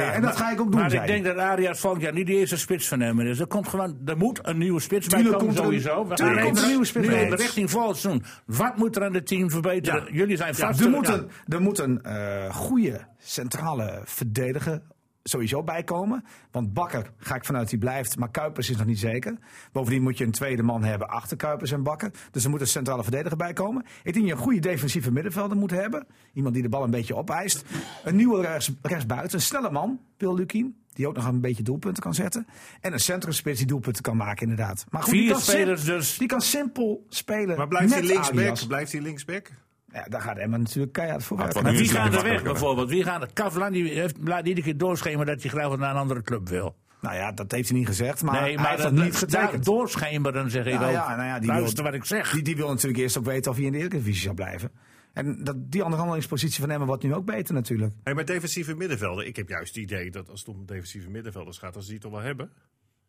Ja, 0.00 0.12
en 0.12 0.22
dat 0.22 0.30
maar- 0.30 0.38
ga 0.42 0.52
ik 0.52 0.60
ook 0.60 0.70
doen, 0.72 0.80
Maar 0.80 0.90
zei 0.90 1.02
ik 1.02 1.08
denk 1.08 1.24
dat 1.24 1.36
Arias 1.36 1.80
volgend 1.80 2.02
jaar 2.02 2.12
niet 2.12 2.26
de 2.26 2.32
eerste 2.32 2.56
spits 2.56 2.88
van 2.88 3.00
hem 3.00 3.20
is. 3.20 3.38
Er, 3.40 3.46
komt 3.46 3.68
gewoon, 3.68 3.96
er 4.04 4.16
moet 4.16 4.38
een 4.42 4.58
nieuwe 4.58 4.80
spits 4.80 5.06
bij 5.06 5.22
komen 5.22 5.38
komt 5.38 5.58
er 5.58 5.64
sowieso. 5.64 6.06
We 6.08 6.16
gaan 6.16 6.40
komt 6.40 6.56
er 6.56 6.62
een 6.62 6.68
nieuwe 6.68 6.84
spits 6.84 7.08
in 7.08 7.30
de 7.30 7.36
richting 7.36 7.70
volgend 7.70 7.96
seizoen. 7.96 8.24
Wat 8.46 8.76
moet 8.76 8.96
er 8.96 9.04
aan 9.04 9.14
het 9.14 9.26
team 9.26 9.50
verbeteren? 9.50 10.04
Ja. 10.04 10.12
Jullie 10.12 10.36
zijn 10.36 10.54
Ja, 10.56 10.66
vast. 10.66 10.80
er 10.80 10.90
moet 10.90 11.08
een, 11.08 11.28
er 11.48 11.60
moet 11.60 11.78
een 11.78 12.02
eh, 12.02 12.54
goede 12.54 13.00
centrale 13.18 14.00
verdediger 14.04 14.80
sowieso 15.22 15.62
bijkomen. 15.62 16.24
Want 16.50 16.72
Bakker 16.72 17.12
ga 17.16 17.34
ik 17.34 17.44
vanuit 17.44 17.68
die 17.70 17.78
blijft, 17.78 18.18
maar 18.18 18.30
Kuipers 18.30 18.70
is 18.70 18.76
nog 18.76 18.86
niet 18.86 18.98
zeker. 18.98 19.38
Bovendien 19.72 20.02
moet 20.02 20.18
je 20.18 20.24
een 20.24 20.30
tweede 20.30 20.62
man 20.62 20.84
hebben 20.84 21.08
achter 21.08 21.36
Kuipers 21.36 21.70
en 21.72 21.82
Bakker. 21.82 22.10
Dus 22.30 22.44
er 22.44 22.50
moet 22.50 22.60
een 22.60 22.66
centrale 22.66 23.02
verdediger 23.02 23.36
bijkomen. 23.36 23.82
Ik 23.82 23.88
denk 24.02 24.14
dat 24.14 24.24
je 24.24 24.30
een 24.32 24.36
goede 24.38 24.60
defensieve 24.60 25.12
middenvelder 25.12 25.56
moet 25.56 25.70
hebben. 25.70 26.06
Iemand 26.32 26.54
die 26.54 26.62
de 26.62 26.68
bal 26.68 26.84
een 26.84 26.90
beetje 26.90 27.16
opeist. 27.16 27.64
Een 28.04 28.16
nieuwe 28.16 28.40
rechts, 28.42 28.70
rechtsbuiten, 28.82 29.34
een 29.38 29.44
snelle 29.44 29.70
man, 29.70 30.00
Wil 30.16 30.34
Lukien. 30.34 30.76
Die 30.92 31.08
ook 31.08 31.14
nog 31.16 31.26
een 31.26 31.40
beetje 31.40 31.62
doelpunten 31.62 32.02
kan 32.02 32.14
zetten. 32.14 32.46
En 32.80 32.92
een 32.92 33.00
centrumspits 33.00 33.58
die 33.58 33.66
doelpunten 33.66 34.02
kan 34.02 34.16
maken, 34.16 34.42
inderdaad. 34.48 34.84
Maar 34.90 35.02
goed, 35.02 35.12
die 35.12 35.20
Vier 35.22 35.30
kan 35.32 35.40
sim- 35.40 35.52
spelers 35.54 35.84
dus. 35.84 36.18
Die 36.18 36.28
kan 36.28 36.40
simpel 36.40 37.06
spelen. 37.08 37.56
maar 37.56 37.68
blijft 37.68 37.92
hij 37.92 38.02
linksback? 38.02 38.66
Blijft 38.68 38.92
hij 38.92 39.00
linksback? 39.00 39.50
Ja, 39.92 40.04
daar 40.08 40.20
gaat 40.20 40.36
Emma 40.36 40.56
natuurlijk 40.56 40.92
keihard 40.92 41.24
voor 41.24 41.38
het 41.40 41.62
Maar 41.62 41.72
wie 41.72 41.88
gaat 41.88 42.14
er 42.14 42.22
weg 42.22 42.42
bijvoorbeeld? 42.42 42.88
Wie 42.88 43.04
gaat 43.04 43.22
er? 43.22 43.32
Kavlan 43.32 43.72
die 43.72 43.88
heeft, 43.92 44.16
laat 44.20 44.46
iedere 44.46 44.66
keer 44.66 44.76
doorschemeren 44.76 45.26
dat 45.26 45.42
hij 45.42 45.50
graag 45.50 45.76
naar 45.76 45.90
een 45.90 45.96
andere 45.96 46.22
club 46.22 46.48
wil. 46.48 46.76
Nou 47.00 47.14
ja, 47.16 47.32
dat 47.32 47.52
heeft 47.52 47.68
hij 47.68 47.78
niet 47.78 47.86
gezegd, 47.86 48.22
maar, 48.22 48.40
nee, 48.42 48.58
hij 48.58 48.68
heeft 48.68 48.82
dat 48.82 48.96
dat 48.96 49.04
niet 49.04 49.16
getekend. 49.16 49.64
doorschemeren 49.64 50.50
zeg 50.50 50.66
ik 50.66 50.72
Nou 50.72 50.84
ook. 50.84 50.90
ja, 50.92 51.16
nou 51.16 51.28
ja, 51.28 51.38
die 51.38 51.48
Luister 51.48 51.82
wil- 51.82 51.92
wat 51.92 52.00
ik 52.00 52.04
zeg. 52.06 52.32
Die, 52.32 52.42
die 52.42 52.56
wil 52.56 52.68
natuurlijk 52.68 52.98
eerst 53.02 53.18
ook 53.18 53.24
weten 53.24 53.50
of 53.50 53.56
hij 53.56 53.66
in 53.66 53.72
de 53.72 53.78
Eredivisie 53.78 54.22
zal 54.22 54.34
blijven. 54.34 54.70
En 55.12 55.44
dat, 55.44 55.56
die 55.70 55.82
onderhandelingspositie 55.84 56.60
van 56.60 56.70
Emma 56.70 56.86
wordt 56.86 57.02
nu 57.02 57.14
ook 57.14 57.24
beter 57.24 57.54
natuurlijk. 57.54 57.92
Hey, 58.04 58.14
maar 58.14 58.24
defensieve 58.24 58.74
middenvelden. 58.74 59.26
Ik 59.26 59.36
heb 59.36 59.48
juist 59.48 59.74
het 59.74 59.84
idee 59.84 60.10
dat 60.10 60.30
als 60.30 60.40
het 60.40 60.48
om 60.48 60.66
defensieve 60.66 61.10
middenvelders 61.10 61.58
gaat, 61.58 61.74
dan 61.74 61.82
ze 61.82 61.90
die 61.90 61.98
toch 62.00 62.12
wel 62.12 62.20
hebben. 62.20 62.50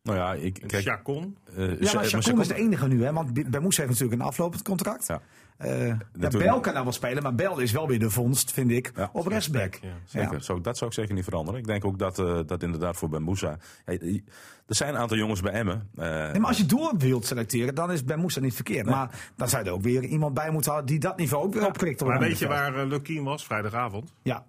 Nou 0.03 0.17
ja, 0.17 0.33
ik 0.33 0.63
kijk. 0.67 0.83
Chacon. 0.83 1.37
eh, 1.55 1.57
Ja, 1.57 1.93
maar 1.93 2.03
Chacon 2.03 2.21
Chacon- 2.21 2.41
is 2.41 2.47
de 2.47 2.55
enige 2.55 2.87
nu, 2.87 3.03
hè? 3.03 3.13
Want 3.13 3.49
Bij 3.49 3.59
Moes 3.59 3.77
heeft 3.77 3.89
natuurlijk 3.89 4.21
een 4.21 4.27
aflopend 4.27 4.61
contract. 4.63 5.07
Ja. 5.07 5.21
Eh, 5.57 5.87
ja, 5.87 5.97
Natuurlijk. 6.13 6.51
Bel 6.51 6.59
kan 6.59 6.71
nou 6.73 6.83
wel 6.83 6.93
spelen, 6.93 7.23
maar 7.23 7.35
Bel 7.35 7.59
is 7.59 7.71
wel 7.71 7.87
weer 7.87 7.99
de 7.99 8.09
vondst, 8.09 8.51
vind 8.51 8.71
ik, 8.71 8.91
Ja, 8.95 9.09
op 9.13 9.27
rechtsback. 9.27 9.75
Ja, 9.81 9.89
Zeker, 10.05 10.33
Ja. 10.33 10.39
Zo, 10.39 10.61
dat 10.61 10.77
zou 10.77 10.89
ik 10.89 10.95
zeker 10.95 11.13
niet 11.13 11.23
veranderen. 11.23 11.59
Ik 11.59 11.65
denk 11.67 11.85
ook 11.85 11.99
dat 11.99 12.19
eh, 12.19 12.39
dat 12.45 12.63
inderdaad 12.63 12.95
voor 12.97 13.09
Ben 13.09 13.23
Moussa. 13.23 13.57
Hey, 13.85 14.23
er 14.67 14.75
zijn 14.75 14.93
een 14.93 14.99
aantal 14.99 15.17
jongens 15.17 15.41
bij 15.41 15.51
Emmen. 15.51 15.89
eh, 15.95 16.05
Nee, 16.31 16.39
maar 16.39 16.47
als 16.49 16.57
je 16.57 16.65
door 16.65 16.93
wilt 16.97 17.25
selecteren, 17.25 17.75
dan 17.75 17.91
is 17.91 18.03
Ben 18.03 18.19
Moes 18.19 18.37
niet 18.37 18.55
verkeerd. 18.55 18.85
Maar 18.85 19.31
dan 19.35 19.49
zou 19.49 19.63
je 19.63 19.69
er 19.69 19.75
ook 19.75 19.81
weer 19.83 20.03
iemand 20.03 20.33
bij 20.33 20.49
moeten 20.51 20.71
houden 20.71 20.91
die 20.91 20.99
dat 21.01 21.17
niveau 21.17 21.45
ook 21.45 21.53
weer 21.53 21.65
opkrikt. 21.67 22.01
op 22.01 22.07
Maar 22.07 22.19
weet 22.19 22.39
je 22.39 22.47
waar 22.47 22.75
uh, 22.77 22.85
Lukien 22.87 23.23
was 23.23 23.45
vrijdagavond? 23.45 24.13
Ja. 24.23 24.45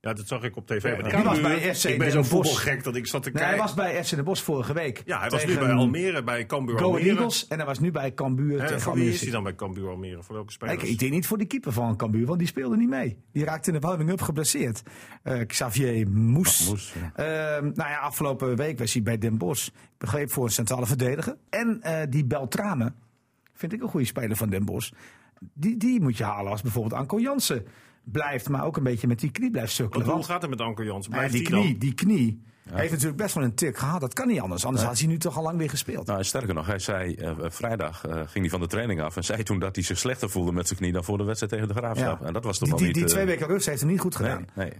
Ja, 0.00 0.12
dat 0.12 0.26
zag 0.28 0.42
ik 0.42 0.56
op 0.56 0.66
tv. 0.66 0.82
Maar 1.00 1.10
die 1.10 1.22
was 1.22 1.40
bij 1.40 1.74
FC 1.74 1.84
ik 1.84 1.98
ben 1.98 2.10
zo 2.10 2.22
voetbalgek 2.22 2.84
dat 2.84 2.96
ik 2.96 3.06
zat 3.06 3.22
te 3.22 3.30
Nee, 3.30 3.42
hij 3.42 3.52
kijken. 3.52 3.66
was 3.66 3.74
bij 3.74 4.04
FC 4.04 4.14
Den 4.14 4.24
Bosch 4.24 4.42
vorige 4.44 4.72
week. 4.72 5.02
ja, 5.04 5.20
hij 5.20 5.28
was 5.30 5.44
nu 5.46 5.58
bij 5.58 5.72
Almere, 5.72 6.22
bij 6.22 6.46
Cambuur 6.46 6.78
Go. 6.78 6.96
Eagles 6.96 7.46
en 7.48 7.56
hij 7.56 7.66
was 7.66 7.78
nu 7.78 7.90
bij 7.90 8.14
Cambuur 8.14 8.58
tegen 8.58 8.80
voor 8.80 8.94
wie 8.94 9.08
is 9.12 9.20
hij 9.20 9.30
dan 9.30 9.42
bij 9.42 9.54
Cambuur 9.54 9.88
Almere? 9.88 10.22
Voor 10.22 10.34
welke 10.34 10.52
spelers? 10.52 10.82
Ik, 10.82 10.88
ik 10.88 10.98
denk 10.98 11.12
niet 11.12 11.26
voor 11.26 11.38
de 11.38 11.44
keeper 11.46 11.72
van 11.72 11.96
Cambuur, 11.96 12.26
want 12.26 12.38
die 12.38 12.48
speelde 12.48 12.76
niet 12.76 12.88
mee. 12.88 13.16
Die 13.32 13.44
raakte 13.44 13.72
in 13.72 13.80
de 13.80 13.86
warming-up 13.86 14.20
geblesseerd. 14.20 14.82
Eh, 15.22 15.46
Xavier 15.46 16.08
Moes. 16.10 16.72
Ehm, 17.14 17.62
nou 17.62 17.90
ja, 17.90 17.98
afgelopen 17.98 18.56
week 18.56 18.78
was 18.78 18.92
hij 18.92 19.02
bij 19.02 19.18
Den 19.18 19.38
Bosch. 19.38 19.68
Begreep 19.98 20.30
voor 20.30 20.44
een 20.44 20.50
centrale 20.50 20.86
verdediger. 20.86 21.36
En 21.50 21.82
eh, 21.82 22.06
die 22.08 22.24
Beltrame, 22.24 22.92
vind 23.54 23.72
ik 23.72 23.82
een 23.82 23.88
goede 23.88 24.06
speler 24.06 24.36
van 24.36 24.50
Den 24.50 24.64
Bosch. 24.64 24.90
Die, 25.54 25.76
die 25.76 26.00
moet 26.00 26.16
je 26.16 26.24
halen 26.24 26.50
als 26.50 26.62
bijvoorbeeld 26.62 26.94
Anko 26.94 27.18
Jansen 27.20 27.66
blijft, 28.04 28.48
maar 28.48 28.64
ook 28.64 28.76
een 28.76 28.82
beetje 28.82 29.06
met 29.06 29.20
die 29.20 29.30
knie 29.30 29.50
blijft 29.50 29.72
sukkelen. 29.72 30.06
Want 30.06 30.18
hoe 30.18 30.26
gaat 30.26 30.40
het 30.40 30.50
met 30.50 30.60
Anker 30.60 30.84
Jans? 30.84 31.08
Blijft 31.08 31.32
die 31.32 31.42
knie, 31.42 31.70
dan? 31.70 31.78
die 31.78 31.94
knie 31.94 32.42
heeft 32.76 32.90
natuurlijk 32.90 33.22
best 33.22 33.34
wel 33.34 33.44
een 33.44 33.54
tik 33.54 33.78
gehad. 33.78 34.00
Dat 34.00 34.14
kan 34.14 34.28
niet 34.28 34.40
anders. 34.40 34.64
Anders 34.64 34.84
had 34.84 34.98
hij 34.98 35.08
nu 35.08 35.18
toch 35.18 35.36
al 35.36 35.42
lang 35.42 35.58
weer 35.58 35.70
gespeeld. 35.70 36.06
Nou, 36.06 36.24
sterker 36.24 36.54
nog, 36.54 36.66
hij 36.66 36.78
zei 36.78 37.14
eh, 37.14 37.32
vrijdag 37.38 38.06
eh, 38.06 38.14
ging 38.14 38.40
hij 38.40 38.48
van 38.48 38.60
de 38.60 38.66
training 38.66 39.00
af 39.00 39.16
en 39.16 39.24
zei 39.24 39.42
toen 39.42 39.58
dat 39.58 39.74
hij 39.74 39.84
zich 39.84 39.98
slechter 39.98 40.30
voelde 40.30 40.52
met 40.52 40.66
zijn 40.66 40.78
knie 40.78 40.92
dan 40.92 41.04
voor 41.04 41.18
de 41.18 41.24
wedstrijd 41.24 41.52
tegen 41.52 41.68
de 41.68 41.74
Graafschap. 41.74 42.22
En 42.22 42.32
dat 42.32 42.44
was 42.44 42.58
toch 42.58 42.68
die, 42.68 42.76
wel 42.76 42.78
die, 42.78 42.86
niet... 42.86 42.94
die 42.94 43.04
eh, 43.04 43.10
twee 43.10 43.26
weken 43.26 43.46
rust 43.46 43.66
heeft 43.66 43.80
hem 43.80 43.90
niet 43.90 44.00
goed 44.00 44.16
gedaan. 44.16 44.46
nee. 44.54 44.72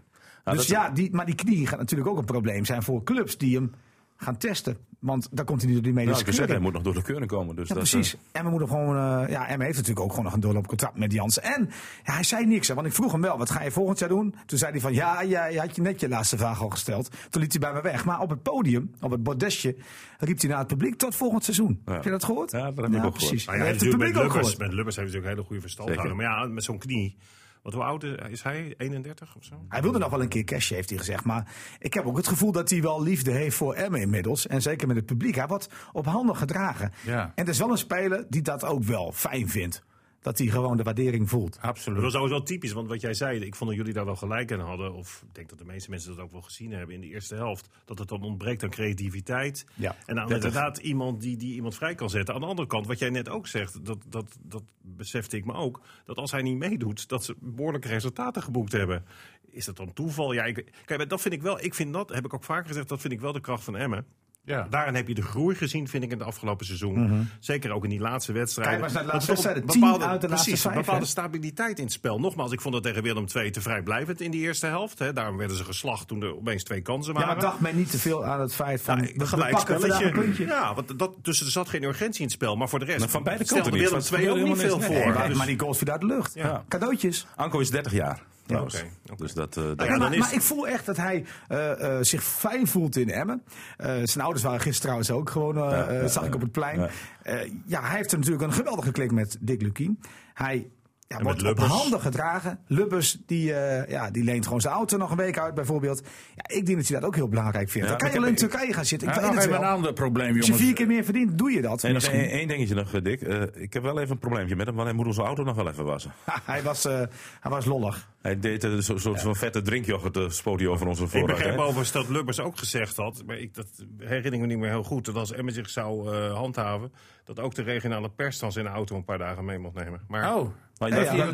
Nou, 0.44 0.56
dus 0.56 0.66
ja, 0.66 0.90
die, 0.90 1.12
maar 1.12 1.26
die 1.26 1.34
knie 1.34 1.66
gaat 1.66 1.78
natuurlijk 1.78 2.10
ook 2.10 2.18
een 2.18 2.24
probleem 2.24 2.64
zijn 2.64 2.82
voor 2.82 3.04
clubs 3.04 3.38
die 3.38 3.56
hem 3.56 3.72
gaan 4.20 4.36
testen. 4.36 4.76
Want 4.98 5.28
daar 5.30 5.44
komt 5.44 5.62
hij 5.62 5.66
niet 5.70 5.74
door 5.76 5.84
die 5.86 5.92
Nou, 5.94 6.06
medische 6.06 6.24
wil 6.24 6.34
zeggen, 6.34 6.54
hij 6.54 6.62
moet 6.64 6.72
nog 6.72 6.82
door 6.82 6.94
de 6.94 7.02
keuring 7.02 7.30
komen. 7.30 7.56
Dus 7.56 7.68
Ja, 7.68 7.74
dat, 7.74 7.82
precies. 7.90 8.14
eh, 8.14 8.20
En 8.32 8.44
we 8.44 8.50
moeten 8.50 8.68
gewoon. 8.68 8.96
eh 8.96 9.30
ja, 9.30 9.48
Emma 9.48 9.64
heeft 9.64 9.76
natuurlijk 9.76 10.00
ook 10.04 10.10
gewoon 10.10 10.24
nog 10.24 10.34
een 10.34 10.40
doorloopcontract 10.40 10.96
met 10.98 11.12
Jansen. 11.12 11.42
En 11.42 11.70
ja, 12.04 12.12
hij 12.12 12.22
zei 12.22 12.46
niks. 12.46 12.68
Hè, 12.68 12.74
want 12.74 12.86
ik 12.86 12.92
vroeg 12.92 13.12
hem 13.12 13.20
wel: 13.20 13.38
wat 13.38 13.50
ga 13.50 13.62
je 13.62 13.70
volgend 13.70 13.98
jaar 13.98 14.08
doen? 14.08 14.34
Toen 14.46 14.58
zei 14.58 14.70
hij 14.70 14.80
van 14.80 14.92
ja, 14.94 15.24
jij 15.24 15.54
had 15.54 15.76
je 15.76 15.82
net 15.82 16.00
je 16.00 16.08
laatste 16.08 16.36
vraag 16.36 16.62
al 16.62 16.68
gesteld. 16.68 17.10
Toen 17.30 17.42
liet 17.42 17.52
hij 17.52 17.60
bij 17.60 17.72
me 17.72 17.80
weg. 17.82 18.04
Maar 18.04 18.20
op 18.20 18.30
het 18.30 18.42
podium, 18.42 18.90
op 19.00 19.10
het 19.10 19.22
bordesje, 19.22 19.76
riep 20.18 20.40
hij 20.40 20.50
naar 20.50 20.58
het 20.58 20.66
publiek 20.68 20.94
tot 20.96 21.14
volgend 21.14 21.44
seizoen. 21.44 21.82
Ja. 21.86 21.92
Heb 21.92 22.04
je 22.04 22.10
dat 22.10 22.24
gehoord? 22.24 22.50
Ja, 22.50 22.70
dat 22.70 22.84
heb 22.84 22.94
ik 22.94 23.04
ook 23.04 23.12
precies. 23.14 23.44
Nou 23.46 23.58
ja, 23.58 23.64
heeft 23.64 23.80
het 23.80 23.90
publiek 23.90 24.08
met 24.14 24.16
ook 24.16 24.22
Lubbers, 24.32 24.48
gehoord. 24.48 24.58
met 24.68 24.72
Lubbers 24.76 24.96
heeft 24.96 25.12
hij 25.12 25.20
natuurlijk 25.20 25.24
een 25.24 25.30
hele 25.30 25.46
goede 25.46 25.60
verstandhouder. 25.62 26.16
Maar 26.16 26.24
ja, 26.24 26.46
met 26.46 26.64
zo'n 26.64 26.78
knie. 26.78 27.16
Wat 27.62 27.72
hoe 27.72 27.82
oud 27.82 28.02
is 28.02 28.42
hij? 28.42 28.74
31 28.76 29.36
of 29.36 29.44
zo? 29.44 29.54
Hij 29.68 29.82
wilde 29.82 29.98
nog 29.98 30.10
wel 30.10 30.22
een 30.22 30.28
keer 30.28 30.44
cashje, 30.44 30.74
heeft 30.74 30.88
hij 30.88 30.98
gezegd. 30.98 31.24
Maar 31.24 31.52
ik 31.78 31.94
heb 31.94 32.06
ook 32.06 32.16
het 32.16 32.28
gevoel 32.28 32.52
dat 32.52 32.70
hij 32.70 32.82
wel 32.82 33.02
liefde 33.02 33.30
heeft 33.30 33.56
voor 33.56 33.74
Emmen 33.74 34.00
inmiddels. 34.00 34.46
En 34.46 34.62
zeker 34.62 34.86
met 34.86 34.96
het 34.96 35.06
publiek. 35.06 35.34
Hij 35.34 35.46
wordt 35.46 35.68
op 35.92 36.06
handen 36.06 36.36
gedragen. 36.36 36.92
Ja. 37.04 37.22
En 37.22 37.32
het 37.34 37.48
is 37.48 37.58
wel 37.58 37.70
een 37.70 37.78
speler 37.78 38.24
die 38.28 38.42
dat 38.42 38.64
ook 38.64 38.82
wel 38.82 39.12
fijn 39.12 39.48
vindt. 39.48 39.82
Dat 40.20 40.38
hij 40.38 40.46
gewoon 40.46 40.76
de 40.76 40.82
waardering 40.82 41.28
voelt. 41.28 41.58
Absoluut. 41.60 42.02
Dat 42.02 42.12
was 42.12 42.22
sowieso 42.22 42.42
typisch, 42.42 42.72
want 42.72 42.88
wat 42.88 43.00
jij 43.00 43.14
zei, 43.14 43.40
ik 43.40 43.54
vond 43.54 43.70
dat 43.70 43.78
jullie 43.78 43.94
daar 43.94 44.04
wel 44.04 44.16
gelijk 44.16 44.50
in 44.50 44.58
hadden. 44.58 44.94
Of 44.94 45.22
ik 45.26 45.34
denk 45.34 45.48
dat 45.48 45.58
de 45.58 45.64
meeste 45.64 45.90
mensen 45.90 46.16
dat 46.16 46.24
ook 46.24 46.32
wel 46.32 46.42
gezien 46.42 46.72
hebben 46.72 46.94
in 46.94 47.00
de 47.00 47.06
eerste 47.06 47.34
helft. 47.34 47.68
Dat 47.84 47.98
het 47.98 48.08
dan 48.08 48.22
ontbreekt 48.22 48.62
aan 48.62 48.70
creativiteit. 48.70 49.66
Ja, 49.74 49.96
en 50.06 50.14
30. 50.14 50.34
inderdaad 50.34 50.78
iemand 50.78 51.20
die, 51.20 51.36
die 51.36 51.54
iemand 51.54 51.74
vrij 51.74 51.94
kan 51.94 52.10
zetten. 52.10 52.34
Aan 52.34 52.40
de 52.40 52.46
andere 52.46 52.68
kant, 52.68 52.86
wat 52.86 52.98
jij 52.98 53.10
net 53.10 53.28
ook 53.28 53.46
zegt, 53.46 53.84
dat, 53.84 53.98
dat, 54.08 54.36
dat 54.40 54.62
besefte 54.82 55.36
ik 55.36 55.44
me 55.44 55.52
ook. 55.52 55.80
Dat 56.04 56.16
als 56.16 56.30
hij 56.30 56.42
niet 56.42 56.58
meedoet, 56.58 57.08
dat 57.08 57.24
ze 57.24 57.36
behoorlijke 57.40 57.88
resultaten 57.88 58.42
geboekt 58.42 58.72
hebben. 58.72 59.04
Is 59.50 59.64
dat 59.64 59.76
dan 59.76 59.92
toeval? 59.92 60.32
Ja, 60.32 60.44
ik, 60.44 60.72
kijk, 60.84 61.08
dat 61.08 61.20
vind 61.20 61.34
ik 61.34 61.42
wel, 61.42 61.64
ik 61.64 61.74
vind 61.74 61.92
dat, 61.92 62.08
heb 62.08 62.24
ik 62.24 62.34
ook 62.34 62.44
vaker 62.44 62.66
gezegd, 62.66 62.88
dat 62.88 63.00
vind 63.00 63.12
ik 63.12 63.20
wel 63.20 63.32
de 63.32 63.40
kracht 63.40 63.64
van 63.64 63.76
Emmen. 63.76 64.06
Ja. 64.48 64.66
Daarin 64.70 64.94
heb 64.94 65.08
je 65.08 65.14
de 65.14 65.22
groei 65.22 65.54
gezien, 65.54 65.88
vind 65.88 66.04
ik, 66.04 66.10
in 66.10 66.18
het 66.18 66.26
afgelopen 66.26 66.66
seizoen. 66.66 67.28
Zeker 67.40 67.70
ook 67.72 67.84
in 67.84 67.90
die 67.90 68.00
laatste 68.00 68.32
wedstrijden. 68.32 68.80
Kijk 68.80 68.92
maar 68.92 69.00
de 69.02 69.06
Dat 69.06 69.12
laatste 69.14 69.32
is 69.32 69.38
toch 69.42 69.52
wedstrijden. 69.52 69.84
een 69.84 69.98
Tien 69.98 70.08
uit 70.08 70.20
de 70.20 70.28
laatste 70.28 70.48
precies, 70.48 70.62
vijf, 70.62 70.74
bepaalde 70.74 71.06
stabiliteit 71.06 71.78
in 71.78 71.84
het 71.84 71.92
spel. 71.92 72.20
Nogmaals, 72.20 72.52
ik 72.52 72.60
vond 72.60 72.74
dat 72.74 72.82
tegen 72.82 73.02
Willem 73.02 73.24
II 73.34 73.50
te 73.50 73.60
vrijblijvend 73.60 74.20
in 74.20 74.30
die 74.30 74.40
eerste 74.40 74.66
helft. 74.66 74.98
Hè. 74.98 75.12
Daarom 75.12 75.36
werden 75.36 75.56
ze 75.56 75.64
geslacht 75.64 76.08
toen 76.08 76.22
er 76.22 76.36
opeens 76.36 76.62
twee 76.64 76.80
kansen 76.80 77.12
Ja, 77.14 77.18
waren. 77.20 77.34
maar 77.34 77.44
dacht 77.44 77.60
men 77.60 77.76
niet 77.76 77.90
te 77.90 77.98
veel 77.98 78.24
aan 78.24 78.40
het 78.40 78.54
feit 78.54 78.80
van. 78.82 78.96
Ja, 79.00 79.06
we- 79.16 79.48
pakken 79.50 79.80
vandaag 79.80 80.02
een 80.02 80.12
puntje. 80.12 80.46
Ja, 80.46 80.74
want 80.74 80.98
dat, 80.98 81.12
dus 81.22 81.40
er 81.40 81.50
zat 81.50 81.68
geen 81.68 81.82
urgentie 81.82 82.18
in 82.20 82.26
het 82.26 82.34
spel. 82.34 82.56
Maar 82.56 82.68
voor 82.68 82.78
de 82.78 82.84
rest 82.84 82.98
Maar 82.98 83.08
van 83.08 83.22
beide 83.22 83.44
kanten 83.44 83.72
niet. 83.72 83.80
Willem 83.82 84.00
II 84.12 84.30
ook 84.30 84.36
niet 84.36 84.58
helemaal 84.58 84.80
veel 84.80 84.80
voor. 84.80 85.12
Nee, 85.18 85.28
Dus- 85.28 85.36
maar 85.36 85.46
die 85.46 85.58
goals 85.58 85.78
viel 85.78 85.88
uit 85.92 86.00
de 86.00 86.06
lucht. 86.06 86.34
Ja. 86.34 86.64
Cadeautjes. 86.68 87.26
Anko 87.36 87.58
is 87.58 87.70
30 87.70 87.92
jaar. 87.92 88.20
Trouwens. 88.48 88.84
oké. 89.10 89.16
Dus 89.22 89.32
dat, 89.34 89.56
eh, 89.56 89.62
dat- 89.76 89.86
ja, 89.86 89.96
maar, 89.96 90.12
is- 90.12 90.18
maar 90.18 90.34
ik 90.34 90.40
voel 90.42 90.68
echt 90.68 90.86
dat 90.86 90.96
hij 90.96 91.24
eh, 91.48 91.96
eh, 91.96 92.02
zich 92.04 92.22
fijn 92.24 92.66
voelt 92.66 92.96
in 92.96 93.10
Emmen. 93.10 93.42
Eh, 93.76 93.86
zijn 94.02 94.24
ouders 94.24 94.44
waren 94.44 94.60
gisteren 94.60 94.80
trouwens 94.80 95.10
ook 95.10 95.30
gewoon, 95.30 95.54
Ja, 95.70 95.92
ja, 95.92 96.08
zag 96.08 96.24
ik 96.26 96.34
op 96.34 96.40
het 96.40 96.52
plein. 96.52 96.80
ja. 96.80 96.88
Eh, 97.22 97.50
ja, 97.66 97.80
hij 97.82 97.96
heeft 97.96 98.12
er 98.12 98.18
natuurlijk 98.18 98.44
een 98.44 98.52
geweldige 98.52 98.92
klik 98.92 99.12
met 99.12 99.36
Dick 99.40 99.62
Lukien. 99.62 100.00
Hij 100.34 100.70
ja, 101.08 101.22
wordt 101.22 101.42
op 101.50 101.58
handen 101.58 102.00
gedragen. 102.00 102.58
Lubbers, 102.66 103.18
die, 103.26 103.54
eh, 103.54 103.90
ja, 103.90 104.10
die 104.10 104.24
leent 104.24 104.44
gewoon 104.44 104.60
zijn 104.60 104.74
auto 104.74 104.96
nog 104.96 105.10
een 105.10 105.16
week 105.16 105.38
uit 105.38 105.54
bijvoorbeeld. 105.54 106.02
Ja, 106.34 106.56
ik 106.56 106.66
denk 106.66 106.78
dat 106.78 106.88
hij 106.88 106.98
dat 107.00 107.08
ook 107.08 107.14
heel 107.14 107.28
belangrijk 107.28 107.68
vindt. 107.70 107.88
Ja, 107.88 107.94
Dan 107.96 107.98
kan 108.02 108.10
je 108.10 108.16
alleen 108.16 108.28
in 108.30 108.36
Turkije 108.48 108.72
gaan 108.72 108.84
zitten. 108.84 109.08
Ik 109.08 109.14
Ja, 109.14 109.20
weet 109.20 109.34
het 109.34 109.46
wel. 109.48 109.58
een 109.60 109.66
ander 109.66 109.92
probleem, 109.92 110.26
Als 110.28 110.36
je 110.36 110.42
jongens. 110.42 110.62
vier 110.62 110.74
keer 110.74 110.86
meer 110.86 111.04
verdient, 111.04 111.38
doe 111.38 111.50
je 111.50 111.60
dat. 111.62 111.84
En 111.84 111.96
één, 112.00 112.48
dingetje 112.48 112.74
nog, 112.74 112.90
Dick. 112.90 113.22
Eh, 113.22 113.42
ik 113.54 113.72
heb 113.72 113.82
wel 113.82 113.98
even 114.00 114.10
een 114.10 114.18
probleempje 114.18 114.56
met 114.56 114.66
hem, 114.66 114.74
want 114.74 114.88
hij 114.88 114.96
moet 114.96 115.06
onze 115.06 115.22
auto 115.22 115.42
nog 115.44 115.56
wel 115.56 115.68
even 115.68 115.84
wassen. 115.84 116.12
hij, 116.44 116.62
was, 116.62 116.84
eh, 116.84 116.92
hij 117.40 117.50
was 117.50 117.64
lollig. 117.64 118.08
Hij 118.28 118.38
deed 118.38 118.62
een 118.64 118.82
soort 118.82 119.20
zo'n 119.20 119.36
vette 119.36 119.62
drinkyoghurt, 119.62 120.34
spoot 120.34 120.58
hij 120.60 120.68
over 120.68 120.86
onze 120.86 121.02
Ik 121.04 121.08
voorraad. 121.08 121.36
begreep 121.36 121.54
hè? 121.56 121.60
overigens 121.62 121.92
dat 121.92 122.08
Lubbers 122.08 122.40
ook 122.40 122.58
gezegd 122.58 122.96
had, 122.96 123.22
maar 123.26 123.36
ik, 123.38 123.54
dat 123.54 123.66
herinner 123.98 124.32
ik 124.32 124.40
me 124.40 124.46
niet 124.46 124.58
meer 124.58 124.68
heel 124.70 124.82
goed, 124.82 125.04
dat 125.04 125.14
als 125.14 125.32
Emmen 125.32 125.52
zich 125.54 125.70
zou 125.70 126.14
eh, 126.14 126.34
handhaven, 126.34 126.92
dat 127.24 127.40
ook 127.40 127.54
de 127.54 127.62
regionale 127.62 128.10
pers 128.10 128.38
dan 128.38 128.52
zijn 128.52 128.66
auto 128.66 128.96
een 128.96 129.04
paar 129.04 129.18
dagen 129.18 129.44
mee 129.44 129.58
mocht 129.58 129.74
nemen. 129.74 130.00
Maar 130.08 130.34
Oh, 130.36 130.48
Maar 130.78 130.88
Ja, 130.88 130.94
dat- 130.96 131.04
ja, 131.04 131.12
nee, 131.14 131.32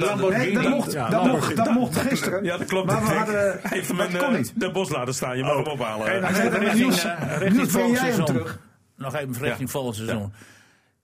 dat 0.55 0.69
mocht, 0.69 0.93
Ja, 0.93 1.09
dat 1.09 1.27
mocht, 1.27 1.57
dat 1.57 1.71
mocht 1.71 1.97
gisteren. 1.97 2.45
Ja, 2.45 2.57
dat 2.57 2.67
klopt. 2.67 2.87
Maar 2.87 3.01
we 3.03 3.13
hadden, 3.13 3.63
in 3.73 4.19
kon 4.19 4.35
eh, 4.37 4.45
de 4.55 4.71
bos 4.71 4.89
laten 4.91 5.15
staan. 5.15 5.37
Je 5.37 5.43
mag 5.45 5.57
hem 5.57 5.67
ophalen. 5.67 6.07
En 6.07 6.21
dan 6.21 6.31
even 6.31 6.59
richting, 6.59 6.93
eh, 6.95 7.37
richting 7.39 7.71
volgend 7.71 7.99
seizoen. 7.99 8.47
Nog 8.97 9.15
even 9.15 9.39
richting 9.43 9.71
volgend 9.71 9.97
seizoen. 9.97 10.33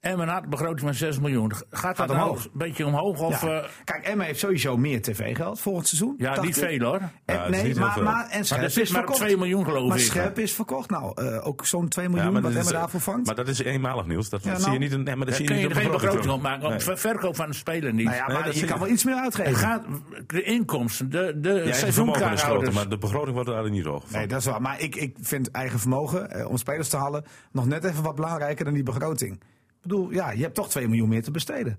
Emmen 0.00 0.28
had 0.28 0.42
een 0.42 0.50
begroting 0.50 0.80
van 0.80 0.94
6 0.94 1.18
miljoen. 1.18 1.52
Gaat 1.70 1.96
dat 1.96 2.06
nou 2.06 2.20
omhoog. 2.20 2.44
een 2.44 2.50
beetje 2.52 2.86
omhoog? 2.86 3.20
Of, 3.20 3.42
Ja. 3.42 3.60
eh, 3.62 3.68
Kijk, 3.84 4.04
Emma 4.06 4.24
heeft 4.24 4.38
sowieso 4.38 4.76
meer 4.76 5.02
tv-geld 5.02 5.60
volgend 5.60 5.86
seizoen. 5.88 6.14
ja, 6.18 6.40
niet 6.40 6.58
veel 6.58 6.78
hoor. 6.78 7.00
En, 7.24 7.34
Ja, 7.34 7.44
is 7.44 7.62
nee, 7.62 7.74
maar, 7.74 7.92
veel. 7.92 8.02
maar, 8.02 8.22
en 8.28 8.36
Maar 8.36 8.44
Scherp 8.44 8.60
er 8.62 8.66
is 8.66 8.76
maar 8.76 8.86
verkocht. 8.86 9.18
2 9.18 9.36
miljoen 9.36 9.64
geloof 9.64 9.88
maar 9.88 9.98
ik. 9.98 10.04
Scherp 10.04 10.38
is 10.38 10.54
verkocht. 10.54 10.90
Nou, 10.90 11.12
eh, 11.14 11.46
ook 11.46 11.66
zo'n 11.66 11.88
2 11.88 12.08
miljoen 12.08 12.26
Ja, 12.26 12.32
maar 12.32 12.42
wat 12.42 12.52
dat 12.52 12.60
Emma 12.60 12.72
is, 12.74 12.78
daarvoor 12.80 13.00
vangt. 13.00 13.26
Maar 13.26 13.34
dat 13.34 13.48
is 13.48 13.58
eenmalig 13.62 14.06
nieuws. 14.06 14.28
Dat 14.28 14.42
Ja, 14.44 14.50
zie 14.54 14.60
nou, 14.60 14.72
je 14.72 14.78
niet 14.78 14.92
in, 14.92 15.02
nee, 15.02 15.16
maar 15.16 15.26
dat 15.26 15.26
Daar 15.26 15.36
zie 15.36 15.46
kun 15.46 15.54
je 15.54 15.60
je 15.60 15.66
niet 15.68 15.76
geen 15.76 15.86
de 15.86 15.92
begroting 15.92 16.22
begroting. 16.22 16.44
op 16.54 16.60
maken. 16.60 16.70
Nee. 16.70 16.80
ver- 16.80 16.98
verkoop 16.98 17.36
van 17.36 17.46
de 17.48 17.54
speler 17.54 17.92
niet. 17.94 18.04
nou 18.04 18.16
ja, 18.16 18.26
maar 18.26 18.54
je 18.54 18.66
kan 18.66 18.78
je. 18.78 18.84
wel 18.84 18.92
iets 18.92 19.04
meer 19.04 19.14
Er 19.16 19.22
uitgeven. 19.22 19.54
gaat 19.56 19.84
de 20.26 20.42
inkomsten, 20.42 21.10
de, 21.10 21.38
de 21.40 21.68
seizoenkaarthouders. 21.72 22.74
maar 22.74 22.88
de 22.88 22.98
begroting 22.98 23.32
wordt 23.34 23.48
er 23.48 23.54
eigenlijk 23.54 23.84
niet 23.84 23.94
hoog. 23.94 24.10
Nee, 24.10 24.26
dat 24.26 24.38
is 24.40 24.46
waar. 24.46 24.62
Maar 24.62 24.80
ik, 24.80 24.96
ik 24.96 25.16
vind 25.20 25.50
eigen 25.50 25.78
vermogen 25.78 26.30
eh, 26.30 26.48
om 26.50 26.56
spelers 26.56 26.88
te 26.88 26.96
halen 26.96 27.24
nog 27.52 27.66
net 27.66 27.84
even 27.84 28.02
wat 28.02 28.14
belangrijker 28.14 28.64
dan 28.64 28.74
die 28.74 28.82
begroting. 28.82 29.40
Ik 29.82 29.86
bedoel, 29.88 30.10
ja, 30.12 30.30
je 30.30 30.42
hebt 30.42 30.54
toch 30.54 30.68
2 30.68 30.88
miljoen 30.88 31.08
meer 31.08 31.22
te 31.22 31.30
besteden. 31.30 31.78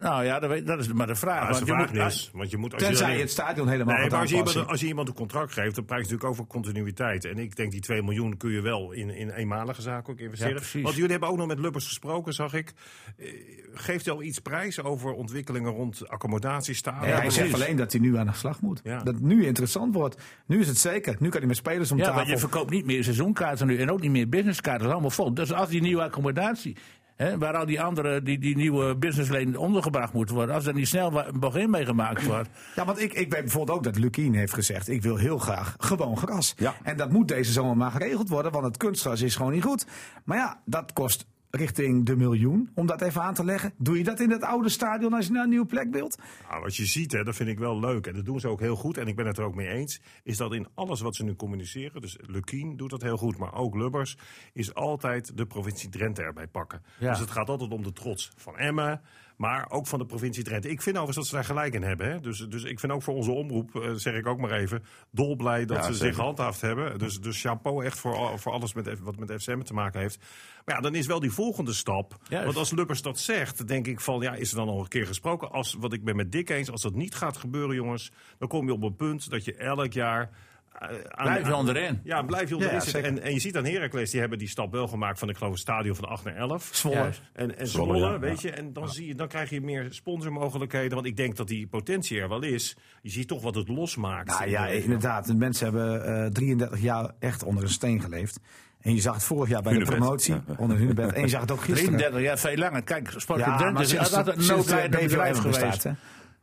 Nou 0.00 0.24
ja, 0.24 0.38
dat, 0.38 0.78
is 0.78 0.92
maar 0.92 1.06
de 1.06 1.14
vraag. 1.14 1.48
is 1.48 1.54
want 1.54 1.66
de 1.66 1.72
je 1.72 1.78
moet- 1.78 1.92
Niels. 1.92 2.30
Want 2.32 2.50
je 2.50 2.56
moet, 2.56 2.72
als 2.74 2.82
je 2.82 2.88
Tenzij 2.88 3.12
je 3.14 3.20
het 3.20 3.30
stadion 3.30 3.68
helemaal 3.68 3.96
Nee, 3.96 4.10
maar 4.10 4.20
als 4.20 4.30
je, 4.30 4.36
iemand, 4.36 4.66
als 4.66 4.80
je 4.80 4.86
iemand 4.86 5.08
een 5.08 5.14
contract 5.14 5.52
geeft, 5.52 5.74
dan 5.74 5.84
praat 5.84 5.98
je 5.98 6.04
natuurlijk 6.04 6.30
over 6.30 6.46
continuïteit. 6.46 7.24
En 7.24 7.38
ik 7.38 7.56
denk 7.56 7.70
die 7.72 7.80
2 7.80 8.02
miljoen 8.02 8.36
kun 8.36 8.50
je 8.50 8.60
wel 8.60 8.92
in, 8.92 9.10
in 9.10 9.30
eenmalige 9.30 9.82
zaken 9.82 10.12
ook 10.12 10.18
investeren. 10.20 10.62
Ja. 10.72 10.80
Want 10.82 10.94
jullie 10.94 11.10
hebben 11.10 11.28
ook 11.28 11.36
nog 11.36 11.46
met 11.46 11.58
Lubbers 11.58 11.86
gesproken, 11.86 12.32
zag 12.34 12.54
ik. 12.54 12.72
Eh, 13.16 13.26
Geeft 13.72 14.04
hij 14.04 14.14
al 14.14 14.22
iets 14.22 14.38
prijs 14.38 14.82
over 14.82 15.12
ontwikkelingen 15.12 15.70
rond 15.72 16.08
accommodatiestadion? 16.08 17.02
Nee, 17.02 17.10
hij 17.12 17.20
precies. 17.20 17.38
zegt 17.40 17.54
alleen 17.54 17.76
dat 17.76 17.92
hij 17.92 18.00
nu 18.00 18.16
aan 18.16 18.26
de 18.26 18.32
slag 18.32 18.60
moet. 18.60 18.80
Ja. 18.84 18.98
Dat 18.98 19.14
het 19.14 19.22
nu 19.22 19.46
interessant 19.46 19.94
wordt. 19.94 20.22
Nu 20.46 20.60
is 20.60 20.68
het 20.68 20.78
zeker. 20.78 21.16
Nu 21.18 21.28
kan 21.28 21.38
hij 21.38 21.48
met 21.48 21.56
spelers 21.56 21.90
om 21.90 21.96
Ja, 21.98 22.02
tafel. 22.04 22.18
want 22.18 22.28
je 22.30 22.38
verkoopt 22.38 22.70
niet 22.70 22.84
meer 22.86 23.04
seizoenkaarten 23.04 23.66
nu 23.66 23.78
en 23.78 23.90
ook 23.90 24.00
niet 24.00 24.10
meer 24.10 24.28
businesskaarten. 24.28 24.78
Dat 24.78 24.86
is 24.88 24.92
allemaal 24.92 25.10
vol. 25.10 25.34
Dus 25.34 25.52
als 25.52 25.68
die 25.68 25.80
nieuwe 25.80 26.02
accommodatie, 26.02 26.76
hè, 27.18 27.38
waar 27.38 27.56
al 27.56 27.66
die 27.66 27.82
andere, 27.82 28.22
die, 28.22 28.38
die 28.38 28.56
nieuwe 28.56 28.96
businessleden 28.96 29.56
ondergebracht 29.56 30.12
moeten 30.12 30.34
worden, 30.34 30.54
als 30.54 30.66
er 30.66 30.74
niet 30.74 30.88
snel 30.88 31.26
een 31.26 31.40
begin 31.40 31.70
mee 31.70 31.84
gemaakt 31.84 32.26
wordt. 32.26 32.48
Ja, 32.74 32.84
want 32.84 33.00
ik, 33.00 33.12
ik 33.12 33.32
weet 33.32 33.42
bijvoorbeeld 33.42 33.78
ook 33.78 33.84
dat 33.84 33.98
Lukien 33.98 34.34
heeft 34.34 34.54
gezegd: 34.54 34.88
ik 34.88 35.02
wil 35.02 35.16
heel 35.16 35.38
graag 35.38 35.76
gewoon 35.78 36.16
gras. 36.16 36.54
Ja. 36.56 36.74
En 36.82 36.96
dat 36.96 37.10
moet 37.10 37.28
deze 37.28 37.52
zomer 37.52 37.76
maar 37.76 37.90
geregeld 37.90 38.28
worden, 38.28 38.52
want 38.52 38.64
het 38.64 38.76
kunstgras 38.76 39.20
is 39.20 39.36
gewoon 39.36 39.52
niet 39.52 39.64
goed. 39.64 39.86
Maar 40.24 40.36
ja, 40.36 40.60
dat 40.64 40.92
kost 40.92 41.26
richting 41.50 42.06
de 42.06 42.16
miljoen 42.16 42.70
om 42.74 42.86
dat 42.86 43.02
even 43.02 43.22
aan 43.22 43.34
te 43.34 43.44
leggen. 43.44 43.72
Doe 43.76 43.98
je 43.98 44.04
dat 44.04 44.20
in 44.20 44.30
het 44.30 44.42
oude 44.42 44.68
stadion 44.68 45.12
als 45.12 45.26
je 45.26 45.32
naar 45.32 45.42
een 45.42 45.48
nieuwe 45.48 45.66
plek 45.66 45.92
wilt? 45.92 46.18
Nou, 46.48 46.62
wat 46.62 46.76
je 46.76 46.86
ziet, 46.86 47.12
hè, 47.12 47.24
dat 47.24 47.36
vind 47.36 47.48
ik 47.48 47.58
wel 47.58 47.80
leuk. 47.80 48.06
En 48.06 48.14
dat 48.14 48.24
doen 48.24 48.40
ze 48.40 48.48
ook 48.48 48.60
heel 48.60 48.76
goed. 48.76 48.98
En 48.98 49.06
ik 49.06 49.16
ben 49.16 49.26
het 49.26 49.38
er 49.38 49.44
ook 49.44 49.54
mee 49.54 49.68
eens. 49.68 50.00
Is 50.22 50.36
dat 50.36 50.52
in 50.52 50.66
alles 50.74 51.00
wat 51.00 51.16
ze 51.16 51.24
nu 51.24 51.34
communiceren. 51.34 52.00
Dus 52.00 52.18
Lukien 52.20 52.76
doet 52.76 52.90
dat 52.90 53.02
heel 53.02 53.16
goed. 53.16 53.38
Maar 53.38 53.54
ook 53.54 53.74
Lubbers. 53.74 54.16
Is 54.52 54.74
altijd 54.74 55.36
de 55.36 55.46
provincie 55.46 55.88
Drenthe 55.88 56.22
erbij 56.22 56.46
pakken. 56.46 56.82
Ja. 56.98 57.10
Dus 57.10 57.20
het 57.20 57.30
gaat 57.30 57.48
altijd 57.48 57.72
om 57.72 57.82
de 57.82 57.92
trots 57.92 58.30
van 58.36 58.56
Emmen. 58.56 59.00
Maar 59.38 59.70
ook 59.70 59.86
van 59.86 59.98
de 59.98 60.06
provincie 60.06 60.44
Drenthe. 60.44 60.70
Ik 60.70 60.82
vind 60.82 60.96
overigens 60.96 61.16
dat 61.16 61.26
ze 61.26 61.34
daar 61.34 61.44
gelijk 61.56 61.74
in 61.74 61.82
hebben. 61.82 62.10
Hè? 62.10 62.20
Dus, 62.20 62.38
dus 62.38 62.62
ik 62.64 62.80
vind 62.80 62.92
ook 62.92 63.02
voor 63.02 63.14
onze 63.14 63.30
omroep, 63.30 63.74
eh, 63.76 63.92
zeg 63.92 64.14
ik 64.14 64.26
ook 64.26 64.38
maar 64.38 64.50
even, 64.50 64.84
dolblij 65.10 65.64
dat 65.64 65.76
Ja, 65.76 65.82
ze 65.82 65.92
zeker. 65.92 66.06
zich 66.06 66.14
gehandhaafd 66.16 66.60
hebben. 66.60 66.98
Dus, 66.98 67.20
dus 67.20 67.40
chapeau 67.40 67.84
echt 67.84 67.98
voor, 67.98 68.14
al- 68.14 68.38
voor 68.38 68.52
alles 68.52 68.72
met, 68.74 69.00
wat 69.00 69.16
met 69.18 69.32
FCM 69.42 69.60
te 69.62 69.74
maken 69.74 70.00
heeft. 70.00 70.18
Maar 70.64 70.74
ja, 70.74 70.80
dan 70.80 70.94
is 70.94 71.06
wel 71.06 71.20
die 71.20 71.30
volgende 71.32 71.72
stap. 71.72 72.16
Juist. 72.28 72.44
Want 72.44 72.56
als 72.56 72.70
Lubbers 72.70 73.02
dat 73.02 73.18
zegt, 73.18 73.68
denk 73.68 73.86
ik 73.86 74.00
van, 74.00 74.20
ja, 74.20 74.34
is 74.34 74.50
er 74.50 74.56
dan 74.56 74.68
al 74.68 74.80
een 74.80 74.88
keer 74.88 75.06
gesproken? 75.06 75.50
Als, 75.50 75.74
wat 75.78 75.92
ik 75.92 76.04
ben 76.04 76.16
met 76.16 76.32
Dick 76.32 76.50
eens, 76.50 76.70
als 76.70 76.82
dat 76.82 76.94
niet 76.94 77.14
gaat 77.14 77.36
gebeuren, 77.36 77.74
jongens, 77.74 78.12
dan 78.38 78.48
kom 78.48 78.66
je 78.66 78.72
op 78.72 78.82
een 78.82 78.96
punt 78.96 79.30
dat 79.30 79.44
je 79.44 79.54
elk 79.54 79.92
jaar... 79.92 80.30
eh, 80.78 80.88
aan- 81.08 81.24
Blijf 81.26 81.46
je 81.46 81.52
aan- 81.52 81.58
onderin. 81.58 82.00
Ja, 82.04 82.22
blijf 82.22 82.48
je 82.48 82.54
onderin 82.54 82.74
Ja, 82.76 82.80
zitten. 82.82 83.02
zeker. 83.02 83.18
En, 83.18 83.24
en 83.26 83.32
je 83.32 83.40
ziet 83.40 83.56
aan 83.56 83.64
Heracles, 83.64 84.10
die 84.10 84.20
hebben 84.20 84.38
die 84.38 84.48
stap 84.48 84.72
wel 84.72 84.88
gemaakt 84.88 85.18
van, 85.18 85.28
ik 85.28 85.36
geloof, 85.36 85.52
een 85.52 85.58
stadion 85.58 85.94
van 85.96 86.04
8 86.08 86.24
naar 86.24 86.36
11. 86.36 86.68
Zwolle. 86.72 87.10
En, 87.32 87.58
en 87.58 87.66
Zwolle, 87.68 87.96
Zwolle, 87.98 88.12
ja. 88.12 88.18
weet 88.18 88.40
je, 88.40 88.50
en 88.50 88.72
dan, 88.72 88.88
zie 88.88 89.06
je, 89.06 89.14
dan 89.14 89.28
krijg 89.28 89.50
je 89.50 89.60
meer 89.60 89.86
sponsormogelijkheden. 89.90 90.94
Want 90.94 91.06
ik 91.06 91.16
denk 91.16 91.36
dat 91.36 91.48
die 91.48 91.66
potentie 91.66 92.20
er 92.20 92.28
wel 92.28 92.42
is. 92.42 92.76
Je 93.02 93.10
ziet 93.10 93.28
toch 93.28 93.42
wat 93.42 93.54
het 93.54 93.68
losmaakt. 93.68 94.28
Nou 94.38 94.50
ja, 94.50 94.66
inderdaad. 94.66 95.26
De 95.26 95.34
mensen 95.34 95.64
hebben 95.64 96.04
eh 96.24 96.30
33 96.30 96.80
jaar 96.80 97.10
echt 97.18 97.42
onder 97.44 97.62
een 97.62 97.68
steen 97.70 98.00
geleefd. 98.00 98.40
En 98.80 98.94
je 98.94 99.00
zag 99.00 99.14
het 99.14 99.24
vorig 99.24 99.48
jaar 99.48 99.62
bij 99.62 99.72
Hunebed, 99.72 99.92
de 99.94 99.98
promotie 100.00 100.34
ja. 100.34 100.42
onder 100.56 100.76
Hunebed. 100.76 101.12
En 101.12 101.20
je 101.20 101.28
zag 101.28 101.40
het 101.40 101.50
ook 101.50 101.60
gisteren. 101.60 101.96
33 101.96 102.20
jaar, 102.22 102.38
veel 102.38 102.56
langer. 102.56 102.82
Kijk, 102.82 103.12
Sport 103.16 103.38
Ja, 103.38 103.56
Drenthe 103.56 103.82
is 103.82 103.98
altijd 104.14 104.36
een 104.38 104.46
noodlijdend 104.56 105.02
bedrijf 105.02 105.38
geweest. 105.38 105.60
bestaat. 105.60 105.94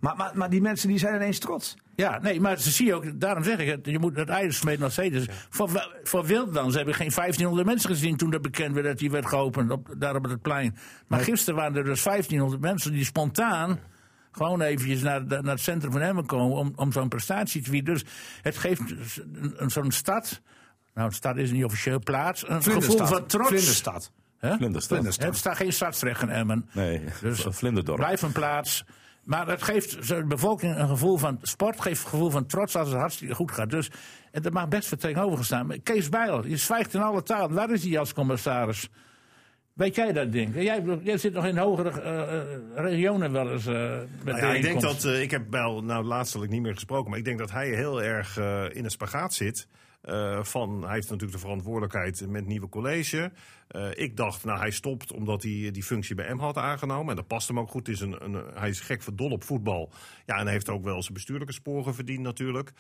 Maar, 0.05 0.15
maar, 0.15 0.31
maar 0.33 0.49
die 0.49 0.61
mensen 0.61 0.87
die 0.87 0.97
zijn 0.97 1.15
ineens 1.15 1.39
trots. 1.39 1.75
Ja, 1.95 2.19
nee, 2.21 2.41
maar 2.41 2.59
ze 2.59 2.71
zie 2.71 2.85
je 2.85 2.93
ook, 2.93 3.19
daarom 3.19 3.43
zeg 3.43 3.57
ik 3.57 3.67
het, 3.67 3.85
je 3.85 3.99
moet 3.99 4.15
het 4.15 4.29
ijs 4.29 4.57
smeden 4.57 4.79
nog 4.79 4.91
steeds. 4.91 5.25
Voor, 5.49 5.89
voor 6.03 6.25
Wildans 6.25 6.75
heb 6.75 6.87
ik 6.87 6.95
geen 6.95 7.11
1500 7.15 7.67
mensen 7.67 7.89
gezien 7.89 8.17
toen 8.17 8.29
dat 8.29 8.41
bekend 8.41 8.73
werd 8.73 8.85
dat 8.85 8.97
die 8.97 9.11
werd 9.11 9.25
geopend 9.25 9.71
op, 9.71 9.95
daar 9.97 10.15
op 10.15 10.23
het 10.23 10.41
plein. 10.41 10.77
Maar 11.07 11.19
gisteren 11.19 11.59
waren 11.59 11.77
er 11.77 11.83
dus 11.83 12.03
1500 12.03 12.61
mensen 12.61 12.91
die 12.91 13.05
spontaan 13.05 13.79
gewoon 14.31 14.61
eventjes 14.61 15.01
naar, 15.01 15.25
naar 15.25 15.43
het 15.43 15.59
centrum 15.59 15.91
van 15.91 16.01
Emmen 16.01 16.25
komen 16.25 16.57
om, 16.57 16.73
om 16.75 16.91
zo'n 16.91 17.09
prestatie 17.09 17.61
te 17.61 17.69
vieren. 17.69 17.93
Dus 17.93 18.03
het 18.41 18.57
geeft 18.57 18.81
een, 19.55 19.71
zo'n 19.71 19.91
stad, 19.91 20.41
nou 20.93 21.07
een 21.07 21.13
stad 21.13 21.37
is 21.37 21.51
niet 21.51 21.65
officieel 21.65 21.99
plaats, 21.99 22.49
een 22.49 22.63
gevoel 22.63 23.05
van 23.05 23.25
trots. 23.25 23.47
Vlinderstad. 23.47 24.11
Vlinderstad. 24.39 24.87
Vlinderstad. 24.87 25.27
Het 25.27 25.37
staat 25.37 25.55
geen 25.55 25.73
stadsrecht 25.73 26.21
in 26.21 26.29
Emmen. 26.29 26.69
Nee, 26.73 27.01
Dus 27.21 27.45
Vlinderdorp. 27.49 27.97
Blijf 27.97 28.21
een 28.21 28.31
plaats. 28.31 28.85
Maar 29.25 29.47
het 29.47 29.63
geeft 29.63 30.07
de 30.07 30.25
bevolking 30.25 30.75
een 30.77 30.87
gevoel 30.87 31.17
van 31.17 31.39
sport, 31.41 31.81
geeft 31.81 32.03
een 32.03 32.09
gevoel 32.09 32.29
van 32.29 32.45
trots 32.45 32.75
als 32.75 32.89
het 32.89 32.97
hartstikke 32.97 33.35
goed 33.35 33.51
gaat. 33.51 33.69
Dus 33.69 33.91
en 34.31 34.41
dat 34.41 34.53
mag 34.53 34.67
best 34.67 34.87
voor 34.87 34.97
tegenover 34.97 35.45
staan. 35.45 35.65
Maar 35.65 35.79
Kees 35.79 36.09
Bijl, 36.09 36.47
je 36.47 36.57
zwijgt 36.57 36.93
in 36.93 37.01
alle 37.01 37.23
talen. 37.23 37.55
Waar 37.55 37.71
is 37.71 37.83
hij 37.83 37.99
als 37.99 38.13
commissaris? 38.13 38.89
Weet 39.73 39.95
jij 39.95 40.13
dat 40.13 40.31
ding? 40.31 40.55
Jij, 40.55 40.83
jij 41.01 41.17
zit 41.17 41.33
nog 41.33 41.45
in 41.45 41.57
hogere 41.57 42.01
eh, 42.01 42.83
regionen 42.83 43.31
wel 43.31 43.51
eens. 43.51 43.65
eh 43.65 43.73
met 44.23 44.35
Nou 44.35 44.37
ja, 44.37 44.53
ik 44.53 44.61
denk 44.61 44.81
dat, 44.81 45.05
ik 45.05 45.31
heb 45.31 45.51
wel, 45.51 45.83
nou 45.83 46.03
laatstelijk 46.03 46.51
niet 46.51 46.61
meer 46.61 46.73
gesproken, 46.73 47.09
maar 47.09 47.19
ik 47.19 47.25
denk 47.25 47.39
dat 47.39 47.51
hij 47.51 47.69
heel 47.69 48.03
erg 48.03 48.37
in 48.71 48.83
een 48.83 48.89
spagaat 48.89 49.33
zit. 49.33 49.67
Eh, 50.05 50.43
van, 50.43 50.83
hij 50.83 50.93
heeft 50.93 51.09
natuurlijk 51.09 51.31
de 51.39 51.45
verantwoordelijkheid 51.45 52.21
met 52.27 52.35
het 52.35 52.45
nieuwe 52.45 52.69
college. 52.69 53.31
Eh, 53.67 53.87
ik 53.93 54.17
dacht, 54.17 54.43
nou 54.43 54.59
hij 54.59 54.71
stopt 54.71 55.11
omdat 55.11 55.43
hij 55.43 55.69
die 55.71 55.83
functie 55.83 56.15
bij 56.15 56.33
M 56.33 56.39
had 56.39 56.57
aangenomen. 56.57 57.09
En 57.09 57.15
dat 57.15 57.27
past 57.27 57.47
hem 57.47 57.59
ook 57.59 57.69
goed. 57.69 57.87
Het 57.87 57.95
is 57.95 58.01
een, 58.01 58.23
een, 58.23 58.43
hij 58.53 58.69
is 58.69 58.79
gek 58.79 59.01
voor 59.01 59.15
dol 59.15 59.31
op 59.31 59.43
voetbal. 59.43 59.91
Ja, 60.25 60.35
en 60.35 60.43
hij 60.43 60.53
heeft 60.53 60.69
ook 60.69 60.83
wel 60.83 61.01
zijn 61.01 61.13
bestuurlijke 61.13 61.53
sporen 61.53 61.95
verdiend 61.95 62.19
natuurlijk. 62.19 62.71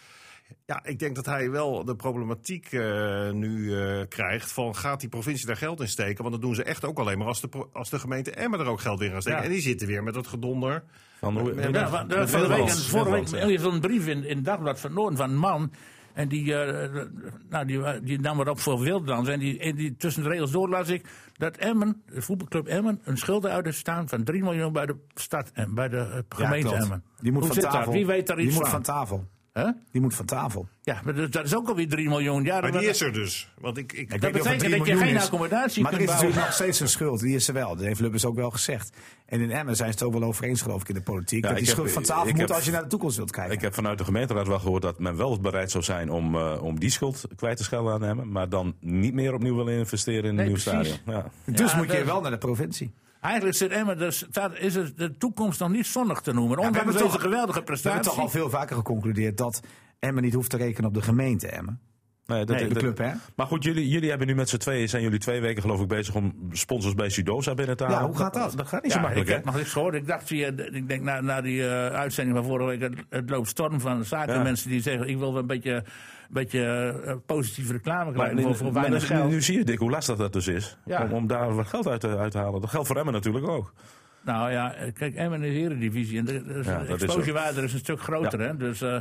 Ja, 0.65 0.83
ik 0.83 0.99
denk 0.99 1.15
dat 1.15 1.25
hij 1.25 1.51
wel 1.51 1.85
de 1.85 1.95
problematiek 1.95 2.71
eh, 2.71 3.31
nu 3.31 3.79
eh, 3.81 4.01
krijgt 4.07 4.51
van 4.51 4.75
gaat 4.75 4.99
die 4.99 5.09
provincie 5.09 5.47
daar 5.47 5.57
geld 5.57 5.79
in 5.81 5.87
steken? 5.87 6.21
Want 6.21 6.31
dat 6.33 6.41
doen 6.41 6.55
ze 6.55 6.63
echt 6.63 6.85
ook 6.85 6.99
alleen 6.99 7.17
maar 7.17 7.27
als 7.27 7.41
de, 7.41 7.67
als 7.73 7.89
de 7.89 7.99
gemeente 7.99 8.31
Emmen 8.31 8.59
er 8.59 8.65
ook 8.65 8.81
geld 8.81 9.01
in 9.01 9.11
gaat 9.11 9.21
steken. 9.21 9.39
Ja. 9.39 9.45
En 9.45 9.51
die 9.51 9.61
zitten 9.61 9.87
weer 9.87 10.03
met 10.03 10.13
dat 10.13 10.27
gedonder. 10.27 10.83
Van, 11.19 11.37
hoe- 11.39 11.53
Ja, 11.55 11.69
Ja, 11.69 12.03
de, 12.03 12.15
week, 12.15 12.59
en 12.59 12.69
vorige 12.69 13.11
week 13.11 13.27
ja. 13.27 13.37
er 13.37 13.61
was 13.61 13.73
een 13.73 13.79
brief 13.79 14.07
in, 14.07 14.23
in 14.23 14.43
Dagblad 14.43 14.79
van 14.79 14.93
Noorden 14.93 15.17
van 15.17 15.29
een 15.29 15.37
man. 15.37 15.71
En 16.15 16.27
die, 16.27 16.55
eh, 16.55 17.03
nou, 17.49 17.65
die, 17.65 18.01
die 18.01 18.19
nam 18.19 18.39
het 18.39 18.47
op 18.49 18.59
voor 18.59 18.79
Wildlands. 18.79 19.29
En, 19.29 19.39
die, 19.39 19.59
en 19.59 19.75
die, 19.75 19.95
tussen 19.95 20.23
de 20.23 20.29
regels 20.29 20.51
door 20.51 20.69
las 20.69 20.89
ik 20.89 21.05
dat 21.37 21.57
Emmen, 21.57 22.01
de 22.05 22.21
voetbalclub 22.21 22.67
Emmen, 22.67 22.99
een 23.03 23.17
schulden 23.17 23.51
uit 23.51 23.65
heeft 23.65 23.77
staan 23.77 24.09
van 24.09 24.23
3 24.23 24.43
miljoen 24.43 24.73
bij 24.73 24.85
de 24.85 24.95
stad 25.13 25.51
en 25.53 25.73
bij 25.73 25.89
de 25.89 25.97
eh, 25.97 26.19
gemeente. 26.29 26.75
Emmen. 26.75 27.03
Die 27.19 27.31
moet 27.31 27.43
Hoe 27.43 27.53
van 27.53 27.61
tafel. 27.61 27.85
dat? 27.85 27.93
Wie 27.93 28.05
weet 28.05 28.27
daar 28.27 28.35
Die 28.35 28.45
iets 28.45 28.55
moet 28.55 28.63
van? 28.63 28.71
van 28.71 28.81
tafel. 28.81 29.25
Hè? 29.59 29.69
Die 29.91 30.01
moet 30.01 30.15
van 30.15 30.25
tafel. 30.25 30.67
Ja, 30.83 31.01
maar 31.03 31.15
dat, 31.15 31.31
dat 31.31 31.45
is 31.45 31.55
ook 31.55 31.67
alweer 31.69 31.87
3 31.89 32.07
miljoen. 32.09 32.43
Ja, 32.43 32.59
Maar 32.61 32.71
die 32.71 32.87
is 32.89 33.01
er 33.01 33.13
dus. 33.13 33.49
Want 33.59 33.77
ik, 33.77 33.93
ik, 33.93 33.99
Ik 34.13 34.21
dat 34.21 34.31
betekent 34.31 34.59
3 34.59 34.77
dat 34.77 34.87
je 34.87 34.97
geen 34.97 35.15
is. 35.15 35.23
accommodatie 35.25 35.83
Maar 35.83 35.91
er 35.91 35.97
kunt 35.97 36.09
is 36.09 36.15
bouwen. 36.15 36.35
natuurlijk 36.35 36.45
nog 36.45 36.53
steeds 36.53 36.79
een 36.79 36.87
schuld. 36.89 37.19
Die 37.19 37.35
is 37.35 37.47
er 37.47 37.53
wel. 37.53 37.75
Dat 37.75 37.85
heeft 37.85 37.99
Lubbers 37.99 38.25
ook 38.25 38.35
wel 38.35 38.51
gezegd. 38.51 38.95
En 39.25 39.39
in 39.41 39.51
Emmen 39.51 39.75
zijn 39.75 39.89
ze 39.91 39.97
het 39.97 40.03
ook 40.07 40.13
wel 40.19 40.23
over 40.27 40.43
eens, 40.43 40.61
geloof 40.61 40.81
ik, 40.81 40.87
in 40.89 40.95
de 40.95 41.01
politiek. 41.01 41.41
Ja, 41.43 41.47
dat 41.49 41.57
die 41.57 41.65
heb- 41.67 41.75
schuld 41.75 41.91
van 41.91 42.03
tafel 42.03 42.29
moet 42.29 42.39
heb- 42.39 42.49
als 42.51 42.65
je 42.65 42.71
naar 42.71 42.81
de 42.81 42.87
toekomst 42.87 43.17
wilt 43.17 43.31
kijken. 43.31 43.53
Ik 43.53 43.61
heb 43.61 43.73
vanuit 43.73 43.97
de 43.97 44.03
gemeenteraad 44.03 44.47
wel 44.47 44.59
gehoord 44.59 44.81
dat 44.81 44.99
men 44.99 45.15
wel 45.17 45.39
bereid 45.39 45.71
zou 45.71 45.83
zijn 45.83 46.09
om, 46.11 46.35
eh, 46.35 46.63
om 46.63 46.79
die 46.79 46.89
schuld 46.89 47.25
kwijt 47.35 47.57
te 47.57 47.63
schelden 47.63 47.93
aan 47.93 48.01
hem. 48.01 48.31
Maar 48.31 48.49
dan 48.49 48.75
niet 48.79 49.13
meer 49.13 49.33
opnieuw 49.33 49.55
willen 49.55 49.73
investeren 49.77 50.23
in 50.23 50.29
een 50.29 50.35
Nee, 50.35 50.45
nieuw 50.45 50.53
precies. 50.61 50.71
stadion. 50.93 50.97
Ja. 51.05 51.31
dus 51.45 51.71
Ja, 51.71 51.77
moet 51.77 51.91
je 51.91 52.03
wel 52.03 52.21
naar 52.21 52.31
de 52.31 52.37
provincie. 52.37 52.93
Eigenlijk 53.25 53.55
zit 53.57 53.71
Emmen, 53.71 53.97
dus, 53.97 54.25
daar 54.31 54.57
is 54.57 54.75
het, 54.75 54.97
de 54.97 55.17
toekomst 55.17 55.59
nog 55.59 55.69
niet 55.69 55.85
zonnig 55.85 56.21
te 56.21 56.33
noemen. 56.33 56.57
we 56.57 56.63
Ondanks 56.63 56.77
hebben 56.77 56.93
deze 56.95 57.05
toch- 57.13 57.21
geweldige 57.21 57.47
We 57.47 57.53
hebben 57.65 57.73
prestatie. 57.81 58.11
toch 58.11 58.19
al 58.19 58.29
veel 58.29 58.49
vaker 58.49 58.75
geconcludeerd 58.75 59.37
dat 59.37 59.61
Emmen 59.99 60.23
niet 60.23 60.33
hoeft 60.33 60.49
te 60.49 60.57
rekenen 60.57 60.87
op 60.89 60.93
de 60.93 61.01
gemeente 61.01 61.47
Emmen. 61.47 61.79
Nee, 62.25 62.45
dat, 62.45 62.55
Nee, 62.55 62.67
de 62.67 62.73
dat- 62.73 62.83
club, 62.83 62.97
hè? 62.97 63.11
Maar 63.35 63.47
goed, 63.47 63.63
jullie, 63.63 63.87
jullie 63.89 64.09
hebben 64.09 64.27
nu 64.27 64.35
met 64.35 64.49
z'n 64.49 64.57
tweeën, 64.57 64.89
zijn 64.89 65.03
jullie 65.03 65.19
twee 65.19 65.41
weken 65.41 65.61
geloof 65.61 65.81
ik 65.81 65.87
bezig 65.87 66.15
om 66.15 66.33
sponsors 66.51 66.93
bij 66.93 67.09
Sudosa 67.09 67.53
binnen 67.53 67.77
te 67.77 67.83
halen. 67.83 67.99
Ja, 67.99 68.05
hoe 68.05 68.15
gaat 68.17 68.33
dat? 68.33 68.53
Dat 68.57 68.67
gaat 68.67 68.83
niet 68.83 68.91
zo 68.91 68.99
Ja, 68.99 69.03
ik 69.03 69.15
makkelijk, 69.15 69.29
hè? 69.29 69.35
heb 69.35 69.45
nog 69.45 69.55
niks 69.55 69.71
gehoord. 69.71 69.93
Ik 69.95 70.07
dacht 70.07 70.27
via, 70.27 70.47
ik 70.71 70.87
denk 70.87 71.01
na, 71.03 71.21
na 71.21 71.41
die 71.41 71.67
eh, 71.67 71.87
uitzending 71.87 72.37
van 72.37 72.45
vorige 72.45 72.67
week, 72.69 72.81
het, 72.81 72.93
het 73.09 73.29
loopt 73.29 73.47
storm 73.47 73.79
van 73.79 74.05
zakenmensen 74.05 74.69
die 74.69 74.81
zeggen, 74.81 75.07
ik 75.09 75.17
wil 75.17 75.31
wel 75.31 75.41
een 75.41 75.47
beetje, 75.47 75.73
een 75.73 75.83
beetje 76.29 76.61
eh, 77.05 77.13
positieve 77.25 77.71
reclame 77.71 78.03
Maar 78.03 78.13
krijgen 78.13 78.35
nu, 78.35 78.41
voor, 78.41 78.55
voor 78.55 78.71
maar 78.71 78.81
weinig 78.81 79.09
nu- 79.09 79.15
geld. 79.15 79.29
nu 79.29 79.41
zie 79.41 79.57
je, 79.57 79.63
Dick, 79.63 79.79
hoe 79.79 79.89
lastig 79.91 80.15
dat 80.15 80.33
dus 80.33 80.47
is. 80.47 80.77
Ja. 80.85 81.03
Om, 81.03 81.11
om 81.11 81.27
daar 81.27 81.55
wat 81.55 81.67
geld 81.67 81.87
uit 81.87 81.99
te, 82.01 82.17
uit 82.17 82.31
te 82.31 82.37
halen. 82.37 82.61
Dat 82.61 82.69
geldt 82.69 82.87
voor 82.87 82.97
Emmen 82.97 83.13
natuurlijk 83.13 83.47
ook. 83.47 83.73
Nou 84.21 84.51
ja, 84.51 84.73
eh, 84.73 84.93
kijk, 84.93 85.15
Emmen 85.15 85.43
is 85.43 85.55
eredivisie 85.55 86.17
en 86.19 86.25
de, 86.25 86.43
de, 86.43 86.61
Ja, 86.63 86.77
dat 86.83 86.95
is 86.95 87.03
exposiewaarde 87.03 87.61
is 87.61 87.73
een 87.73 87.79
stuk 87.79 88.01
groter. 88.01 88.39
Hè? 88.39 88.57
Dus 88.57 88.81
eh, 88.81 88.97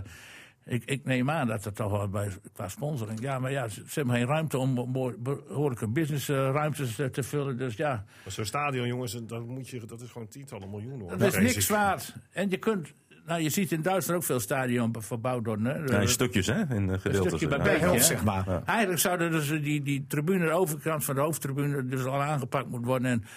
ik, 0.66 0.84
ik 0.84 1.04
neem 1.04 1.30
aan 1.30 1.46
dat 1.46 1.64
er 1.64 1.72
toch 1.72 1.90
wel 1.90 2.08
bij, 2.08 2.28
qua 2.52 2.68
sponsoring... 2.68 3.20
Ja, 3.20 3.38
maar 3.38 3.50
ja, 3.50 3.68
ze, 3.68 3.82
ze 3.86 3.98
hebben 3.98 4.14
geen 4.14 4.26
ruimte 4.26 4.58
om 4.58 4.92
behoor- 4.92 5.16
behoorlijke 5.18 5.88
businessruimtes 5.88 6.94
te, 6.94 7.10
te 7.10 7.22
vullen. 7.22 7.58
Dus 7.58 7.76
ja, 7.76 8.04
Maar 8.24 8.32
Zo'n 8.32 8.44
stadion, 8.44 8.86
jongens, 8.86 9.14
en 9.14 9.26
dat, 9.26 9.46
moet 9.46 9.68
je, 9.68 9.84
dat 9.86 10.00
is 10.00 10.10
gewoon 10.10 10.28
tientallen 10.28 10.70
miljoenen. 10.70 11.00
Hoor. 11.00 11.18
dat 11.18 11.32
is 11.34 11.38
niks 11.38 11.56
ik. 11.56 11.76
waard. 11.76 12.14
En 12.32 12.50
je 12.50 12.56
kunt... 12.56 12.92
Nou, 13.26 13.40
je 13.40 13.50
ziet 13.50 13.72
in 13.72 13.82
Duitsland 13.82 14.18
ook 14.18 14.26
veel 14.26 14.40
stadion 14.40 14.94
verbouwd 14.98 15.46
worden. 15.46 15.64
Hè? 15.64 15.94
Ja, 15.94 16.00
in 16.00 16.08
stukjes, 16.08 16.46
hè? 16.46 16.74
In 16.74 16.86
de 16.86 16.98
gedeeltes. 16.98 17.32
stukje 17.32 17.58
bij 17.58 17.74
ja. 17.74 17.78
Helft, 17.78 18.04
zeg 18.04 18.24
maar. 18.24 18.62
Eigenlijk 18.64 19.00
zouden 19.00 19.30
dus 19.30 19.48
die, 19.48 19.82
die 19.82 20.04
tribune, 20.08 20.44
de 20.44 20.50
overkant 20.50 21.04
van 21.04 21.14
de 21.14 21.20
hoofdtribune, 21.20 21.86
dus 21.86 22.04
al 22.04 22.22
aangepakt 22.22 22.68
moet 22.68 22.84
worden 22.84 23.10
en, 23.10 23.22
eh, 23.22 23.28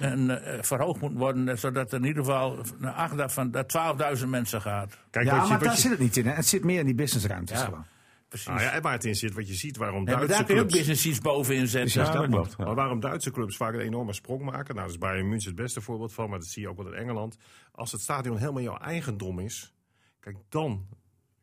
en 0.00 0.44
eh, 0.44 0.62
verhoogd 0.62 1.00
moet 1.00 1.12
worden, 1.12 1.48
eh, 1.48 1.56
zodat 1.56 1.92
er 1.92 1.98
in 1.98 2.04
ieder 2.06 2.24
geval 2.24 2.58
naar 2.78 2.92
acht 2.92 3.32
van 3.32 3.50
dat 3.50 3.68
12.000 3.68 4.28
mensen 4.28 4.60
gaat. 4.60 4.98
Kijk, 5.10 5.26
ja, 5.26 5.32
wat 5.36 5.42
je, 5.42 5.48
maar 5.48 5.58
wat 5.58 5.66
daar 5.66 5.76
je- 5.76 5.80
zit 5.80 5.90
het 5.90 6.00
niet 6.00 6.16
in. 6.16 6.26
Hè. 6.26 6.32
Het 6.32 6.46
zit 6.46 6.64
meer 6.64 6.78
in 6.78 6.86
die 6.86 6.94
businessruimtes 6.94 7.58
Ja. 7.58 7.64
gewoon. 7.64 7.84
Precies. 8.28 8.48
nou 8.48 8.60
ja, 8.60 8.70
en 8.70 8.82
waar 8.82 8.92
het 8.92 9.04
in 9.04 9.14
zit, 9.14 9.34
wat 9.34 9.48
je 9.48 9.54
ziet, 9.54 9.76
waarom 9.76 10.04
Duitse 10.04 10.26
daar 10.28 10.44
kun 10.44 10.54
je 10.54 10.60
ook 10.60 10.68
clubs... 10.68 10.86
business 10.86 11.18
bovenin 11.20 11.68
zetten. 11.68 12.04
Ja, 12.04 12.12
dat 12.12 12.26
klopt. 12.26 12.56
Maar 12.58 12.74
waarom 12.74 13.00
Duitse 13.00 13.30
clubs 13.30 13.56
vaak 13.56 13.74
een 13.74 13.80
enorme 13.80 14.12
sprong 14.12 14.42
maken? 14.42 14.74
Nou, 14.74 14.86
dat 14.86 14.90
is 14.90 14.98
Bayern 14.98 15.28
München 15.28 15.48
het 15.50 15.60
beste 15.60 15.80
voorbeeld 15.80 16.12
van, 16.12 16.30
maar 16.30 16.38
dat 16.38 16.48
zie 16.48 16.62
je 16.62 16.68
ook 16.68 16.76
wel 16.76 16.86
in 16.86 16.98
Engeland. 16.98 17.36
Als 17.72 17.92
het 17.92 18.00
stadion 18.00 18.36
helemaal 18.38 18.62
jouw 18.62 18.78
eigendom 18.78 19.38
is, 19.38 19.74
kijk, 20.20 20.36
dan 20.48 20.86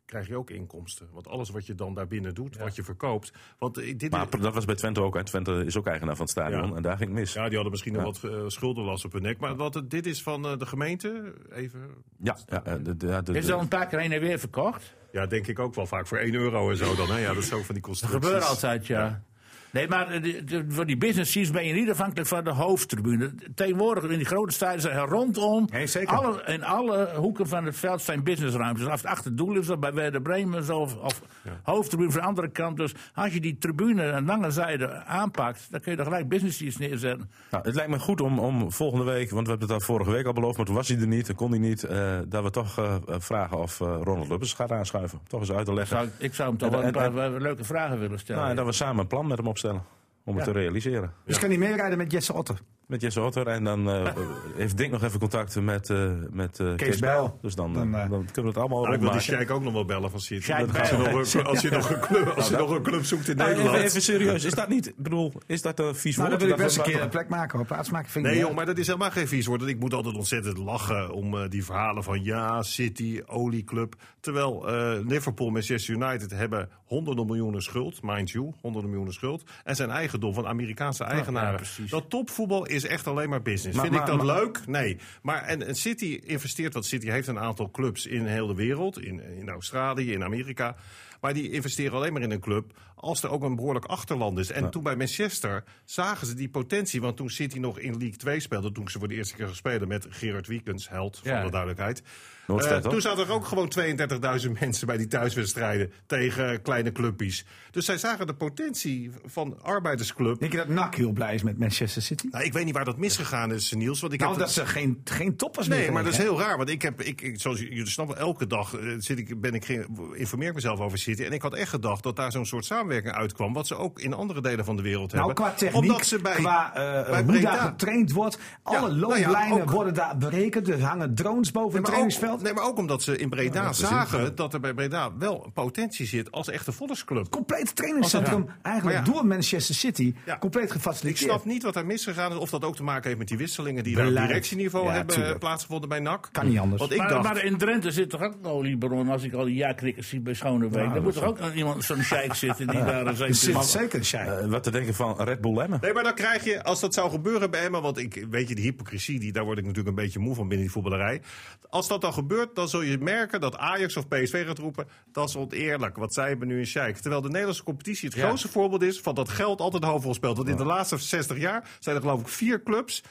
krijg 0.08 0.26
je 0.28 0.36
ook 0.36 0.50
inkomsten. 0.50 1.08
Want 1.12 1.28
alles 1.28 1.50
wat 1.50 1.66
je 1.66 1.74
dan 1.74 1.94
daarbinnen 1.94 2.34
doet, 2.34 2.56
wat 2.56 2.76
je 2.76 2.82
verkoopt. 2.84 3.32
Want 3.58 3.78
eh, 3.78 3.98
dit, 3.98 4.10
Maar 4.10 4.40
dat 4.40 4.54
was 4.54 4.64
bij 4.64 4.74
Twente 4.74 5.00
ook. 5.02 5.14
Hè. 5.14 5.24
Twente 5.24 5.62
is 5.66 5.76
ook 5.76 5.86
eigenaar 5.86 6.14
van 6.16 6.24
het 6.24 6.30
stadion. 6.34 6.68
Ja. 6.70 6.76
En 6.76 6.82
daar 6.82 6.96
ging 6.96 7.10
het 7.10 7.18
mis. 7.18 7.32
ja, 7.32 7.44
die 7.44 7.52
hadden 7.54 7.70
misschien 7.70 7.92
nog 7.92 8.02
wat 8.02 8.24
eh, 8.24 8.42
schuldenlast 8.46 9.04
op 9.04 9.12
hun 9.12 9.22
nek. 9.22 9.38
Maar 9.38 9.56
wat, 9.56 9.74
het- 9.74 9.90
dit 9.90 10.06
is 10.06 10.22
van 10.22 10.46
eh, 10.46 10.58
de 10.58 10.66
gemeente, 10.66 11.34
even... 11.52 11.80
Ja, 12.22 12.36
ja, 12.46 12.60
de, 12.78 12.96
de, 12.96 13.32
Is 13.32 13.50
al 13.50 13.60
een 13.60 13.68
paar 13.68 13.86
keer 13.86 13.98
heen 14.00 14.12
en 14.12 14.20
weer 14.20 14.38
verkocht? 14.38 14.94
Ja, 15.12 15.26
denk 15.26 15.46
ik 15.46 15.58
ook 15.58 15.74
wel 15.74 15.86
vaak 15.86 16.06
voor 16.06 16.18
1 16.18 16.34
euro 16.34 16.70
en 16.70 16.76
zo 16.76 16.94
dan. 16.94 17.10
Hè? 17.10 17.18
Ja, 17.18 17.34
dat 17.34 17.42
is 17.42 17.52
ook 17.52 17.64
van 17.64 17.74
die 17.74 17.74
Dat 17.74 17.82
constructies. 17.84 18.24
gebeurt 18.28 18.44
altijd, 18.44 18.86
ja. 18.86 19.22
Nee, 19.70 19.88
maar 19.88 20.08
eh, 20.10 20.34
voor 20.68 20.86
die 20.86 20.96
business 20.96 21.32
seats 21.32 21.50
ben 21.50 21.66
je 21.66 21.72
niet 21.74 21.90
afhankelijk 21.90 22.28
van 22.28 22.44
de 22.44 22.50
hoofdtribune. 22.50 23.34
Tegenwoordig 23.54 24.04
in 24.10 24.16
die 24.18 24.26
grote 24.26 24.52
stadions 24.52 24.82
zijn 24.82 24.96
er 24.96 25.08
rondom, 25.08 25.68
alle, 26.04 26.42
in 26.46 26.64
alle 26.64 27.10
hoeken 27.16 27.46
van 27.48 27.64
het 27.64 27.76
veld 27.76 28.02
zijn 28.02 28.22
businessruimtes. 28.22 28.86
Of 28.86 28.92
het 28.92 29.04
achter 29.06 29.24
het 29.24 29.36
doel 29.38 29.56
is, 29.56 29.70
of 29.70 29.78
bij 29.78 29.92
Werder 29.92 30.22
Bremen 30.22 30.76
of, 30.76 30.96
of 30.96 31.22
hoofdtribune 31.62 32.10
van 32.10 32.20
de 32.20 32.26
andere 32.26 32.48
kant. 32.50 32.76
Dus 32.76 32.92
als 33.14 33.32
je 33.32 33.40
die 33.40 33.58
tribune 33.58 34.12
aan 34.12 34.24
lange 34.26 34.50
zijde 34.50 35.04
aanpakt, 35.04 35.66
dan 35.70 35.80
kun 35.80 35.92
je 35.92 35.98
er 35.98 36.04
gelijk 36.04 36.28
business 36.28 36.56
seats 36.58 36.76
neerzetten. 36.76 37.30
Nou, 37.50 37.64
het 37.64 37.74
lijkt 37.74 37.90
me 37.90 37.98
goed 37.98 38.20
om, 38.20 38.38
om 38.38 38.72
volgende 38.72 39.04
week, 39.04 39.30
want 39.30 39.44
we 39.44 39.50
hebben 39.50 39.68
het 39.68 39.76
al 39.78 39.84
vorige 39.86 40.10
week 40.10 40.26
al 40.26 40.32
beloofd, 40.32 40.56
maar 40.56 40.66
toen 40.66 40.74
was 40.74 40.88
hij 40.88 40.98
er 41.00 41.06
niet, 41.06 41.28
en 41.28 41.34
kon 41.34 41.50
hij 41.50 41.58
niet, 41.60 41.82
eh, 41.84 42.18
dat 42.28 42.42
we 42.42 42.50
toch 42.50 42.78
eh, 42.78 42.94
vragen 43.06 43.58
of 43.58 43.78
Ronald 43.78 44.28
Lubbers 44.28 44.52
gaat 44.52 44.72
aanschuiven. 44.72 45.18
Toch 45.28 45.40
eens 45.40 45.52
uit 45.52 45.64
te 45.66 45.74
leggen. 45.74 45.96
Zou, 45.96 46.08
ik- 46.18 46.34
zou 46.34 46.48
hem 46.48 46.58
toch 46.58 46.68
En- 46.68 46.74
wel 46.78 46.86
een 46.88 46.94
en- 47.14 47.30
paar 47.30 47.40
leuke 47.40 47.64
vragen 47.64 47.98
willen 47.98 48.18
stellen. 48.18 48.40
Nou, 48.40 48.50
en 48.50 48.56
dat 48.56 48.66
we 48.66 48.72
samen 48.72 49.00
een 49.00 49.06
plan 49.06 49.26
met 49.26 49.36
hem 49.38 49.46
opstellen 49.58 49.84
om 50.24 50.36
het 50.36 50.44
te 50.44 50.50
realiseren. 50.50 51.12
Dus 51.24 51.38
kan 51.38 51.48
hij 51.48 51.58
meerijden 51.58 51.98
met 51.98 52.12
Jesse 52.12 52.32
Otter. 52.32 52.60
Met 52.88 53.00
Jesse 53.00 53.20
Otter. 53.20 53.46
En 53.46 53.64
dan 53.64 53.90
eh, 53.90 54.12
heeft 54.56 54.76
Dink 54.76 54.92
nog 54.92 55.02
even 55.02 55.18
contact 55.20 55.60
met, 55.60 55.90
eh, 55.90 56.10
met 56.30 56.60
eh, 56.60 56.74
Kees, 56.74 56.98
Bijl. 56.98 57.20
Bijl. 57.22 57.38
Dus 57.42 57.54
dan, 57.54 57.72
Dan, 57.72 57.90
dan, 57.92 58.00
eh, 58.00 58.08
kunnen 58.08 58.32
we 58.34 58.40
het 58.48 58.56
allemaal 58.56 58.82
Nou, 58.82 58.94
ik 58.94 59.00
wil 59.00 59.10
die. 59.10 59.20
Sheik 59.20 59.50
ook 59.50 59.62
nog 59.62 59.72
wel 59.72 59.84
bellen 59.84 60.10
van 60.10 60.20
City. 60.20 60.52
Als 60.52 60.60
je, 60.90 60.96
nog 60.96 61.06
een, 61.34 61.44
als 61.44 61.60
je 61.60 61.70
nog 61.70 61.90
een 61.90 62.00
club, 62.00 62.28
als 62.28 62.48
je 62.48 62.56
nog 62.56 62.70
een 62.70 62.82
club 62.82 63.04
zoekt 63.04 63.28
in 63.28 63.36
Nou, 63.36 63.48
Nederland. 63.48 63.76
even, 63.76 63.88
even 63.88 64.02
serieus, 64.02 64.44
is 64.44 64.54
dat 64.54 64.68
niet, 64.68 64.86
ik 64.88 64.96
bedoel, 64.96 65.32
is 65.46 65.62
dat 65.62 65.78
een 65.78 65.94
vies 65.94 66.16
Nou, 66.16 66.28
woord? 66.28 66.40
dan 66.40 66.48
wil 66.48 66.58
ik 66.58 66.64
best 66.64 66.76
Dat 66.76 66.86
een 66.86 66.92
we- 66.92 66.96
keer 66.98 67.06
een 67.06 67.12
plek 67.12 67.28
maken 67.28 67.58
hoor. 67.58 67.66
Plaats 67.66 67.90
maken 67.90 68.10
vind 68.10 68.24
ik 68.26 68.30
Nee 68.32 68.40
joh, 68.40 68.54
maar 68.54 68.66
dat 68.66 68.78
is 68.78 68.86
helemaal 68.86 69.10
geen 69.10 69.28
vies 69.28 69.46
woord. 69.46 69.62
Ik 69.62 69.78
moet 69.80 69.94
altijd 69.94 70.14
ontzettend 70.16 70.58
lachen 70.58 71.10
om 71.12 71.34
eh, 71.38 71.48
die 71.48 71.64
verhalen 71.64 72.02
van 72.02 72.24
ja, 72.24 72.62
City, 72.62 73.20
olieclub. 73.26 73.94
Terwijl 74.20 74.68
eh, 74.68 74.98
Liverpool 75.06 75.46
en 75.46 75.52
Manchester 75.52 75.94
United 75.94 76.30
hebben 76.30 76.68
honderden 76.84 77.26
miljoenen 77.26 77.62
schuld, 77.62 78.02
mind 78.02 78.30
you, 78.30 78.52
honderden 78.60 78.88
miljoenen 78.90 79.14
schuld. 79.14 79.42
En 79.64 79.76
zijn 79.76 79.90
eigendom 79.90 80.34
van 80.34 80.46
Amerikaanse 80.46 81.04
eigenaren. 81.04 81.56
precies. 81.56 81.90
dat 81.90 82.10
topvoetbal 82.10 82.66
is 82.66 82.77
echt 82.84 83.06
alleen 83.06 83.28
maar 83.28 83.42
business. 83.42 83.76
Maar- 83.76 83.86
Vind 83.86 84.00
ik 84.00 84.06
dat 84.06 84.16
maar- 84.16 84.36
leuk? 84.36 84.66
Nee. 84.66 84.96
Maar 85.22 85.42
en, 85.42 85.66
en 85.66 85.74
City 85.74 86.20
investeert, 86.24 86.72
want 86.72 86.86
City 86.86 87.08
heeft 87.10 87.28
een 87.28 87.38
aantal 87.38 87.70
clubs 87.70 88.06
in 88.06 88.26
heel 88.26 88.46
de 88.46 88.54
wereld. 88.54 89.00
In, 89.02 89.22
in 89.38 89.48
Australië, 89.48 90.12
in 90.12 90.24
Amerika. 90.24 90.76
Maar 91.20 91.34
die 91.34 91.50
investeren 91.50 91.92
alleen 91.92 92.12
maar 92.12 92.22
in 92.22 92.30
een 92.30 92.40
club 92.40 92.72
als 93.00 93.22
er 93.22 93.30
ook 93.30 93.42
een 93.42 93.56
behoorlijk 93.56 93.84
achterland 93.84 94.38
is. 94.38 94.50
En 94.50 94.70
toen 94.70 94.82
bij 94.82 94.96
Manchester 94.96 95.64
zagen 95.84 96.26
ze 96.26 96.34
die 96.34 96.48
potentie. 96.48 97.00
Want 97.00 97.16
toen 97.16 97.30
City 97.30 97.58
nog 97.58 97.78
in 97.78 97.90
League 97.90 98.16
2 98.16 98.40
speelde, 98.40 98.72
toen 98.72 98.88
ze 98.88 98.98
voor 98.98 99.08
de 99.08 99.14
eerste 99.14 99.34
keer 99.36 99.48
spelen 99.52 99.88
met 99.88 100.06
Gerard 100.10 100.46
Wiekens, 100.46 100.88
held 100.88 101.20
Ja. 101.22 101.34
van 101.34 101.44
de 101.44 101.50
duidelijkheid. 101.50 102.02
Eh, 102.46 102.76
toen 102.76 103.00
zaten 103.00 103.26
er 103.26 103.32
ook 103.32 103.44
gewoon 103.46 103.68
32.000 103.68 104.50
mensen 104.60 104.86
bij 104.86 104.96
die 104.96 105.06
thuiswedstrijden 105.06 105.92
tegen 106.06 106.62
kleine 106.62 106.92
clubpies. 106.92 107.44
Dus 107.70 107.84
zij 107.84 107.98
zagen 107.98 108.26
de 108.26 108.34
potentie 108.34 109.10
van 109.24 109.62
arbeidersclub. 109.62 110.38
Denk 110.40 110.52
je 110.52 110.58
dat 110.58 110.68
NAC 110.68 110.94
heel 110.94 111.12
blij 111.12 111.34
is 111.34 111.42
met 111.42 111.58
Manchester 111.58 112.02
City? 112.02 112.26
Nou, 112.30 112.44
ik 112.44 112.52
weet 112.52 112.64
niet 112.64 112.74
waar 112.74 112.84
dat 112.84 112.96
misgegaan 112.96 113.52
is, 113.52 113.72
Niels. 113.72 114.00
Want 114.00 114.12
ik 114.12 114.18
Nou, 114.20 114.30
heb 114.32 114.40
dat 114.40 114.50
ze 114.50 114.66
geen, 114.66 115.00
geen 115.04 115.36
toppers 115.36 115.66
Nee, 115.68 115.80
meer 115.80 115.92
maar 115.92 116.04
dat 116.04 116.12
is 116.12 116.18
heel 116.18 116.38
raar. 116.38 116.56
Want 116.56 116.68
ik 116.68 116.82
heb, 116.82 117.02
ik, 117.02 117.20
ik- 117.20 117.40
zoals 117.40 117.58
jullie 117.60 117.86
snappen, 117.86 118.16
elke 118.16 118.46
dag 118.46 118.74
eh, 118.78 118.94
zit 118.98 119.18
ik, 119.18 119.40
ben 119.40 119.54
ik, 119.54 119.64
ge- 119.64 119.86
informeer 120.14 120.48
ik 120.48 120.54
mezelf 120.54 120.80
over 120.80 120.98
City. 120.98 121.22
En 121.22 121.32
ik 121.32 121.42
had 121.42 121.54
echt 121.54 121.70
gedacht 121.70 122.02
dat 122.02 122.16
daar 122.16 122.32
zo'n 122.32 122.46
soort 122.46 122.64
samenwerking 122.64 122.86
uitkwam. 122.92 123.52
Wat 123.52 123.66
ze 123.66 123.76
ook 123.76 124.00
in 124.00 124.14
andere 124.14 124.40
delen 124.40 124.64
van 124.64 124.76
de 124.76 124.82
wereld 124.82 125.12
Nou, 125.12 125.26
hebben. 125.26 125.44
qua 125.44 125.54
techniek, 125.54 125.82
Omdat 125.82 126.06
ze 126.06 126.18
bij, 126.18 126.34
qua 126.34 126.74
eh, 126.74 127.10
bij 127.10 127.22
hoe 127.22 127.32
Breda- 127.32 127.50
daar 127.50 127.60
getraind 127.60 128.12
wordt. 128.12 128.38
Alle 128.62 128.78
nou 128.80 128.92
ja, 128.94 128.98
looplijnen 129.28 129.62
ook- 129.62 129.70
worden 129.70 129.94
daar 129.94 130.16
berekend. 130.18 130.68
Er 130.68 130.82
hangen 130.82 131.14
drones 131.14 131.50
boven 131.50 131.68
Nee, 131.70 131.78
het 131.78 131.80
ook, 131.80 131.86
trainingsveld. 131.94 132.42
nee, 132.42 132.52
maar 132.54 132.64
ook 132.64 132.78
omdat 132.78 133.02
ze 133.02 133.16
in 133.18 133.28
Breda 133.28 133.68
is 133.68 133.78
zagen 133.78 134.34
dat 134.34 134.54
er 134.54 134.60
bij 134.60 134.74
Breda 134.74 135.10
wel 135.18 135.42
een 135.44 135.52
potentie 135.52 136.06
zit 136.06 136.32
als 136.32 136.48
echte 136.48 136.72
volksclub. 136.72 137.30
Compleet 137.30 137.76
trainingscentrum, 137.76 138.46
eigenlijk 138.62 138.96
Maar 139.04 139.06
ja. 139.06 139.12
door 139.12 139.26
Manchester 139.26 139.74
City. 139.74 140.14
Ja. 140.26 140.38
Compleet 140.38 140.64
Ik 140.64 140.70
gefaciliteerd. 140.70 141.30
snap 141.30 141.44
niet 141.44 141.62
wat 141.62 141.74
daar 141.74 141.86
misgegaan 141.86 142.32
is. 142.32 142.36
Of 142.38 142.50
dat 142.50 142.64
ook 142.64 142.76
te 142.76 142.82
maken 142.82 143.06
heeft 143.06 143.18
met 143.18 143.28
die 143.28 143.36
wisselingen 143.38 143.84
die 143.84 143.94
daar 143.94 144.04
op 144.04 144.08
Beleid. 144.10 144.28
directieniveau 144.28 144.86
Ja, 144.86 144.92
hebben 144.92 145.14
tuurlijk. 145.14 145.34
eh, 145.34 145.40
plaatsgevonden 145.40 145.88
bij 145.88 146.00
NAC. 146.00 146.28
Kan 146.32 146.48
niet 146.48 146.58
anders. 146.58 146.80
Want 146.80 146.92
ik 146.92 146.98
maar, 146.98 147.08
dacht, 147.08 147.22
maar 147.22 147.44
in 147.44 147.56
Drenthe 147.58 147.90
zit 147.90 148.10
toch 148.10 148.22
ook 148.22 148.34
een 148.42 148.50
oliebron 148.50 149.08
als 149.08 149.22
ik 149.22 149.32
al 149.32 149.44
die 149.44 149.54
jaarkrikkers 149.54 150.08
zie 150.08 150.20
bij 150.20 150.34
Schonebeek. 150.34 150.94
Dan 150.94 151.02
moet 151.02 151.12
toch 151.12 151.24
ook 151.24 151.38
iemand, 151.54 151.84
zo'n 151.84 152.02
sheik 152.12 152.34
zitten 152.34 152.66
die 152.66 152.77
daar 152.84 153.06
een 153.06 153.16
zeker... 153.34 153.64
zit 153.64 154.06
zeker. 154.06 154.38
Eh, 154.38 154.46
wat 154.48 154.62
te 154.62 154.70
denken 154.70 154.94
van 154.94 155.22
Red 155.22 155.40
Bull 155.40 155.58
Emmen. 155.58 155.78
Nee, 155.82 155.92
maar 155.92 156.02
dan 156.02 156.14
krijg 156.14 156.44
je, 156.44 156.62
als 156.64 156.80
dat 156.80 156.94
zou 156.94 157.10
gebeuren 157.10 157.50
bij 157.50 157.64
Emma, 157.64 157.80
want 157.80 157.98
ik 157.98 158.26
weet 158.30 158.48
je, 158.48 158.54
die 158.54 158.64
hypocrisie, 158.64 159.20
die, 159.20 159.32
daar 159.32 159.44
word 159.44 159.58
ik 159.58 159.64
natuurlijk 159.64 159.96
een 159.96 160.02
beetje 160.04 160.18
moe 160.18 160.34
van 160.34 160.48
binnen 160.48 160.66
die 160.66 160.74
voetballerij. 160.74 161.22
Als 161.68 161.88
dat 161.88 162.00
dan 162.00 162.12
gebeurt, 162.12 162.54
dan 162.54 162.68
zul 162.68 162.80
je 162.82 162.98
merken 162.98 163.40
dat 163.40 163.56
Ajax 163.56 163.96
of 163.96 164.08
PSV 164.08 164.46
gaat 164.46 164.58
roepen, 164.58 164.88
dat 165.12 165.28
is 165.28 165.36
oneerlijk, 165.36 165.96
wat 165.96 166.14
zij 166.14 166.28
hebben 166.28 166.48
nu 166.48 166.58
in 166.58 166.66
Sheik. 166.66 166.96
Terwijl 166.96 167.22
de 167.22 167.28
Nederlandse 167.28 167.62
competitie 167.64 168.08
het 168.08 168.18
Ja. 168.18 168.24
grootste 168.24 168.48
voorbeeld 168.48 168.82
is 168.82 169.00
van 169.00 169.14
dat 169.14 169.28
geld 169.28 169.60
altijd 169.60 169.82
de 169.82 169.88
hoofdrol 169.88 170.14
speelt. 170.14 170.36
Want 170.36 170.48
in 170.48 170.56
de 170.56 170.64
laatste 170.64 170.96
60 170.96 171.38
jaar 171.38 171.68
zijn 171.78 171.96
er 171.96 172.02
geloof 172.02 172.20
ik 172.20 172.28
vier 172.28 172.62
clubs 172.62 173.02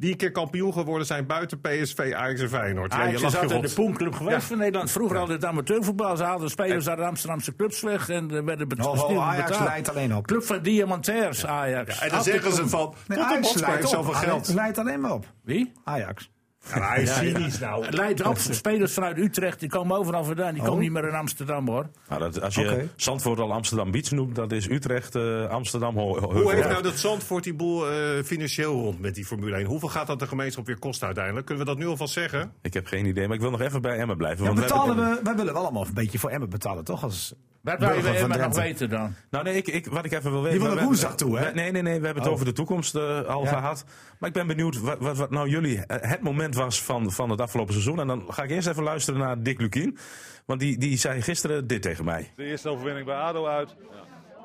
die 0.00 0.10
een 0.10 0.16
keer 0.16 0.30
kampioen 0.30 0.72
geworden 0.72 1.06
zijn 1.06 1.26
buiten 1.26 1.60
PSV, 1.60 2.12
Ajax 2.16 2.40
en 2.40 2.48
Feyenoord. 2.48 2.92
Ja, 2.92 2.98
Ajax 2.98 3.10
je 3.10 3.16
is 3.16 3.22
lacht 3.22 3.34
je 3.48 3.54
altijd 3.54 3.68
de 3.76 3.82
poenclub 3.82 4.14
geweest 4.14 4.36
Ja. 4.36 4.42
van 4.42 4.58
Nederland. 4.58 4.90
Vroeger 4.90 5.16
altijd 5.18 5.44
amateurvoetbal. 5.44 6.16
Ze 6.16 6.22
haalden 6.24 6.50
spelers 6.50 6.88
uit 6.88 6.98
de 6.98 7.04
Amsterdamse 7.04 7.56
clubs 7.56 7.80
weg 7.80 8.08
en 8.08 8.30
er 8.30 8.44
werden 8.44 8.68
bet- 8.68 8.86
Oh, 8.86 9.10
oh, 9.10 9.28
Ajax 9.28 9.48
betaald. 9.50 9.68
leidt 9.68 9.88
alleen 9.88 10.14
op. 10.16 10.26
Club 10.26 10.42
van 10.44 10.62
diamantairs, 10.62 11.46
Ajax. 11.46 11.98
En 11.98 12.08
dan 12.08 12.22
zeggen 12.22 12.52
ze 12.52 12.68
van, 12.68 12.94
Nee, 13.06 13.18
Ajax 13.18 13.54
leidt 13.54 13.88
zoveel 13.88 14.14
Ajax 14.14 14.26
geld. 14.26 14.48
leidt 14.54 14.78
alleen 14.78 15.00
maar 15.00 15.12
op. 15.12 15.26
Wie? 15.42 15.72
Ajax. 15.84 16.30
Ja, 16.74 16.88
hij 16.88 17.02
is 17.02 17.14
cynisch 17.16 17.58
nou. 17.58 17.90
Leidt 17.90 18.26
op. 18.26 18.38
Spelers 18.38 18.92
vanuit 18.92 19.18
Utrecht, 19.18 19.60
die 19.60 19.68
komen 19.68 19.96
overal 19.96 20.24
vandaan. 20.24 20.52
Die 20.52 20.62
Oh. 20.62 20.68
komen 20.68 20.82
niet 20.82 20.92
meer 20.92 21.08
in 21.08 21.14
Amsterdam 21.14 21.68
hoor. 21.68 21.88
Nou, 22.08 22.20
dat, 22.20 22.40
als 22.42 22.54
je. 22.54 22.86
Zandvoort 22.96 23.38
al 23.38 23.52
Amsterdam 23.52 23.90
Beach 23.90 24.10
noemt, 24.10 24.34
dat 24.34 24.52
is 24.52 24.68
Utrecht, 24.68 25.14
eh, 25.14 25.46
Amsterdam, 25.48 25.96
Ho- 25.96 26.18
Ho- 26.20 26.32
Hoe 26.32 26.54
heeft 26.54 26.68
nou 26.68 26.82
dat 26.82 26.98
Zandvoort 26.98 27.44
die 27.44 27.54
boel 27.54 27.90
eh, 27.90 28.22
financieel 28.24 28.72
rond 28.82 29.00
met 29.00 29.14
die 29.14 29.24
Formule 29.24 29.56
1? 29.56 29.66
Hoeveel 29.66 29.88
gaat 29.88 30.06
dat 30.06 30.18
de 30.18 30.26
gemeenschap 30.26 30.66
weer 30.66 30.78
kosten 30.78 31.06
uiteindelijk? 31.06 31.46
Kunnen 31.46 31.64
we 31.64 31.70
dat 31.70 31.80
nu 31.80 31.86
alvast 31.86 32.12
zeggen? 32.12 32.52
Ik 32.62 32.74
heb 32.74 32.86
geen 32.86 33.06
idee, 33.06 33.26
maar 33.26 33.36
ik 33.36 33.42
wil 33.42 33.50
nog 33.50 33.60
even 33.60 33.82
bij 33.82 33.98
Emmen 33.98 34.16
blijven. 34.16 34.44
Ja, 34.44 34.52
want 34.52 34.58
we 34.58 34.64
betalen 34.64 34.96
we, 34.96 35.20
wij 35.22 35.34
willen 35.36 35.52
wel 35.52 35.62
allemaal 35.62 35.86
een 35.86 35.94
beetje 35.94 36.18
voor 36.18 36.30
Emmen 36.30 36.50
betalen, 36.50 36.84
toch? 36.84 37.02
Als 37.02 37.34
Wat 37.62 37.78
wil 37.78 37.92
je 37.94 38.18
van 38.18 38.28
nog 38.28 38.54
weten 38.56 38.90
dan? 38.90 39.14
Nou, 39.30 39.44
nee, 39.44 39.54
ik, 39.56 39.66
ik, 39.68 39.86
wat 39.86 40.04
ik 40.04 40.12
even 40.12 40.30
wil 40.30 40.42
weten. 40.42 40.58
wil 40.58 40.66
we- 40.68 40.74
er 40.74 40.80
we- 40.80 40.84
woensdag 40.86 41.14
toe, 41.14 41.38
hè? 41.38 41.52
Nee, 41.52 41.70
nee, 41.72 41.82
nee. 41.82 41.98
We 42.00 42.04
hebben 42.04 42.22
het 42.22 42.26
Oh. 42.26 42.32
over 42.32 42.44
de 42.44 42.52
toekomst 42.52 42.94
eh, 42.94 43.20
al 43.22 43.42
Ja. 43.42 43.48
gehad. 43.48 43.84
Maar 44.18 44.28
ik 44.28 44.34
ben 44.34 44.46
benieuwd 44.46 44.80
wat, 44.80 44.98
wat, 44.98 45.16
wat 45.16 45.30
nou 45.30 45.48
jullie 45.48 45.86
eh, 45.86 46.10
het 46.10 46.20
moment 46.20 46.54
was 46.54 46.82
van, 46.82 47.12
van 47.12 47.30
het 47.30 47.40
afgelopen 47.40 47.72
seizoen. 47.72 48.00
En 48.00 48.06
dan 48.06 48.24
ga 48.28 48.42
ik 48.42 48.50
eerst 48.50 48.68
even 48.68 48.82
luisteren 48.82 49.20
naar 49.20 49.42
Dick 49.42 49.60
Lukien. 49.60 49.98
Want 50.44 50.60
die, 50.60 50.78
die 50.78 50.96
zei 50.98 51.22
gisteren 51.22 51.66
dit 51.66 51.82
tegen 51.82 52.04
mij. 52.04 52.30
De 52.36 52.44
eerste 52.44 52.68
overwinning 52.68 53.06
bij 53.06 53.16
ADO 53.16 53.46
uit. 53.46 53.74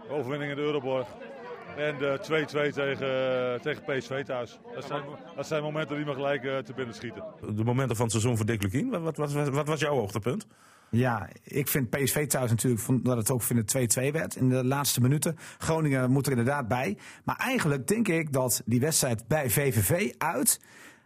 Overwinning 0.09 0.51
in 0.51 0.57
de 0.57 0.63
Euroborg. 0.63 1.07
En 1.77 1.97
de 1.97 2.19
2-2 2.69 2.73
tegen, 2.73 3.61
tegen 3.61 3.83
PSV 3.83 4.23
thuis. 4.23 4.59
Dat 4.73 4.85
zijn, 4.85 5.03
dat 5.35 5.47
zijn 5.47 5.63
momenten 5.63 5.95
die 5.95 6.05
me 6.05 6.13
gelijk 6.13 6.43
eh, 6.43 6.57
te 6.57 6.73
binnen 6.73 6.95
schieten. 6.95 7.23
De 7.55 7.63
momenten 7.63 7.95
van 7.95 8.05
het 8.05 8.13
seizoen 8.13 8.37
voor 8.37 8.45
Dick 8.45 8.61
Lukien. 8.63 8.89
Wat, 8.89 9.17
wat, 9.17 9.31
wat, 9.33 9.49
wat 9.49 9.67
was 9.67 9.79
jouw 9.79 9.95
hoogtepunt? 9.95 10.47
Ja, 10.89 11.29
ik 11.43 11.67
vind 11.67 11.89
PSV 11.89 12.27
thuis 12.27 12.49
natuurlijk 12.49 12.81
vond 12.81 13.05
dat 13.05 13.17
het 13.17 13.31
ook 13.31 13.41
vind 13.41 13.71
het 13.73 13.97
2-2 13.99 14.11
werd 14.11 14.35
in 14.35 14.49
de 14.49 14.65
laatste 14.65 15.01
minuten. 15.01 15.37
Groningen 15.57 16.11
moet 16.11 16.25
er 16.25 16.31
inderdaad 16.31 16.67
bij. 16.67 16.97
Maar 17.23 17.35
eigenlijk 17.37 17.87
denk 17.87 18.07
ik 18.07 18.33
dat 18.33 18.61
die 18.65 18.79
wedstrijd 18.79 19.27
bij 19.27 19.49
VVV 19.49 20.13
uit, 20.17 20.59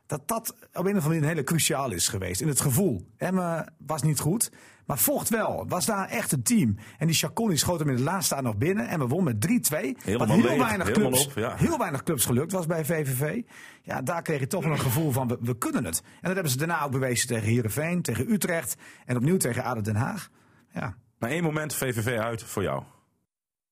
dat 0.09 0.27
dat 0.27 0.49
op 0.49 0.57
een 0.61 0.73
of 0.73 0.85
andere 0.85 1.07
manier 1.07 1.21
een 1.21 1.27
hele 1.27 1.43
cruciaal 1.43 1.91
is 1.91 2.07
geweest. 2.07 2.41
In 2.41 2.47
het 2.47 2.61
gevoel. 2.61 3.07
Emmen 3.17 3.73
was 3.77 4.01
niet 4.01 4.19
goed, 4.19 4.51
maar 4.85 4.97
vocht 4.97 5.29
wel. 5.29 5.65
Was 5.67 5.85
daar 5.85 6.07
echt 6.07 6.31
een 6.31 6.43
team. 6.43 6.77
En 6.97 7.07
die 7.07 7.15
Chacon 7.15 7.57
schoot 7.57 7.79
hem 7.79 7.89
in 7.89 7.95
de 7.95 8.01
laatste 8.01 8.35
aan 8.35 8.43
nog 8.43 8.57
binnen. 8.57 8.87
En 8.87 8.99
we 8.99 9.07
wonnen 9.07 9.37
met 9.39 9.69
3-2. 9.71 9.75
Helemaal 10.03 10.27
Wat 10.27 10.35
heel 10.35 10.57
weinig, 10.57 10.91
clubs, 10.91 11.25
op, 11.25 11.33
ja. 11.35 11.55
heel 11.55 11.77
weinig 11.77 12.03
clubs 12.03 12.25
gelukt 12.25 12.51
was 12.51 12.65
bij 12.65 12.85
VVV. 12.85 13.41
Ja, 13.81 14.01
daar 14.01 14.21
kreeg 14.21 14.39
je 14.39 14.47
toch 14.47 14.63
wel 14.63 14.71
een 14.71 14.79
gevoel 14.79 15.11
van, 15.11 15.27
we, 15.27 15.37
we 15.41 15.57
kunnen 15.57 15.85
het. 15.85 16.01
En 16.01 16.17
dat 16.21 16.33
hebben 16.33 16.51
ze 16.51 16.57
daarna 16.57 16.83
ook 16.83 16.91
bewezen 16.91 17.27
tegen 17.27 17.47
Heerenveen, 17.47 18.01
tegen 18.01 18.31
Utrecht. 18.31 18.75
En 19.05 19.15
opnieuw 19.15 19.37
tegen 19.37 19.63
ADO 19.63 19.81
Den 19.81 19.95
Haag. 19.95 20.29
Ja. 20.73 20.95
Maar 21.17 21.29
één 21.29 21.43
moment 21.43 21.73
VVV 21.73 22.17
uit 22.17 22.43
voor 22.43 22.63
jou. 22.63 22.83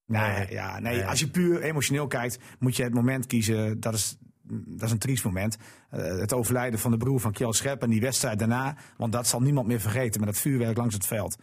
Nee, 0.06 0.52
ja, 0.52 0.80
nee, 0.80 1.06
als 1.06 1.19
je 1.19 1.30
puur 1.30 1.62
emotioneel 1.62 2.08
kijkt, 2.08 2.39
moet 2.60 2.76
je 2.76 2.84
het 2.84 2.93
moment 2.93 3.26
kiezen. 3.26 3.80
Dat 3.80 3.93
is, 3.93 4.17
dat 4.49 4.81
is 4.83 4.91
een 4.91 4.97
triest 4.99 5.23
moment. 5.25 5.57
Eh, 5.89 5.99
het 6.01 6.33
overlijden 6.33 6.79
van 6.79 6.91
de 6.91 6.97
broer 6.97 7.19
van 7.19 7.31
Kjell 7.31 7.51
Schep 7.51 7.81
en 7.81 7.89
die 7.89 8.01
wedstrijd 8.01 8.39
daarna. 8.39 8.75
Want 8.97 9.12
dat 9.12 9.27
zal 9.27 9.41
niemand 9.41 9.67
meer 9.67 9.79
vergeten 9.79 10.19
met 10.19 10.29
dat 10.29 10.39
vuurwerk 10.41 10.77
langs 10.77 10.93
het 10.93 11.05
veld. 11.05 11.38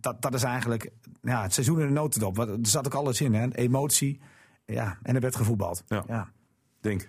Dat, 0.00 0.22
dat 0.22 0.34
is 0.34 0.42
eigenlijk 0.42 0.90
ja, 1.22 1.42
het 1.42 1.52
seizoen 1.52 1.80
in 1.80 1.86
de 1.86 1.92
notendop. 1.92 2.36
Wat- 2.36 2.48
Er 2.48 2.58
zat 2.62 2.86
ook 2.86 2.94
alles 2.94 3.20
in, 3.20 3.34
hè? 3.34 3.48
Emotie. 3.54 4.20
Ja, 4.66 4.98
en 5.02 5.14
er 5.14 5.20
werd 5.20 5.36
gevoetbald. 5.36 5.82
Ja. 5.86 6.04
Ja. 6.06 6.30
Denk. 6.80 7.08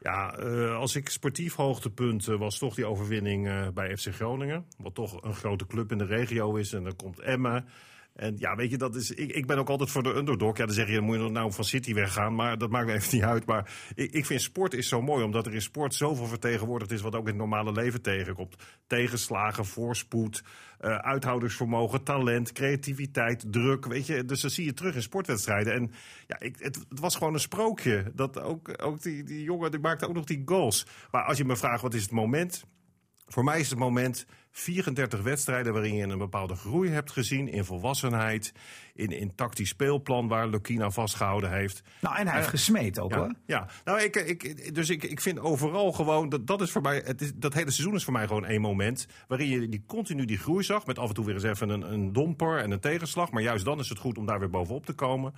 Ja, 0.00 0.36
eh, 0.36 0.76
als 0.76 0.96
ik 0.96 1.08
sportief 1.08 1.54
hoogtepunt 1.54 2.28
eh, 2.28 2.36
was 2.38 2.58
toch 2.58 2.74
die 2.74 2.86
overwinning 2.86 3.48
eh, 3.48 3.68
bij 3.74 3.96
FC 3.96 4.14
Groningen. 4.14 4.64
Wat 4.78 4.94
toch 4.94 5.22
een 5.22 5.34
grote 5.34 5.66
club 5.66 5.92
in 5.92 5.98
de 5.98 6.04
regio 6.04 6.54
is. 6.54 6.72
En 6.72 6.84
dan 6.84 6.96
komt 6.96 7.20
Emmen. 7.20 7.64
En 8.14 8.34
ja, 8.38 8.56
weet 8.56 8.70
je, 8.70 8.76
dat 8.76 8.94
is, 8.94 9.10
ik, 9.10 9.32
ik 9.32 9.46
ben 9.46 9.58
ook 9.58 9.68
altijd 9.68 9.90
voor 9.90 10.02
de 10.02 10.14
underdog. 10.14 10.56
Ja, 10.56 10.64
dan 10.66 10.74
zeg 10.74 10.86
je, 10.86 10.94
dan 10.94 11.04
moet 11.04 11.16
je 11.16 11.30
nou 11.30 11.52
van 11.52 11.64
City 11.64 11.94
weggaan. 11.94 12.34
Maar 12.34 12.58
dat 12.58 12.70
maakt 12.70 12.86
me 12.86 12.92
even 12.92 13.14
niet 13.14 13.24
uit. 13.24 13.46
Maar 13.46 13.72
ik, 13.94 14.12
ik 14.12 14.26
vind 14.26 14.42
sport 14.42 14.74
is 14.74 14.88
zo 14.88 15.02
mooi. 15.02 15.24
Omdat 15.24 15.46
er 15.46 15.54
in 15.54 15.62
sport 15.62 15.94
zoveel 15.94 16.26
vertegenwoordigd 16.26 16.90
is 16.90 17.00
wat 17.00 17.14
ook 17.14 17.22
in 17.22 17.26
het 17.26 17.36
normale 17.36 17.72
leven 17.72 18.02
tegenkomt. 18.02 18.56
Tegenslagen, 18.86 19.64
voorspoed, 19.64 20.42
eh, 20.78 20.96
uithoudingsvermogen, 20.96 22.02
talent, 22.02 22.52
creativiteit, 22.52 23.44
druk. 23.52 23.86
Weet 23.86 24.06
je, 24.06 24.24
dus 24.24 24.40
dat 24.40 24.52
zie 24.52 24.64
je 24.64 24.74
terug 24.74 24.94
in 24.94 25.02
sportwedstrijden. 25.02 25.74
En 25.74 25.90
ja, 26.26 26.40
ik, 26.40 26.56
het, 26.58 26.84
het 26.88 27.00
was 27.00 27.16
gewoon 27.16 27.34
een 27.34 27.40
sprookje. 27.40 28.12
Dat 28.14 28.40
ook, 28.40 28.82
ook 28.82 29.02
die, 29.02 29.24
die 29.24 29.42
jongen, 29.42 29.70
die 29.70 29.80
maakte 29.80 30.08
ook 30.08 30.14
nog 30.14 30.24
die 30.24 30.42
goals. 30.44 30.86
Maar 31.10 31.22
als 31.24 31.38
je 31.38 31.44
me 31.44 31.56
vraagt, 31.56 31.82
wat 31.82 31.94
is 31.94 32.02
het 32.02 32.10
moment? 32.10 32.64
Voor 33.26 33.44
mij 33.44 33.60
is 33.60 33.70
het 33.70 33.78
moment 33.78 34.26
34 34.56 35.22
wedstrijden 35.22 35.72
waarin 35.72 35.94
je 35.94 36.02
een 36.06 36.18
bepaalde 36.18 36.54
groei 36.54 36.90
hebt 36.90 37.10
gezien 37.12 37.48
in 37.48 37.64
volwassenheid, 37.64 38.52
in, 38.94 39.10
in 39.10 39.34
tactisch 39.34 39.68
speelplan 39.68 40.28
waar 40.28 40.48
Lukina 40.48 40.90
vastgehouden 40.90 41.50
heeft. 41.52 41.82
Nou, 42.00 42.16
en 42.16 42.24
hij 42.26 42.32
heeft 42.34 42.46
Eh, 42.46 42.50
gesmeed 42.52 42.98
ook 42.98 43.10
Ja, 43.10 43.16
hoor. 43.18 43.34
ja. 43.46 43.66
nou, 43.84 44.00
ik, 44.02 44.16
ik, 44.16 44.74
dus 44.74 44.90
ik, 44.90 45.02
ik 45.04 45.20
vind 45.20 45.38
overal 45.38 45.92
gewoon, 45.92 46.28
dat, 46.28 46.46
dat 46.46 46.60
is 46.60 46.70
voor 46.70 46.82
mij, 46.82 47.02
het 47.04 47.20
is, 47.20 47.32
dat 47.34 47.54
hele 47.54 47.70
seizoen 47.70 47.94
is 47.94 48.04
voor 48.04 48.12
mij 48.12 48.26
gewoon 48.26 48.44
één 48.44 48.60
moment. 48.60 49.06
Waarin 49.28 49.48
je 49.48 49.68
die, 49.68 49.84
continu 49.86 50.24
die 50.24 50.38
groei 50.38 50.62
zag, 50.64 50.86
met 50.86 50.98
af 50.98 51.08
en 51.08 51.14
toe 51.14 51.24
weer 51.24 51.34
eens 51.34 51.42
even 51.44 51.68
een, 51.68 51.92
een 51.92 52.12
domper 52.12 52.58
en 52.58 52.70
een 52.70 52.80
tegenslag. 52.80 53.30
Maar 53.30 53.42
juist 53.42 53.64
dan 53.64 53.78
is 53.78 53.88
het 53.88 53.98
goed 53.98 54.18
om 54.18 54.26
daar 54.26 54.38
weer 54.38 54.50
bovenop 54.50 54.86
te 54.86 54.92
komen. 54.92 55.34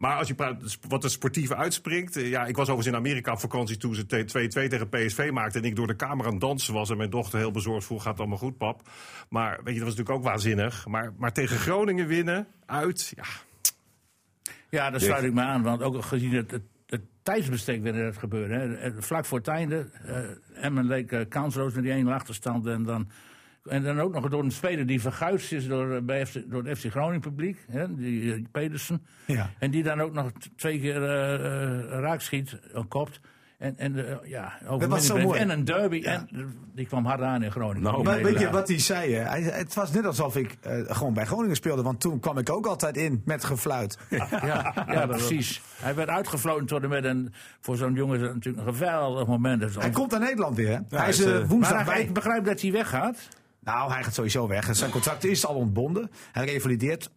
Maar 0.00 0.16
als 0.16 0.28
je 0.28 0.34
praat 0.34 0.78
wat 0.88 1.04
er 1.04 1.10
sportief 1.10 1.52
uitspringt. 1.52 2.16
eh, 2.16 2.28
Ja, 2.28 2.40
ik 2.46 2.56
was 2.56 2.68
overigens 2.68 2.86
in 2.86 2.94
Amerika 3.06 3.32
op 3.32 3.40
vakantie 3.40 3.76
toen 3.76 3.94
ze 3.94 4.06
te- 4.06 4.24
2-2 4.24 4.68
tegen 4.68 4.88
PSV 4.88 5.30
maakten. 5.32 5.62
En 5.62 5.68
ik 5.68 5.76
door 5.76 5.86
de 5.86 5.96
kamer 5.96 6.26
aan 6.26 6.32
het 6.32 6.40
dansen 6.40 6.74
was. 6.74 6.90
En 6.90 6.96
mijn 6.96 7.10
dochter 7.10 7.38
heel 7.38 7.50
bezorgd 7.50 7.86
vroeg, 7.86 8.02
gaat 8.02 8.10
het 8.10 8.20
allemaal 8.20 8.38
goed, 8.38 8.56
pap? 8.56 8.88
Maar 9.28 9.50
weet 9.64 9.74
je, 9.74 9.80
dat 9.80 9.88
was 9.88 9.96
natuurlijk 9.96 10.18
ook 10.18 10.24
waanzinnig. 10.24 10.86
Maar, 10.86 11.12
maar 11.18 11.32
tegen 11.32 11.56
Groningen 11.56 12.06
winnen, 12.06 12.46
uit, 12.66 13.12
ja. 13.16 13.24
Ja, 14.70 14.90
daar 14.90 15.00
sluit 15.00 15.24
ik 15.24 15.32
me 15.32 15.42
aan. 15.42 15.62
Want 15.62 15.82
ook 15.82 16.04
gezien 16.04 16.32
het, 16.34 16.50
het, 16.50 16.62
het 16.86 17.02
tijdsbestek 17.22 17.82
waarin 17.82 18.04
het 18.04 18.18
gebeurde. 18.18 18.54
Hè. 18.54 18.74
Eh, 18.76 18.92
Vlak 18.98 19.24
voor 19.24 19.38
het 19.38 19.48
einde. 19.48 19.90
eh 20.04 20.64
Emmen 20.64 20.84
leek 20.86 21.12
eh, 21.12 21.20
kansloos 21.28 21.74
met 21.74 21.82
die 21.82 21.92
ene 21.92 22.12
achterstand. 22.12 22.66
En 22.66 22.82
dan, 22.84 23.08
en 23.64 23.82
dan 23.82 24.00
ook 24.00 24.12
nog 24.12 24.28
door 24.28 24.42
een 24.42 24.50
speler 24.52 24.86
die 24.86 25.00
verguisd 25.00 25.52
is 25.52 25.66
door, 25.66 25.94
eh, 25.94 26.02
bij 26.02 26.26
FC, 26.26 26.34
door 26.46 26.64
het 26.64 26.78
FC 26.78 26.90
Groningen 26.90 27.20
publiek. 27.20 27.64
Hè, 27.70 27.94
die 27.94 28.32
eh, 28.34 28.42
Pedersen. 28.52 29.06
Ja. 29.26 29.50
En 29.58 29.70
die 29.70 29.82
dan 29.82 30.00
ook 30.00 30.12
nog 30.12 30.30
twee 30.56 30.80
keer 30.80 31.02
eh 31.02 32.00
raakschiet, 32.00 32.58
uh, 32.74 32.80
kopt. 32.88 33.20
En, 33.58 33.74
en 33.78 34.20
ja, 34.24 34.52
overwinning 34.66 35.02
zo 35.02 35.12
brengt. 35.12 35.28
mooi. 35.28 35.40
En 35.40 35.50
een 35.50 35.64
derby. 35.64 36.02
En 36.02 36.28
die 36.74 36.86
kwam 36.86 37.04
hard 37.06 37.20
aan 37.20 37.42
in 37.42 37.50
Groningen. 37.50 37.82
Nou, 37.82 38.02
Maar 38.02 38.22
weet 38.22 38.38
je 38.40 38.50
wat 38.50 38.68
hij 38.68 38.78
zei? 38.78 39.14
hè? 39.14 39.22
Hij, 39.22 39.42
het 39.42 39.74
was 39.74 39.92
net 39.92 40.04
alsof 40.04 40.36
ik 40.36 40.56
eh, 40.60 40.78
gewoon 40.86 41.14
bij 41.14 41.24
Groningen 41.26 41.56
speelde. 41.56 41.82
Want 41.82 42.00
toen 42.00 42.20
kwam 42.20 42.38
ik 42.38 42.50
ook 42.50 42.66
altijd 42.66 42.96
in 42.96 43.22
met 43.24 43.44
gefluit. 43.44 43.98
Ja, 44.30 44.84
ja, 44.88 45.06
precies. 45.06 45.60
Hij 45.76 45.94
werd 45.94 46.08
uitgefloten 46.08 46.66
tot 46.66 46.82
en 46.82 46.88
met 46.88 47.04
een. 47.04 47.32
Voor 47.60 47.76
zo'n 47.76 47.94
jongen 47.94 48.16
is 48.16 48.22
dat 48.22 48.34
natuurlijk 48.34 48.66
een 48.66 48.74
geweldig 48.74 49.26
moment. 49.26 49.60
Dat 49.60 49.74
Hij 49.74 49.90
komt 49.90 50.10
naar 50.10 50.20
Nederland 50.20 50.56
weer. 50.56 50.68
Hè? 50.88 50.98
hij 50.98 51.08
is 51.08 51.24
woensdag 51.46 51.74
maar 51.76 51.84
bij. 51.84 52.00
ik 52.02 52.12
begrijp 52.12 52.44
dat 52.44 52.60
hij 52.60 52.72
weggaat. 52.72 53.28
Nou, 53.60 53.92
hij 53.92 54.02
gaat 54.02 54.14
sowieso 54.14 54.46
weg. 54.46 54.76
Zijn 54.76 54.90
contract 54.90 55.24
is 55.24 55.46
al 55.46 55.54
ontbonden. 55.54 56.10
Hij 56.32 56.44
revalideert. 56.44 57.10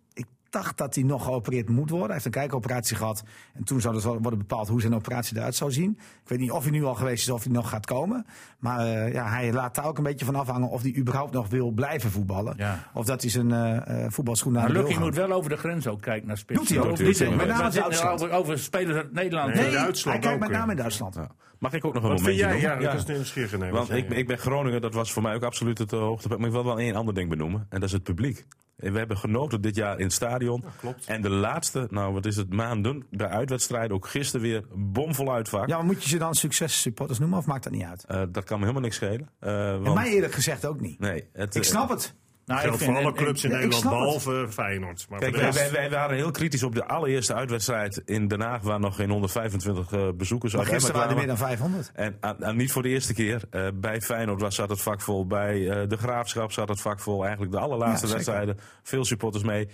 Dacht 0.54 0.78
dat 0.78 0.96
hij 0.96 1.04
nog 1.04 1.24
geopereerd 1.24 1.70
moet 1.70 1.90
worden. 1.90 2.06
Hij 2.06 2.14
heeft 2.14 2.26
een 2.26 2.32
kijkoperatie 2.32 2.96
gehad. 2.96 3.24
En 3.54 3.64
toen 3.64 3.82
zou 3.82 3.94
dus 3.94 4.04
wel 4.04 4.22
worden 4.22 4.40
bepaald 4.40 4.68
hoe 4.68 4.82
zijn 4.82 4.96
operatie 4.96 5.38
eruit 5.38 5.56
zou 5.56 5.72
zien. 5.72 5.92
Ik 6.24 6.30
weet 6.30 6.40
niet 6.40 6.52
of 6.52 6.64
hij 6.64 6.72
nu 6.72 6.84
al 6.84 6.96
geweest 6.96 7.24
is 7.28 7.34
of 7.34 7.44
hij 7.44 7.54
nog 7.54 7.70
gaat 7.70 7.86
komen. 7.86 8.26
Maar 8.60 8.80
eh, 8.80 9.14
ja, 9.14 9.30
hij 9.30 9.54
laat 9.54 9.76
daar 9.76 9.86
ook 9.86 9.98
een 9.98 10.04
beetje 10.04 10.26
van 10.26 10.36
afhangen 10.36 10.70
of 10.70 10.82
hij 10.82 10.96
überhaupt 10.96 11.34
nog 11.34 11.48
wil 11.50 11.72
blijven 11.72 12.12
voetballen. 12.12 12.54
Ja. 12.58 12.90
Of 12.94 13.06
dat 13.06 13.22
hij 13.22 13.30
zijn 13.30 13.52
eh, 13.52 14.06
eh, 14.06 14.12
voetbalschoen 14.12 14.52
naar 14.54 14.64
Maar 14.64 14.74
de 14.74 14.80
Lucky 14.80 15.00
moet 15.00 15.16
wel 15.16 15.32
over 15.32 15.50
de 15.50 15.58
grens 15.58 15.88
ook 15.88 16.02
kijken 16.02 16.28
naar 16.28 16.38
spits. 16.38 16.60
Doet 16.60 16.70
hij 16.70 16.78
ook, 16.80 17.00
niet- 17.00 17.20
Met 17.38 17.48
name 17.48 17.70
Duitsland. 17.70 18.22
Over, 18.24 18.32
over 18.32 18.60
spelers 18.60 18.98
uit 18.98 19.14
Nederland. 19.14 19.54
Nee, 19.54 19.64
Nee, 19.64 19.72
Duitsland 19.72 20.18
hij 20.18 20.28
kijkt 20.28 20.44
ook, 20.44 20.50
met 20.50 20.58
name 20.60 20.72
in 20.72 20.78
Duitsland. 20.78 21.16
Ja. 21.16 21.28
Mag 21.60 21.74
ik 21.74 21.86
ook 21.86 21.94
nog 21.94 22.04
een 22.04 22.10
Wat 22.10 22.22
vind 22.22 22.38
momentje 22.42 22.60
jij? 22.60 22.80
Ja, 22.80 22.94
dat 22.94 23.10
is 23.10 23.70
Want 23.72 23.92
ik, 23.92 24.10
ik 24.10 24.28
ben 24.28 24.38
Groningen, 24.38 24.82
dat 24.82 24.94
was 24.94 25.12
voor 25.14 25.22
mij 25.22 25.36
ook 25.36 25.44
absoluut 25.44 25.78
het 25.78 25.94
uh, 25.94 26.00
hoogtepunt. 26.00 26.40
Maar 26.40 26.48
ik 26.50 26.56
wil 26.56 26.64
wel 26.66 26.80
één 26.80 26.96
ander 26.96 27.14
ding 27.14 27.30
benoemen. 27.30 27.60
En 27.70 27.80
dat 27.80 27.90
is 27.90 27.92
het 27.92 28.04
publiek. 28.04 28.46
En 28.76 28.92
we 28.92 28.98
hebben 28.98 29.18
genoten 29.18 29.62
dit 29.62 29.76
jaar 29.76 29.98
in 29.98 30.04
het 30.04 30.14
stadion. 30.14 30.64
klopt. 30.80 31.06
En 31.06 31.22
de 31.22 31.30
laatste, 31.30 31.88
nou 31.90 32.14
wat 32.14 32.26
is 32.26 32.36
het, 32.36 32.54
maanden 32.54 33.06
bij 33.10 33.28
uitwedstrijden. 33.28 33.96
Ook 33.96 34.08
gisteren 34.08 34.42
weer 34.42 34.64
bomvol 34.76 35.34
uitvak. 35.34 35.68
Ja, 35.68 35.76
maar 35.78 35.86
moet 35.86 36.04
je 36.04 36.10
ze 36.10 36.18
dan 36.18 36.34
successupporters 36.34 37.20
noemen 37.20 37.38
of 37.38 37.46
maakt 37.46 37.64
dat 37.64 37.74
niet 37.74 37.84
uit? 37.84 38.04
Eh, 38.04 38.22
dat 38.30 38.44
kan 38.44 38.56
me 38.58 38.62
helemaal 38.62 38.84
niks 38.84 38.96
schelen. 38.96 39.30
Eh, 39.40 39.72
En 39.74 39.82
want, 39.82 39.96
mij 39.96 40.10
eerlijk 40.14 40.34
gezegd 40.34 40.66
ook 40.66 40.80
niet. 40.80 41.00
nee, 41.00 41.28
het, 41.34 41.56
Ik 41.56 41.62
eh, 41.64 41.70
snap 41.70 41.90
het. 41.90 42.16
Nou, 42.46 42.60
geldt 42.60 42.78
vind- 42.78 42.90
voor 42.90 43.00
alle 43.00 43.08
en- 43.10 43.14
clubs 43.16 43.44
in 43.44 43.52
Nederland, 43.52 43.84
behalve 43.84 44.46
Feyenoord. 44.50 45.06
Maar 45.10 45.20
Kijk, 45.20 45.36
wij, 45.36 45.44
rest- 45.44 45.58
wij, 45.58 45.72
wij 45.72 45.90
waren 45.90 46.16
heel 46.16 46.32
kritisch 46.32 46.64
op 46.64 46.76
de 46.76 46.86
allereerste 46.88 47.34
uitwedstrijd 47.34 48.02
in 48.06 48.28
Den 48.28 48.42
Haag, 48.42 48.62
waar 48.62 48.80
nog 48.80 48.96
geen 48.96 49.10
125 49.10 49.92
eh, 49.92 50.08
bezoekers 50.16 50.54
Maar 50.54 50.62
uit 50.62 50.72
gisteren 50.74 50.96
waren 50.96 51.12
er 51.12 51.18
meer 51.18 51.28
dan 51.28 51.38
500. 51.38 51.92
En, 51.94 52.18
en- 52.22 52.42
en 52.42 52.56
niet 52.56 52.72
voor 52.72 52.82
de 52.82 52.90
eerste 52.90 53.14
keer. 53.14 53.42
Eh, 53.50 53.68
bij 53.74 54.02
Feyenoord 54.02 54.42
was, 54.42 54.56
zat 54.56 54.70
het 54.70 54.82
vak 54.82 55.02
vol. 55.02 55.28
Bij 55.28 55.70
eh, 55.70 55.88
de 55.90 55.98
Graafschap 55.98 56.52
zat 56.52 56.68
het 56.70 56.82
vak 56.82 57.00
vol. 57.00 57.22
Eigenlijk 57.22 57.52
de 57.52 57.60
allerlaatste 57.60 58.08
Ja, 58.08 58.14
wedstrijden. 58.14 58.58
Veel 58.84 59.06
supporters 59.06 59.44
mee. 59.44 59.68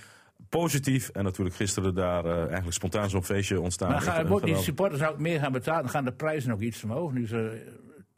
Positief. 0.49 1.09
En 1.09 1.23
natuurlijk 1.23 1.55
gisteren 1.55 1.95
daar 1.95 2.25
eigenlijk 2.25 2.73
spontaan 2.73 3.09
zo'n 3.09 3.23
feestje 3.25 3.61
ontstaan. 3.61 3.91
Maar 3.91 4.01
gaan, 4.01 4.39
die 4.43 4.57
supporters 4.57 5.03
ook 5.03 5.19
meer 5.19 5.39
gaan 5.39 5.51
betalen? 5.51 5.81
Dan 5.81 5.89
gaan 5.91 6.05
de 6.05 6.11
prijzen 6.13 6.51
ook 6.51 6.59
iets 6.61 6.83
omhoog. 6.83 7.11
Nu 7.11 7.27
ze, 7.27 7.65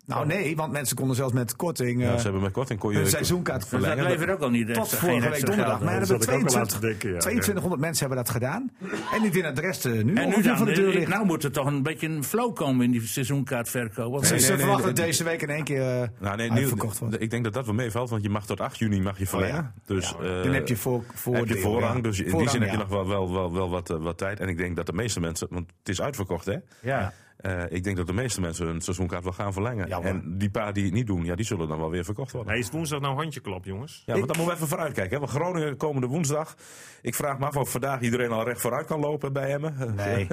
Nou 0.06 0.26
nee, 0.26 0.56
want 0.56 0.72
mensen 0.72 0.96
konden 0.96 1.16
zelfs 1.16 1.34
met 1.34 1.56
korting 1.56 2.02
Ja, 2.02 2.12
eh 2.12 2.18
ze 2.18 2.24
hebben 2.24 2.42
met 2.42 2.52
korting 2.52 2.80
kon 2.80 2.92
je 2.92 2.98
hun 2.98 3.08
seizoenkaart 3.08 3.62
dus 3.62 3.70
dat 3.70 3.80
verlengen. 3.82 4.12
levert 4.12 4.30
ook 4.32 4.40
al 4.42 4.50
niet 4.50 4.74
Tot 4.74 4.90
vorige 4.96 5.30
week 5.30 5.46
donderdag. 5.46 5.78
geld 5.78 5.84
Maar 5.84 5.94
er 5.94 6.00
hebben 6.00 6.18
had 6.18 6.24
ik 6.28 6.34
ook 6.34 6.42
al 6.44 6.48
22, 6.50 6.60
laten 6.60 6.82
denken, 6.82 7.12
ja. 7.14 7.18
2200 7.20 7.82
mensen 7.82 8.08
hebben 8.08 8.24
dat 8.26 8.34
gedaan. 8.34 8.72
En 9.14 9.22
die 9.22 9.32
vinden 9.32 9.56
de 9.56 9.62
rest 9.62 9.86
eh, 9.86 9.92
nu 9.92 10.14
En 10.16 10.30
nu 10.30 10.42
dan, 10.42 10.58
voor 10.58 10.66
de 10.66 10.74
deur 10.74 10.94
ligt. 10.94 11.08
nou 11.08 11.26
moet 11.26 11.44
er 11.44 11.52
toch 11.52 11.66
een 11.66 11.84
beetje 11.84 12.08
een 12.08 12.24
flow 12.24 12.56
komen 12.56 12.86
in 12.86 12.92
die 12.92 13.02
seizoenkaartverkoop. 13.08 14.12
Want 14.12 14.26
Ze 14.26 14.32
nee, 14.34 14.42
ze 14.42 14.48
nee, 14.50 14.58
verwachten 14.58 14.86
nee, 14.86 14.94
dat 14.96 15.06
deze 15.06 15.24
week 15.24 15.42
in 15.42 15.50
één 15.50 15.64
keer 15.64 16.02
eh, 16.02 16.08
Nou, 16.20 16.38
nee, 16.38 16.52
uitverkocht 16.52 17.00
wordt. 17.00 17.22
ik 17.22 17.30
denk 17.30 17.44
dat 17.44 17.54
dat 17.54 17.66
wel 17.66 17.76
meevalt, 17.76 18.10
want 18.10 18.24
je 18.24 18.30
mag 18.30 18.46
tot 18.46 18.60
8 18.60 18.78
juni 18.78 19.02
mag 19.02 19.20
je 19.20 19.28
verlengen. 19.28 19.56
ja? 19.56 19.74
Dus, 19.86 20.10
Ja, 20.22 20.26
eh, 20.38 20.44
dan 20.44 20.54
heb 20.54 20.68
je 20.68 20.78
voor, 20.78 21.04
voor 21.14 21.36
heb 21.36 21.48
je 21.48 21.58
voorrang. 21.58 21.96
ja. 21.96 22.02
Dus 22.02 22.20
in 22.20 22.38
die 22.38 22.50
zin 22.50 22.62
heb 22.62 22.72
je 22.72 22.78
nog 22.78 22.88
wel, 22.88 23.08
wel, 23.08 23.32
wel, 23.34 23.54
wel 23.54 23.70
wat, 23.70 23.88
wat 23.88 24.18
tijd. 24.18 24.40
En 24.40 24.48
ik 24.48 24.58
denk 24.58 24.76
dat 24.76 24.86
de 24.86 24.94
meeste 24.94 25.20
mensen, 25.20 25.48
want 25.50 25.70
het 25.80 25.90
is 25.90 26.02
uitverkocht 26.02 26.46
hè. 26.46 26.56
ja. 26.82 27.14
Eh, 27.41 27.63
ik 27.69 27.84
denk 27.84 27.97
dat 27.97 28.08
de 28.08 28.13
meeste 28.13 28.41
mensen 28.41 28.65
hun 28.65 28.82
seizoenkaart 28.82 29.23
wel 29.23 29.34
gaan 29.34 29.54
verlengen. 29.54 29.88
Ja, 29.88 29.99
en 30.01 30.38
die 30.38 30.49
paar 30.49 30.73
die 30.73 30.84
het 30.86 30.93
niet 30.93 31.08
doen, 31.08 31.25
ja, 31.25 31.36
die 31.36 31.45
zullen 31.45 31.67
dan 31.67 31.77
wel 31.80 31.89
weer 31.89 32.04
verkocht 32.04 32.32
worden. 32.32 32.49
Hey, 32.51 32.60
is 32.60 32.65
het 32.65 32.73
woensdag 32.75 32.99
nou 32.99 33.15
handjeklap, 33.15 33.65
jongens? 33.65 34.04
Ja, 34.06 34.13
want 34.13 34.27
dan 34.27 34.36
moeten 34.38 34.45
we 34.45 34.54
even 34.54 34.67
vooruitkijken. 34.67 35.13
Hè? 35.13 35.19
Want 35.19 35.32
Groningen 35.32 35.77
komende 35.77 36.08
woensdag. 36.08 36.56
Ik 37.01 37.15
vraag 37.15 37.39
me 37.39 37.45
af 37.45 37.56
of 37.56 37.71
vandaag 37.71 38.01
iedereen 38.01 38.32
al 38.32 38.43
recht 38.43 38.62
vooruit 38.62 38.86
kan 38.88 38.99
lopen 38.99 39.34
bij 39.34 39.54
Emmen. 39.54 39.75
Nee, 39.95 40.27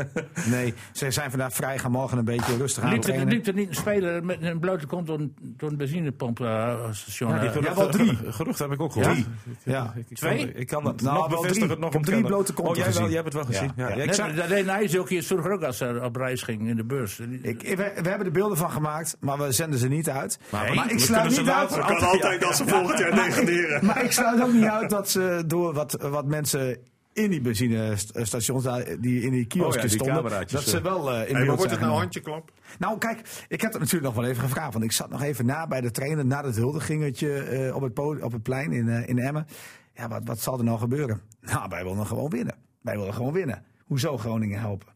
nee, 0.51 0.75
ze 0.93 1.11
zijn 1.11 1.31
vandaag 1.31 1.53
vrij, 1.53 1.79
gaan 1.79 1.91
morgen 1.91 2.19
een 2.19 2.25
beetje 2.25 2.57
rustig 2.57 2.83
aan 2.83 2.89
Liep 2.91 2.99
er, 2.99 3.05
trainen. 3.05 3.29
liep 3.29 3.47
er 3.47 3.55
niet 3.55 3.69
een 3.69 3.75
speler 3.75 4.25
met 4.25 4.43
een 4.43 4.59
blote 4.59 4.87
kont 4.87 5.07
door 5.07 5.19
een, 5.19 5.35
door 5.41 5.71
een 5.71 5.77
benzinepompstation? 5.77 7.31
Ja, 7.31 7.43
eh, 7.43 7.51
geruchten, 7.53 7.75
wel 7.77 7.89
drie. 7.89 8.33
gerucht 8.33 8.59
heb 8.59 8.73
ik 8.73 8.81
ook 8.81 8.93
gehoord. 8.93 9.27
Ja. 9.65 9.93
Ik, 9.97 10.11
ik 10.11 10.17
Twee? 10.17 10.39
Kan, 10.39 10.61
ik 10.61 10.67
kan 10.67 10.85
dat 10.85 11.01
Nou, 11.01 11.17
nog 11.17 11.29
wel 11.29 11.37
bevestigen. 11.41 11.69
drie. 11.69 11.81
Nog 11.81 11.93
heb 11.93 12.03
drie 12.03 12.23
blote 12.25 12.53
konten 12.53 12.73
Oh, 12.73 12.91
jij, 12.91 12.93
wel, 13.01 13.07
jij 13.07 13.13
hebt 13.23 13.25
het 13.25 13.35
wel 13.35 13.45
gezien. 13.45 13.73
Ja, 13.77 13.83
Ja, 13.85 13.89
ja. 13.89 13.97
Ja, 13.97 14.03
ik 14.03 14.13
zag- 14.13 14.35
dat 14.35 14.49
deed 14.49 14.65
Nijs 14.67 14.99
ook 14.99 15.09
hier 15.09 15.23
vroeger 15.23 15.53
ook 15.53 15.63
als 15.63 15.79
hij 15.79 16.03
op 16.05 16.17
reis 16.17 16.43
ging 16.43 16.69
in 16.69 16.77
de 16.77 16.85
bus. 16.85 16.97
Ik, 17.43 17.63
we, 17.63 17.75
we 17.77 18.09
hebben 18.09 18.27
er 18.27 18.33
beelden 18.33 18.57
van 18.57 18.71
gemaakt, 18.71 19.17
maar 19.21 19.39
we 19.39 19.53
zenden 19.53 19.79
ze 19.79 19.89
niet 19.89 20.11
uit. 20.11 20.39
Maar- 20.51 20.91
ik 20.93 20.99
sluit 20.99 21.29
niet 21.29 21.39
uit. 21.39 21.47
later- 21.47 21.87
Het 21.87 21.99
kan 21.99 22.09
altijd 22.09 22.57
ze 22.57 22.67
volgend 22.67 22.99
jaar 22.99 23.15
degraderen. 23.15 23.85
Maar 23.85 24.05
ik 24.05 24.13
sluit 24.13 24.43
ook 24.43 24.53
niet 24.53 24.65
uit 24.65 24.91
dat 24.91 25.11
ze 25.11 25.43
door 25.47 25.73
wat, 25.73 25.93
wat 26.01 26.27
mensen 26.27 26.79
in 27.13 27.31
die 27.31 27.41
benzinestations, 27.41 28.65
die 29.01 29.23
in 29.23 29.31
die 29.31 29.47
kiosken 29.47 29.67
Oh 29.67 29.75
ja, 29.75 29.81
die 29.81 29.91
stonden, 29.91 30.47
dat 30.51 30.63
ze 30.63 30.77
eh. 30.77 30.83
wel 30.83 31.13
eh, 31.13 31.29
in 31.29 31.37
Hey, 31.37 31.47
wordt 31.47 31.71
het 31.71 31.81
nou 31.81 31.99
handjeklap? 31.99 32.53
Nou, 32.79 32.99
kijk, 32.99 33.19
ik 33.49 33.61
heb 33.61 33.71
het 33.73 33.81
natuurlijk 33.81 34.15
nog 34.15 34.23
wel 34.23 34.31
even 34.31 34.43
gevraagd. 34.43 34.73
Want 34.73 34.85
ik 34.85 34.93
zat 34.93 35.11
nog 35.11 35.23
even 35.23 35.47
na 35.47 35.67
bij 35.67 35.81
de 35.81 35.91
trainer, 35.91 36.27
na 36.27 36.45
het 36.45 36.57
huldigingetje 36.57 37.43
eh, 37.43 37.75
op, 37.75 37.83
het 37.83 37.99
op 38.23 38.33
het 38.33 38.43
plein 38.43 38.73
in, 38.73 38.89
in 38.89 39.19
Emmen. 39.19 39.47
Ja, 39.95 40.09
wat, 40.09 40.21
wat 40.25 40.41
zal 40.41 40.59
er 40.59 40.65
nou 40.65 40.79
gebeuren? 40.79 41.21
Nou, 41.41 41.69
wij 41.69 41.85
willen 41.85 42.07
gewoon 42.07 42.31
winnen. 42.31 42.55
Wij 42.83 42.97
willen 42.99 43.15
gewoon 43.15 43.33
winnen. 43.33 43.65
Hoezo 43.85 44.19
Groningen 44.19 44.61
helpen? 44.61 44.89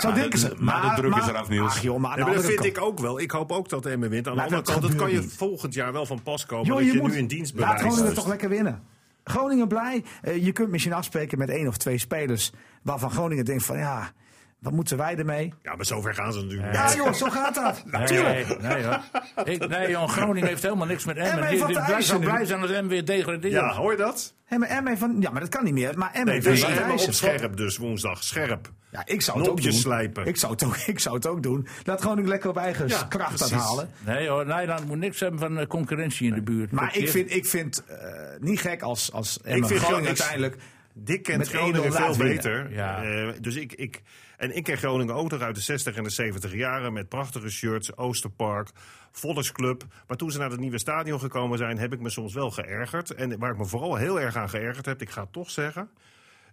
Zo 0.00 0.12
denken 0.12 0.38
ze. 0.38 0.54
maar 0.58 0.82
de 0.94 1.00
druk 1.02 1.16
is 1.16 1.26
eraf, 1.26 1.48
Niels. 1.48 1.70
Ach, 1.72 1.82
joh, 1.82 1.98
maar 1.98 2.18
maar 2.18 2.32
dat 2.34 2.44
vind 2.44 2.54
kant- 2.54 2.66
ik 2.66 2.80
ook 2.80 2.98
wel. 2.98 3.20
Ik 3.20 3.30
hoop 3.30 3.52
ook 3.52 3.68
dat 3.68 3.86
Emmen 3.86 4.10
wint. 4.10 4.26
Aan 4.26 4.32
de 4.32 4.38
Maar 4.38 4.44
andere 4.48 4.64
dat 4.64 4.72
kant, 4.80 4.86
dat 4.92 5.00
kan 5.00 5.10
je 5.10 5.20
niet. 5.20 5.32
volgend 5.36 5.74
jaar 5.74 5.92
wel 5.92 6.06
van 6.06 6.22
pas 6.22 6.46
komen. 6.46 6.66
Joh, 6.66 6.76
dat 6.76 6.86
je, 6.92 7.00
moet- 7.00 7.10
nu 7.10 7.16
in 7.16 7.26
dienst 7.26 7.52
Laat 7.54 7.60
bewijst. 7.60 7.82
Groningen 7.84 8.04
Dus- 8.06 8.14
toch 8.18 8.28
lekker 8.28 8.48
winnen. 8.48 8.82
Groningen 9.24 9.68
blij. 9.68 10.04
Eh, 10.22 10.44
je 10.44 10.52
kunt 10.52 10.68
misschien 10.70 10.92
afspreken 10.92 11.38
met 11.38 11.48
één 11.50 11.66
of 11.68 11.76
twee 11.76 11.98
spelers. 11.98 12.52
Waarvan 12.82 13.10
Groningen 13.10 13.44
denkt 13.44 13.64
van 13.64 13.78
ja, 13.78 14.10
wat 14.58 14.72
moeten 14.72 14.96
wij 14.96 15.16
ermee? 15.16 15.54
Ja, 15.62 15.74
maar 15.76 15.84
zover 15.84 16.14
gaan 16.14 16.32
ze 16.32 16.40
natuurlijk 16.42 16.74
Ja 16.74 16.94
joh, 16.94 17.12
zo 17.12 17.28
gaat 17.30 17.54
dat. 17.54 17.82
Nee, 18.10 18.22
nee, 18.22 18.44
nee, 18.60 18.84
hoor. 18.84 19.00
Ik, 19.44 19.68
nee, 19.68 19.90
joh, 19.90 20.08
Groningen 20.08 20.48
heeft 20.48 20.62
helemaal 20.62 20.86
niks 20.86 21.04
met 21.04 21.16
Emmen. 21.16 21.34
Blij, 21.36 22.02
zou 22.02 22.20
blij 22.20 22.44
zijn 22.44 22.60
als 22.60 22.70
Emmen 22.70 22.88
weer 22.88 23.04
degradeert. 23.04 23.52
Ja, 23.52 23.74
hoor 23.74 23.90
je 23.90 23.96
dat? 23.98 24.34
Maar 24.48 24.68
Emmen 24.68 24.98
van, 24.98 25.16
ja, 25.20 25.30
maar 25.30 25.40
dat 25.40 25.50
kan 25.50 25.64
niet 25.64 25.74
meer. 25.74 25.98
Maar 25.98 26.10
Emmen 26.12 26.32
Nee, 26.34 26.40
dus 26.42 26.62
Emmen 26.62 26.92
op 26.92 27.12
scherp 27.12 27.56
dus 27.56 27.76
woensdag. 27.76 28.22
Scherp. 28.24 28.70
Ja, 28.90 29.02
ik 29.06 29.22
zou 29.22 29.38
het 29.38 29.48
ook 29.48 29.62
doen. 29.62 29.72
slijpen. 29.72 30.26
Ik 30.26 30.36
zou 30.36 30.52
het 30.52 30.64
ook, 30.64 30.76
ik 30.94 30.98
zou 30.98 31.14
het 31.14 31.26
ook 31.26 31.42
doen. 31.42 31.66
Laat 31.84 32.00
Groningen 32.00 32.28
lekker 32.28 32.50
op 32.50 32.56
eigen 32.56 32.88
Ja, 32.88 33.02
kracht 33.02 33.36
precies. 33.36 33.56
halen. 33.56 33.90
Nee 34.06 34.28
hoor, 34.28 34.46
Nederland 34.46 34.86
moet 34.86 34.98
niks 34.98 35.20
hebben 35.20 35.40
van 35.40 35.58
eh, 35.58 35.66
concurrentie 35.66 36.28
in 36.28 36.34
de 36.34 36.42
buurt. 36.42 36.70
Maar 36.70 36.96
ik 36.96 37.08
vind, 37.08 37.34
ik 37.34 37.46
vind 37.46 37.84
eh, 37.86 37.96
niet 38.40 38.60
gek 38.60 38.82
als, 38.82 39.12
als 39.12 39.40
Emmen 39.42 39.68
vind 39.68 39.80
Groningen 39.80 40.04
Gro- 40.04 40.12
ik- 40.12 40.20
uiteindelijk... 40.20 40.62
Dick 41.00 41.22
kent 41.22 41.38
Met 41.38 41.48
Groningen 41.48 41.92
1-0 41.92 41.94
veel 41.94 42.16
beter. 42.16 42.72
Ja. 42.72 43.02
Eh, 43.04 43.28
dus 43.40 43.56
ik, 43.56 43.72
ik, 43.72 44.02
en 44.36 44.56
ik 44.56 44.64
ken 44.64 44.76
Groningen 44.76 45.14
ook 45.14 45.30
nog 45.30 45.40
uit 45.40 45.54
de 45.54 45.60
60 45.60 45.96
en 45.96 46.02
de 46.04 46.10
70 46.10 46.52
jaren. 46.54 46.92
Met 46.92 47.08
prachtige 47.08 47.48
shirts, 47.50 47.96
Oosterpark, 47.96 48.68
Volksclub. 49.12 49.84
Maar 50.06 50.16
toen 50.16 50.30
ze 50.30 50.38
naar 50.38 50.50
het 50.50 50.60
nieuwe 50.60 50.78
stadion 50.78 51.20
gekomen 51.20 51.58
zijn, 51.58 51.78
heb 51.78 51.92
ik 51.92 52.00
me 52.00 52.10
soms 52.10 52.34
wel 52.34 52.50
geërgerd. 52.50 53.14
En 53.14 53.38
waar 53.38 53.50
ik 53.52 53.58
me 53.58 53.64
vooral 53.64 53.96
heel 53.96 54.20
erg 54.20 54.36
aan 54.36 54.48
geërgerd 54.48 54.86
heb, 54.86 55.02
ik 55.02 55.10
ga 55.10 55.20
het 55.22 55.32
toch 55.32 55.50
zeggen. 55.50 55.88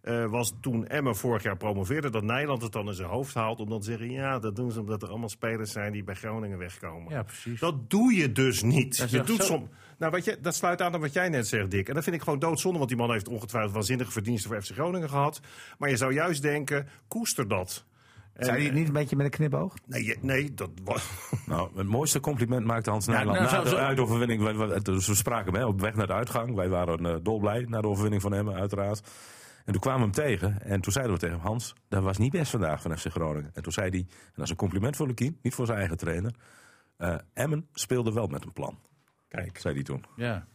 Eh, 0.06 0.26
was 0.26 0.54
toen 0.62 0.88
Emmen 0.88 1.16
vorig 1.16 1.44
jaar 1.44 1.58
promoveerde, 1.58 2.10
dat 2.10 2.24
Nederland 2.24 2.62
het 2.62 2.72
dan 2.72 2.88
in 2.88 2.94
zijn 2.94 3.10
hoofd 3.10 3.34
haalt. 3.34 3.60
Om 3.60 3.70
dan 3.70 3.80
te 3.80 3.86
zeggen, 3.86 4.12
ja, 4.12 4.40
dat 4.40 4.56
doen 4.56 4.72
ze 4.72 4.80
omdat 4.80 5.02
er 5.02 5.10
allemaal 5.10 5.30
spelers 5.30 5.72
zijn 5.72 5.92
die 5.92 6.04
bij 6.04 6.16
Groningen 6.16 6.58
wegkomen. 6.58 7.12
Ja, 7.14 7.24
precies. 7.24 7.60
Dat 7.60 7.90
doe 7.90 8.14
je 8.14 8.32
dus 8.32 8.64
niet. 8.64 8.98
Dat 8.98 9.10
je 9.10 9.22
doet 9.24 9.38
zo. 9.40 9.44
som, 9.44 9.70
nou, 9.98 10.12
wat 10.12 10.26
je, 10.26 10.38
dat 10.42 10.56
sluit 10.56 10.82
aan 10.82 10.96
op 10.96 11.02
wat 11.02 11.14
jij 11.14 11.30
net 11.30 11.48
zegt, 11.48 11.72
Dick. 11.72 11.88
En 11.88 11.94
dat 11.94 12.04
vind 12.04 12.16
ik 12.16 12.22
gewoon 12.22 12.40
doodzonde, 12.40 12.78
want 12.78 12.90
die 12.90 13.00
man 13.00 13.12
heeft 13.12 13.28
ongetwijfeld 13.28 13.74
waanzinnige 13.74 14.12
verdiensten 14.12 14.52
voor 14.52 14.62
FC 14.62 14.72
Groningen 14.72 15.10
gehad. 15.10 15.40
Maar 15.78 15.90
je 15.90 15.98
zou 15.98 16.14
juist 16.14 16.42
denken, 16.42 16.88
koester 17.08 17.48
dat. 17.48 17.86
Zijn 18.38 18.60
die 18.60 18.72
niet 18.72 18.88
een 18.88 18.94
beetje 18.94 19.16
met 19.16 19.26
een 19.26 19.32
knipoog? 19.32 19.74
Nee, 19.86 20.06
je- 20.06 20.18
nee 20.22 20.54
dat 20.54 20.70
was. 20.84 21.10
Nou, 21.46 21.70
het 21.76 21.88
mooiste 21.88 22.20
compliment 22.20 22.66
maakte 22.66 22.90
Hans 22.90 23.06
Nijland 23.08 23.40
nou, 23.40 23.52
na 23.52 23.58
zo- 23.58 23.64
de 23.64 23.70
zo- 23.70 23.76
uitoverwinning. 23.76 24.44
We, 24.44 24.54
we, 24.68 24.82
dus 24.82 25.08
we 25.08 25.16
spraken 25.16 25.52
hem 25.54 25.62
hè, 25.62 25.68
op 25.68 25.82
weg 25.82 25.96
naar 25.96 26.08
de 26.08 26.14
uitgang. 26.14 26.56
Wij 26.56 26.70
waren 26.70 27.06
uh, 27.06 27.16
dolblij 27.24 27.66
na 27.70 27.82
de 27.82 27.88
overwinning 27.88 28.22
van 28.22 28.34
Emmen, 28.34 28.56
uiteraard. 28.56 29.02
En 29.66 29.72
toen 29.72 29.82
kwamen 29.82 30.00
we 30.12 30.22
hem 30.22 30.28
tegen. 30.28 30.62
En 30.62 30.82
toen 30.82 30.92
zeiden 30.94 31.14
we 31.14 31.20
tegen 31.20 31.36
hem, 31.36 31.46
Hans, 31.46 31.74
dat 31.88 32.04
was 32.04 32.18
niet 32.18 32.32
best 32.32 32.52
vandaag 32.52 32.82
van 32.82 32.98
FC 32.98 33.08
Groningen. 33.12 33.52
En 33.54 33.64
toen 33.64 33.72
zei 33.72 33.90
hij, 33.90 34.00
en 34.00 34.32
dat 34.34 34.44
is 34.44 34.50
een 34.50 34.56
compliment 34.56 34.96
voor 34.96 35.08
Lukien, 35.08 35.40
niet 35.42 35.54
voor 35.54 35.66
zijn 35.66 35.78
eigen 35.78 35.98
trainer. 35.98 36.34
eh, 36.98 37.16
Emmen 37.34 37.68
speelde 37.74 38.14
wel 38.14 38.28
met 38.28 38.46
een 38.46 38.54
plan, 38.54 38.80
Kijk. 39.28 39.58
zei 39.58 39.74
hij 39.74 39.84
toen. 39.84 40.04
Ja. 40.16 40.48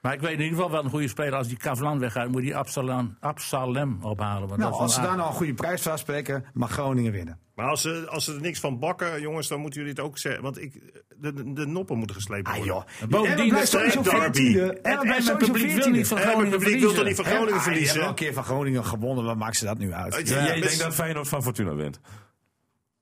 Maar 0.00 0.12
ik 0.12 0.20
weet 0.20 0.32
in 0.32 0.40
ieder 0.40 0.54
geval 0.54 0.70
wel 0.70 0.84
een 0.84 0.90
goede 0.90 1.08
speler. 1.08 1.34
Als 1.34 1.48
die 1.48 1.56
Kavlan 1.56 1.98
weggaat, 1.98 2.28
moet 2.28 2.42
die 2.42 2.56
Absalem, 2.56 3.16
Absalem 3.20 3.98
ophalen. 4.02 4.48
Want 4.48 4.60
Nou, 4.60 4.72
als 4.72 4.92
ze 4.94 5.00
een 5.00 5.06
daar 5.06 5.16
nou 5.16 5.28
een 5.28 5.34
goede 5.34 5.54
prijs 5.54 5.82
voor 5.82 5.92
afspreken, 5.92 6.44
mag 6.52 6.70
Groningen 6.70 7.12
winnen. 7.12 7.38
Maar 7.54 7.68
als 7.68 7.80
ze, 7.82 8.06
als 8.10 8.24
ze 8.24 8.34
er 8.34 8.40
niks 8.40 8.60
van 8.60 8.78
bakken, 8.78 9.20
jongens, 9.20 9.48
dan 9.48 9.60
moeten 9.60 9.80
jullie 9.80 9.94
het 9.96 10.04
ook 10.04 10.18
zeggen. 10.18 10.42
Want 10.42 10.60
ik, 10.62 11.02
de, 11.16 11.52
de, 11.52 11.66
noppen 11.66 11.96
moeten 11.98 12.16
geslepen 12.16 12.52
Ah 12.52 12.56
worden. 12.58 12.74
joh, 12.74 13.08
bovendien 13.08 13.30
Emmen 13.38 13.48
blijft 13.48 13.74
is 13.74 13.74
er 13.74 13.90
sowieso 13.90 14.24
een 14.24 14.32
derby. 14.32 14.54
14e. 14.54 14.82
En- 14.82 15.08
het 15.08 15.38
publiek 15.38 15.72
wil 15.72 15.84
14e. 15.86 15.90
niet 15.90 16.06
van 16.08 16.16
En 16.16 16.22
het 16.22 16.32
Groningen 16.32 16.58
publiek 16.58 16.78
wil 16.80 16.88
toch 16.88 16.96
verliezen. 16.96 17.04
niet 17.04 17.16
van 17.16 17.24
Groningen 17.24 17.54
Ah, 17.54 17.64
je 17.64 17.70
hebt 17.70 17.76
verliezen? 17.90 18.08
een 18.08 18.14
keer 18.14 18.32
van 18.32 18.44
Groningen 18.44 18.84
gewonnen, 18.84 19.24
wat 19.24 19.36
maakt 19.36 19.56
ze 19.56 19.64
dat 19.64 19.78
nu 19.78 19.92
uit? 19.92 20.28
Ja, 20.28 20.36
Ja, 20.38 20.44
jij 20.44 20.54
best- 20.54 20.62
denkt 20.68 20.78
dat 20.84 20.94
Feyenoord 20.94 21.28
van 21.28 21.42
Fortuna 21.42 21.74
wint? 21.74 22.00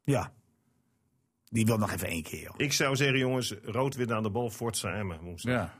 Ja. 0.04 0.32
Die 1.48 1.66
wil 1.66 1.78
nog 1.78 1.92
even 1.92 2.08
één 2.08 2.22
keer, 2.22 2.40
joh. 2.42 2.54
Ik 2.56 2.72
zou 2.72 2.96
zeggen, 2.96 3.18
jongens, 3.18 3.54
rood 3.62 4.10
aan 4.10 4.22
de 4.22 4.30
bal, 4.30 4.50
Forza 4.50 4.90
Emmen. 4.92 5.18
Ja. 5.34 5.72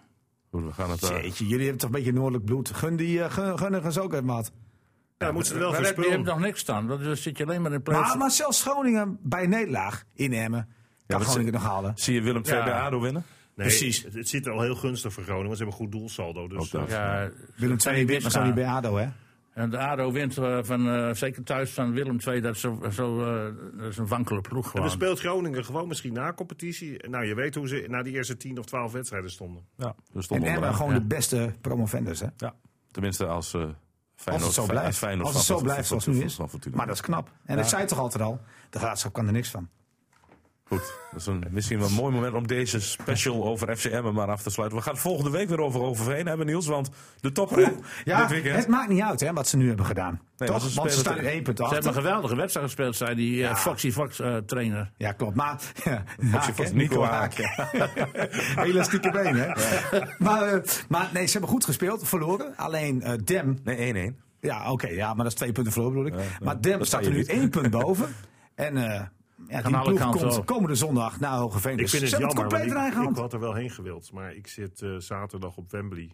Goed, 0.51 0.65
we 0.65 0.73
gaan 0.73 0.91
het... 0.91 1.03
eh, 1.03 1.23
Jeetje, 1.23 1.45
jullie 1.47 1.63
hebben 1.63 1.79
toch 1.81 1.91
een 1.91 1.97
beetje 1.97 2.13
noordelijk 2.13 2.45
bloed. 2.45 2.71
Gun 2.71 2.97
die 2.97 3.19
uh, 3.19 3.31
gun, 3.31 3.75
ook 4.03 4.13
even 4.13 4.25
wat. 4.27 4.53
Ja, 5.19 5.25
dan 5.27 5.35
moeten 5.35 5.53
ze 5.53 5.59
er 5.59 5.61
wel 5.65 5.71
Maar 5.71 5.81
je 5.81 5.87
hebt 5.87 6.01
spullen. 6.01 6.23
nog 6.25 6.39
niks 6.39 6.61
staan. 6.61 6.87
Dan 6.89 7.17
zit 7.17 7.39
je 7.39 7.45
alleen 7.45 7.63
maar 7.63 7.73
in 7.73 7.83
plaats. 7.83 8.09
Maar, 8.09 8.19
maar 8.19 8.31
zelfs 8.31 8.63
Groningen 8.63 9.19
bij 9.23 9.47
nederlaag 9.47 10.05
in 10.15 10.33
Emmen 10.33 10.69
kan 11.07 11.19
dat 11.19 11.29
Groningen 11.29 11.53
het 11.55 11.63
nog 11.63 11.73
halen. 11.73 11.93
zie 11.95 12.15
je 12.15 12.21
Willem 12.21 12.43
II 12.45 12.57
Ja. 12.57 12.65
bij 12.65 12.73
ADO 12.73 13.01
winnen? 13.01 13.25
Nee, 13.55 13.67
Precies. 13.67 14.03
Het, 14.03 14.15
het 14.15 14.29
zit 14.29 14.47
er 14.47 14.53
al 14.53 14.61
heel 14.61 14.75
gunstig 14.75 15.13
voor 15.13 15.23
Groningen, 15.23 15.47
want 15.47 15.59
ze 15.59 15.65
hebben 15.65 15.81
een 15.83 15.91
goed 15.91 16.01
doelsaldo. 16.01 16.49
Dus, 16.49 16.71
ja, 16.71 17.31
Willem 17.57 17.77
II 17.87 17.97
niet 17.99 18.09
wint, 18.09 18.23
maar 18.23 18.31
zo 18.31 18.45
niet 18.45 18.55
misgaan. 18.55 18.81
bij 18.83 18.91
ADO, 18.91 18.97
hè? 18.97 19.07
En 19.57 19.71
de 19.71 19.79
ADO 19.79 20.13
wint 20.13 20.39
eh, 20.39 20.59
van, 20.63 20.89
eh, 20.89 21.15
zeker 21.15 21.43
thuis 21.43 21.71
van 21.71 21.93
Willem 21.93 22.19
II. 22.27 22.41
Dat 22.41 22.55
is, 22.55 22.61
zo, 22.61 22.83
zo, 22.91 23.21
eh, 23.25 23.55
dat 23.79 23.89
is 23.89 23.97
een 23.97 24.07
wankele 24.07 24.41
ploeg 24.41 24.65
en 24.65 24.71
gewoon. 24.71 24.87
dan 24.87 24.97
speelt 24.97 25.19
Groningen 25.21 25.65
gewoon 25.65 25.89
misschien 25.89 26.13
na 26.13 26.33
competitie. 26.33 27.09
Nou, 27.09 27.25
je 27.25 27.35
weet 27.35 27.55
hoe 27.55 27.69
ze 27.69 27.85
na 27.89 28.03
die 28.03 28.13
eerste 28.13 28.37
10 28.37 28.59
of 28.59 28.65
12 28.65 28.93
wedstrijden 28.93 29.31
stonden. 29.31 29.67
Ja, 29.77 29.95
we 30.13 30.13
En 30.15 30.23
stonden 30.23 30.47
Emmen 30.47 30.63
onderaan. 30.63 30.75
gewoon 30.75 30.93
ja. 30.93 30.99
de 30.99 31.05
beste 31.07 31.55
promovendus, 31.61 32.21
hè? 32.21 32.27
Ja, 32.37 32.55
tenminste 32.91 33.27
als 33.27 33.55
eh 33.55 33.61
Feyenoord, 34.15 34.47
Als 34.47 34.57
het 34.57 34.67
zo 34.67 34.73
blijft. 34.73 34.99
Feyenoord 34.99 35.27
Als 35.27 35.37
het 35.37 35.45
zo 35.45 35.61
blijft 35.61 35.89
zoals 35.89 36.07
het 36.07 36.15
nu 36.15 36.23
is. 36.23 36.39
Maar 36.73 36.87
dat 36.87 36.95
is 36.95 37.01
knap. 37.01 37.33
En 37.45 37.59
ik 37.59 37.65
zei 37.65 37.85
toch 37.87 37.99
altijd 37.99 38.23
al, 38.23 38.41
de 38.71 38.79
graafschap 38.79 39.13
kan 39.13 39.27
er 39.27 39.33
niks 39.33 39.51
van. 39.51 39.69
Goed, 40.69 40.95
dat 41.11 41.21
is 41.21 41.27
een, 41.27 41.45
misschien 41.51 41.79
wel 41.79 41.89
een 41.89 41.95
mooi 41.95 42.15
moment 42.15 42.35
om 42.35 42.47
deze 42.47 42.81
special 42.81 43.45
over 43.45 43.77
FCM 43.77 44.11
maar 44.13 44.29
af 44.31 44.43
te 44.43 44.51
sluiten. 44.51 44.79
We 44.79 44.85
gaan 44.85 44.93
het 44.93 45.03
volgende 45.03 45.31
week 45.31 45.49
weer 45.49 45.61
over 45.61 45.81
Overveen 45.83 46.27
hebben, 46.27 46.47
Niels. 46.47 46.67
Want 46.67 46.91
de 47.21 47.33
topper 47.33 47.73
Ja, 48.05 48.21
dit 48.21 48.31
weekend. 48.31 48.57
het 48.57 48.69
maakt 48.69 48.89
niet 48.89 49.03
uit 49.03 49.21
hè, 49.21 49.33
wat 49.33 49.49
ze 49.49 49.57
nu 49.57 49.69
hebben 49.69 49.87
gedaan. 49.87 50.21
Nee, 50.37 50.49
toch? 50.49 50.59
want 50.59 50.71
ze 50.71 50.79
Want 50.79 50.93
ze 50.93 50.99
spelen 50.99 51.17
staan 51.19 51.31
één 51.33 51.43
punt 51.43 51.57
Ze 51.59 51.63
hebben 51.65 51.83
een 51.83 51.89
achter. 51.89 52.03
geweldige 52.03 52.37
wedstrijd 52.37 52.67
gespeeld, 52.67 52.97
zei 52.97 53.15
die 53.15 53.47
eh, 53.47 53.55
Foxy 53.57 53.93
Fox 53.93 54.21
eh, 54.21 54.37
trainer. 54.37 54.91
Ja, 54.97 55.13
klopt. 55.13 55.37
Maar, 55.37 55.61
ja, 55.85 56.05
Foxy 56.31 56.31
Haak, 56.31 56.55
Fox? 56.55 56.73
Nico 56.73 56.95
Nico 56.95 57.03
Haak. 57.05 57.35
Haak. 57.43 57.73
Elastieke 58.67 59.11
been, 59.11 59.37
hè? 59.37 59.49
Maar, 60.19 60.43
eh, 60.53 60.61
maar 60.89 61.11
nee, 61.13 61.27
ze 61.27 61.33
hebben 61.33 61.51
goed 61.51 61.65
gespeeld, 61.65 62.09
verloren. 62.09 62.57
Alleen 62.57 63.05
Dem, 63.25 63.59
Nee, 63.65 64.13
1-1. 64.13 64.17
ja 64.41 64.73
oké, 64.73 64.89
ja, 64.89 65.07
maar 65.07 65.17
dat 65.25 65.27
is 65.33 65.35
twee 65.35 65.53
punten 65.53 65.73
verloren 65.73 66.03
bedoel 66.03 66.19
ik. 66.21 66.27
maar 66.43 66.61
Dem 66.61 66.85
staat 66.85 67.05
er 67.05 67.11
nu 67.11 67.17
niet. 67.17 67.29
één 67.29 67.51
punt 67.51 67.71
boven. 67.71 68.15
En 68.55 68.77
eh 68.77 69.01
ja, 69.49 69.63
die 69.63 69.81
ploeg 69.81 70.11
komt 70.11 70.45
komende 70.45 70.75
zondag 70.75 71.21
naar 71.21 71.39
Hogeveen. 71.39 71.73
Ik 71.73 71.79
Dus 71.79 71.91
vind 71.91 72.03
het 72.03 72.11
jammer, 72.11 72.37
compleet 72.37 72.73
want 72.73 73.11
ik, 73.11 73.17
had 73.17 73.33
er 73.33 73.41
wel 73.41 73.55
heen 73.55 73.71
gewild. 73.71 74.13
Maar 74.13 74.35
ik 74.35 74.47
zit 74.47 74.83
eh, 74.83 74.97
zaterdag 74.97 75.57
op 75.57 75.71
Wembley. 75.71 76.13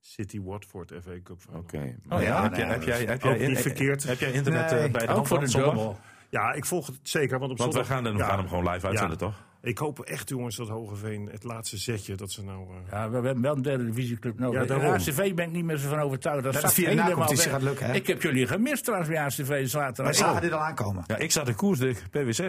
City 0.00 0.40
Watford 0.42 0.92
FA 1.02 1.20
Cup. 1.22 1.38
Oké. 1.52 1.96
Oh 2.08 2.22
ja, 2.22 2.42
heb, 2.42 2.54
jij, 2.54 2.64
nee, 2.64 2.72
heb, 2.72 2.82
jij, 2.82 3.04
heb, 3.04 3.22
jij, 3.22 3.56
verkeerd. 3.56 4.02
heb 4.02 4.18
jij 4.18 4.32
internet 4.32 4.70
Nee, 4.70 4.80
eh, 4.80 4.92
bij 4.92 5.06
de 5.06 5.12
hand 5.12 5.28
voor 5.28 5.40
de 5.40 5.46
zondag? 5.46 5.74
dubbel. 5.74 5.98
Ja, 6.30 6.52
ik 6.52 6.64
volg 6.64 6.86
het 6.86 6.98
zeker. 7.02 7.38
Want 7.38 7.50
op 7.50 7.58
Want 7.58 7.74
we 7.74 7.84
zondag, 7.84 8.04
gaan, 8.04 8.12
we 8.12 8.18
ja, 8.18 8.26
gaan 8.28 8.38
hem 8.38 8.48
gewoon 8.48 8.68
live 8.68 8.86
uitzenden, 8.86 9.18
ja. 9.18 9.24
toch? 9.26 9.44
Ik 9.66 9.78
hoop 9.78 10.00
echt, 10.00 10.28
jongens, 10.28 10.56
dat 10.56 10.68
Hogeveen 10.68 11.28
het 11.32 11.44
laatste 11.44 11.76
zetje, 11.76 12.14
dat 12.14 12.30
ze 12.30 12.44
nou... 12.44 12.60
eh, 12.60 12.90
Ja, 12.90 13.08
we 13.10 13.14
hebben 13.14 13.40
wel 13.42 13.56
een 13.56 13.62
derde 13.62 13.84
divisieclub 13.84 14.38
nodig. 14.38 14.54
Ja, 14.54 14.60
Ja, 14.60 14.66
daarom. 14.80 14.92
ACV 15.00 15.34
ben 15.34 15.46
ik 15.46 15.52
niet 15.52 15.64
meer 15.64 15.76
zo 15.76 15.88
van 15.88 15.98
overtuigd. 15.98 16.42
Dat, 16.44 16.52
Dat 16.52 16.72
via 16.74 16.90
de 16.94 17.02
helemaal 17.02 17.28
weg. 17.28 17.42
gaat 17.50 17.62
lukken, 17.62 17.86
hè? 17.86 17.94
Ik 17.94 18.06
heb 18.06 18.22
jullie 18.22 18.46
gemist 18.46 18.84
trouwens 18.84 19.10
bij 19.10 19.20
ACV 19.20 19.68
zaterdag. 19.68 20.04
Wij 20.04 20.14
zagen 20.14 20.34
Oh. 20.34 20.40
dit 20.40 20.52
al 20.52 20.58
aankomen. 20.60 21.04
Ja, 21.06 21.16
ik 21.16 21.32
zat 21.32 21.48
in 21.48 21.54
koersdik, 21.54 22.02
PWZ. 22.10 22.40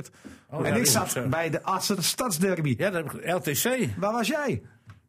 Oh, 0.49 0.65
En 0.67 0.73
ja, 0.73 0.79
ik 0.79 0.85
zat 0.85 1.09
zo. 1.11 1.27
bij 1.27 1.49
de 1.49 1.63
Assen 1.63 2.03
Stadsderby. 2.03 2.75
Ja, 2.77 2.89
dat 2.89 3.05
LTC. 3.13 3.87
Waar 3.97 4.11
was 4.11 4.27
jij? 4.27 4.61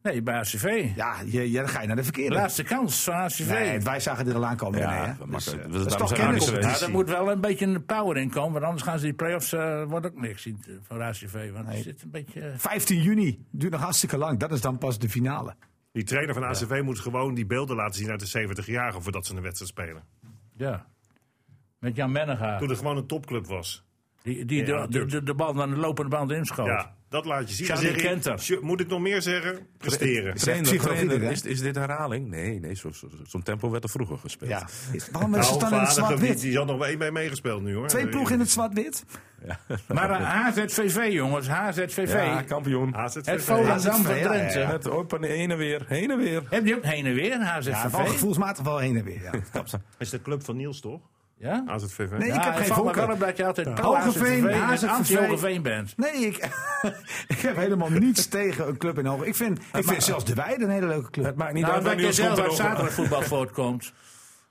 Nee, 0.03 0.21
bij 0.21 0.35
ACV. 0.39 0.91
Ja, 0.95 1.15
je, 1.25 1.51
je, 1.51 1.57
dan 1.57 1.69
ga 1.69 1.81
je 1.81 1.87
naar 1.87 1.95
de 1.95 2.03
verkeerde. 2.03 2.35
Laatste 2.35 2.63
kans 2.63 3.03
van 3.03 3.13
ACV. 3.13 3.49
Nee, 3.49 3.79
wij 3.79 3.99
zagen 3.99 4.25
dit 4.25 4.33
al 4.33 4.45
aankomen. 4.45 4.79
Ja, 4.79 5.17
Dus, 5.29 5.53
eh, 5.53 5.71
dat- 5.71 5.85
is 5.85 5.95
toch 5.95 6.13
kennis. 6.13 6.45
Ja, 6.49 6.53
geweest. 6.55 6.81
er 6.81 6.89
moet 6.89 7.09
wel 7.09 7.31
een 7.31 7.41
beetje 7.41 7.65
een 7.65 7.85
power 7.85 8.17
in 8.17 8.29
komen, 8.29 8.51
want 8.53 8.63
anders 8.65 8.83
gaan 8.83 8.99
ze 8.99 9.05
die 9.05 9.13
play-offs, 9.13 9.53
eh 9.53 9.83
wordt 9.83 10.05
ook 10.05 10.21
niks 10.21 10.41
zien 10.41 10.63
eh, 10.67 10.73
van 10.81 11.01
ACV. 11.01 11.51
Want 11.51 11.67
het 11.67 11.83
zit 11.83 12.01
een 12.01 12.11
beetje... 12.11 12.41
eh, 12.41 12.53
15 12.57 13.01
juni, 13.01 13.45
duurt 13.51 13.71
nog 13.71 13.81
hartstikke 13.81 14.17
lang. 14.17 14.39
Dat 14.39 14.51
is 14.51 14.61
dan 14.61 14.77
pas 14.77 14.99
de 14.99 15.09
finale. 15.09 15.55
Die 15.91 16.03
trainer 16.03 16.33
van 16.33 16.43
ACV 16.43 16.81
moet 16.83 16.99
gewoon 16.99 17.33
die 17.33 17.45
beelden 17.45 17.75
laten 17.75 17.95
zien 17.99 18.09
uit 18.09 18.19
de 18.31 18.47
70-jarigen 18.47 19.01
voordat 19.01 19.25
ze 19.25 19.35
een 19.35 19.41
wedstrijd 19.41 19.71
spelen. 19.71 20.03
ja. 20.55 20.85
Met 21.79 21.95
Jan 21.95 22.11
Menega. 22.11 22.57
Toen 22.57 22.69
er 22.69 22.75
gewoon 22.75 22.97
een 22.97 23.07
topclub 23.07 23.47
was. 23.47 23.83
Die, 24.23 24.45
die 24.45 24.65
Ja, 24.65 24.87
de, 24.87 24.99
de, 24.99 25.05
de, 25.05 25.23
de 25.23 25.33
bal 25.33 25.61
aan 25.61 25.69
de 25.69 25.75
lopende 25.75 26.09
band 26.09 26.31
inschoot. 26.31 26.65
Ja, 26.67 26.93
dat 27.09 27.25
laat 27.25 27.49
je 27.49 27.55
zien. 27.55 27.65
Zeg 27.65 27.81
je, 27.81 27.91
Kenter. 28.01 28.39
"Sjo, 28.39 28.57
Moet 28.61 28.79
ik 28.79 28.87
nog 28.87 28.99
meer 28.99 29.21
zeggen? 29.21 29.67
Presteren. 29.77 30.33
Is, 31.31 31.41
is 31.45 31.59
dit 31.61 31.75
herhaling? 31.75 32.27
Nee, 32.29 32.59
nee 32.59 32.75
zo- 32.75 32.91
zo- 32.91 33.07
zo'n 33.27 33.43
tempo 33.43 33.69
werd 33.69 33.83
er 33.83 33.89
vroeger 33.89 34.17
gespeeld. 34.17 34.49
Ja. 34.49 34.67
Waarom 35.11 35.35
is 35.35 35.49
Nou, 35.49 35.51
het 35.51 35.59
dan 35.69 35.73
in 35.73 35.77
het 35.79 35.87
die, 35.87 35.95
zwart-wit? 35.95 36.41
die 36.41 36.57
had 36.57 36.65
nog 36.65 36.77
wel 36.77 36.87
één 36.87 36.97
bij 36.97 37.11
meegespeeld 37.11 37.61
nu 37.63 37.75
hoor. 37.75 37.87
Twee 37.87 38.07
ploegen 38.07 38.33
in 38.33 38.39
het 38.39 38.49
zwart-wit? 38.49 39.03
Maar 39.87 40.09
uh, 40.21 40.45
HZVV, 40.45 41.07
jongens, 41.13 41.47
HZVV. 41.47 42.13
Ja, 42.13 42.41
kampioen. 42.41 42.93
Het 42.95 43.43
Volendam 43.43 44.03
van 44.03 44.15
ja, 44.17 44.27
Drenthe. 44.27 44.59
ja, 44.59 44.65
ja. 44.65 44.71
Het 44.71 44.89
op 44.89 45.13
en 45.13 45.23
heen 45.23 45.51
en 45.51 45.57
weer, 45.57 45.85
heen 45.87 46.11
en 46.11 46.17
weer. 46.17 46.43
Heb 46.49 46.65
je 46.65 46.75
ook 46.75 46.85
heen 46.85 47.05
en 47.05 47.13
weer, 47.13 47.39
Ja, 47.39 47.59
HZVV? 47.59 47.91
wel 47.91 48.05
gevoelsmatig 48.05 48.63
wel 48.63 48.77
heen 48.77 48.97
en 48.97 49.03
weer. 49.03 49.21
Ja. 49.23 49.31
Dat 49.51 49.79
is 49.97 50.09
de 50.09 50.21
club 50.21 50.43
van 50.43 50.55
Niels 50.55 50.79
toch? 50.79 51.01
Ja? 51.39 51.63
AZVV. 51.67 52.11
Nee, 52.17 52.27
Ja, 52.27 52.35
ik 52.35 52.43
heb 52.43 52.53
het 52.55 52.65
geen 52.65 52.73
voorkeur. 52.75 53.17
dat 53.17 53.37
je 53.37 53.45
altijd 53.45 53.79
Hogeveen, 53.79 54.49
anti-Hogeveen 54.89 55.61
bent. 55.61 55.93
Nee, 55.97 56.11
ik, 56.11 56.37
ik 57.27 57.39
heb 57.39 57.55
helemaal 57.55 57.89
niets 57.89 58.27
tegen 58.27 58.67
een 58.67 58.77
club 58.77 58.97
in 58.99 59.05
Hoge. 59.05 59.27
Ik 59.27 59.35
vind, 59.35 59.59
ik 59.73 59.83
vind 59.83 60.03
zelfs 60.03 60.25
de 60.25 60.33
Weide 60.33 60.63
een 60.63 60.69
hele 60.69 60.87
leuke 60.87 61.09
club. 61.09 61.25
Het 61.25 61.35
maakt 61.35 61.53
niet 61.53 61.63
Nou, 61.63 61.75
uit 61.75 61.83
waar 61.83 61.95
dat 61.95 62.05
je 62.05 62.13
zelf 62.13 62.39
uit 62.39 62.53
zaterdag 62.53 62.93
voetbal 62.93 63.21
voortkomt. 63.21 63.93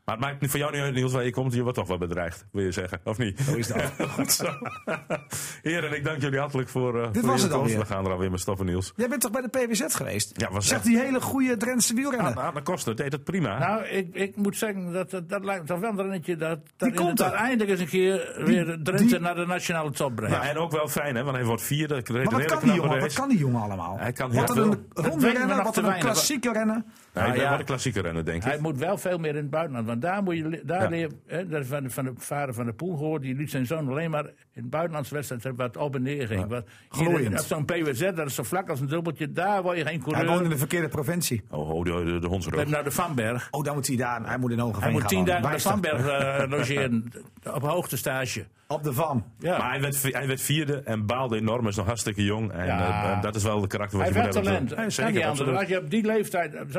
Maar 0.08 0.16
het 0.16 0.26
maakt 0.26 0.40
niet 0.40 0.50
voor 0.50 0.58
jou 0.60 0.72
niet 0.72 0.80
uit, 0.82 0.94
Niels, 0.94 1.12
waar 1.12 1.24
je 1.24 1.30
komt. 1.30 1.54
Je 1.54 1.62
wordt 1.62 1.76
toch 1.76 1.88
wel 1.88 1.98
bedreigd, 1.98 2.46
wil 2.52 2.64
je 2.64 2.72
zeggen, 2.72 3.00
of 3.04 3.18
niet? 3.18 3.40
Zo 3.40 3.54
is 3.54 3.66
dat. 3.66 3.82
Goed 4.16 4.32
zo. 4.32 4.44
Heren, 5.62 5.92
ik 5.96 6.04
dank 6.04 6.20
jullie 6.20 6.38
hartelijk 6.38 6.68
voor, 6.68 7.02
eh 7.02 7.08
voor 7.12 7.22
was 7.26 7.42
het 7.42 7.50
komst. 7.50 7.52
alweer. 7.52 7.78
We 7.78 7.84
gaan 7.84 8.04
er 8.04 8.12
alweer 8.12 8.28
mee 8.30 8.38
stoppen, 8.38 8.66
Niels. 8.66 8.92
Jij 8.96 9.08
bent 9.08 9.20
toch 9.20 9.30
bij 9.30 9.42
de 9.42 9.48
PWZ 9.48 9.82
geweest? 9.88 10.32
Ja, 10.40 10.50
was 10.50 10.66
Zegt 10.66 10.80
echt- 10.80 10.90
die 10.90 10.98
hele 10.98 11.20
goede 11.20 11.56
Drentse 11.56 11.94
wielrenner. 11.94 12.38
Aan 12.40 12.54
de 12.54 12.62
Koster 12.62 12.96
deed 12.96 13.12
het 13.12 13.24
prima. 13.24 13.58
Nou, 13.58 13.84
ik, 13.84 14.14
ik 14.14 14.36
moet 14.36 14.56
zeggen, 14.56 14.92
dat, 14.92 15.10
dat, 15.10 15.28
dat 15.28 15.44
lijkt 15.44 15.60
me 15.62 15.68
toch 15.68 15.78
wel 15.80 15.90
een 15.90 15.96
rennetje 15.96 16.36
dat, 16.36 16.58
dat 16.76 16.88
komt 16.94 17.08
inderdaad 17.08 17.32
er. 17.32 17.38
eindelijk 17.38 17.70
eens 17.70 17.80
een 17.80 17.86
keer 17.88 18.42
weer 18.44 18.64
Drenthe 18.82 19.06
die- 19.06 19.18
naar 19.18 19.34
de 19.34 19.46
nationale 19.46 19.90
top 19.90 20.14
brengt. 20.14 20.34
Ja, 20.36 20.42
en 20.48 20.56
ook 20.56 20.72
wel 20.72 20.88
fijn, 20.88 21.16
hè, 21.16 21.22
want 21.24 21.36
hij 21.36 21.44
wordt 21.46 21.62
vierde. 21.62 22.02
Maar 22.12 22.24
wat 22.24 22.44
kan, 22.44 22.58
die 22.60 22.72
jongen, 22.72 23.00
wat 23.00 23.12
kan 23.12 23.28
die 23.28 23.38
jongen 23.38 23.62
allemaal? 23.62 23.98
Hij 23.98 24.12
kan 24.12 24.32
wat 24.32 24.54
heel 24.54 24.64
een 24.64 24.86
veel. 24.94 25.04
ronde 25.04 25.46
nog 25.46 25.62
wat 25.62 25.76
een 25.76 25.98
klassieke 25.98 26.52
renner. 26.52 26.82
Hij 27.18 27.26
Nou 27.26 27.36
is 27.38 27.42
ja. 27.44 27.48
wel 27.48 27.58
de 27.58 27.64
klassieke 27.64 28.00
renner, 28.00 28.24
denk 28.24 28.36
ik. 28.44 28.50
Hij 28.50 28.58
moet 28.60 28.78
wel 28.78 28.98
veel 28.98 29.18
meer 29.18 29.30
in 29.30 29.36
het 29.36 29.50
buitenland. 29.50 29.86
Want 29.86 30.02
daar 30.02 30.22
moet 30.22 30.36
je 30.36 30.62
daar 30.64 30.82
Ja. 30.82 30.88
leer, 30.88 31.08
hè, 31.26 31.46
dat 31.48 31.60
is 31.60 31.66
van, 31.68 31.82
de, 31.82 31.90
van 31.90 32.04
de 32.04 32.12
vader 32.16 32.54
van 32.54 32.64
de 32.66 32.72
Poel 32.72 32.96
gehoord. 32.96 33.22
Die 33.22 33.34
liet 33.34 33.50
zijn 33.50 33.66
zoon 33.66 33.88
alleen 33.88 34.10
maar 34.10 34.24
in 34.26 34.32
het 34.62 34.70
buitenlandse 34.70 35.14
wedstrijd 35.14 35.56
wat 35.56 35.76
op 35.76 35.94
en 35.94 36.02
neer 36.02 36.26
ging. 36.26 36.46
Wat, 36.46 36.64
Glooiend. 36.88 37.40
op 37.40 37.46
zo'n 37.46 37.64
PWZ, 37.64 38.00
dat 38.14 38.26
is 38.26 38.34
zo 38.34 38.42
vlak 38.42 38.68
als 38.68 38.80
een 38.80 38.86
dubbeltje. 38.88 39.32
Daar 39.32 39.62
word 39.62 39.76
je 39.76 39.84
geen 39.84 39.92
Hij 39.92 40.02
coureur. 40.12 40.26
woont 40.26 40.42
in 40.44 40.50
de 40.50 40.58
verkeerde 40.58 40.88
provincie. 40.88 41.42
Oh, 41.50 41.70
oh, 41.70 41.84
de, 41.84 42.04
de, 42.04 42.18
de 42.18 42.26
hondsrug. 42.26 42.66
nou 42.68 42.84
de 42.84 42.90
Vanberg. 42.90 43.48
Oh, 43.50 43.64
dan 43.64 43.74
moet 43.74 43.86
hij 43.86 43.96
daar. 43.96 44.26
Hij 44.26 44.38
moet 44.38 44.50
in 44.50 44.58
Hogeveen 44.58 44.82
Hij 44.82 44.92
moet 44.92 45.08
tien 45.08 45.24
dagen 45.24 45.50
de. 45.52 45.58
Vanberg 45.60 46.06
eh, 46.06 46.48
logeren. 46.50 47.12
Op 47.54 47.62
hoogtestage. 47.62 48.46
Op 48.66 48.82
de 48.82 48.92
Van. 48.92 49.24
Ja. 49.38 49.58
Maar 49.58 49.70
hij 49.70 49.80
werd, 49.80 50.02
hij 50.12 50.26
werd 50.26 50.40
vierde 50.40 50.80
en 50.84 51.06
baalde 51.06 51.36
enorm. 51.36 51.66
Is 51.68 51.76
nog 51.76 51.86
hartstikke 51.86 52.24
jong. 52.24 52.52
En 52.52 52.66
Ja. 52.66 53.12
eh, 53.16 53.22
dat 53.22 53.34
is 53.36 53.42
wel 53.42 53.60
de 53.60 53.66
karakter 53.66 53.98
wat 53.98 54.06
Hij 54.08 54.16
je 54.16 54.22
heeft 54.22 54.34
moet 54.34 54.44
wel 54.44 54.52
hebben. 54.52 54.68
talent. 54.76 54.96
Ja, 54.96 55.02
Kan 55.04 55.12
zeker. 55.36 55.56
Als 55.58 55.68
je 55.68 55.78
op 55.78 55.90
die 55.90 56.06
leeftijd 56.06 56.60
op 56.60 56.70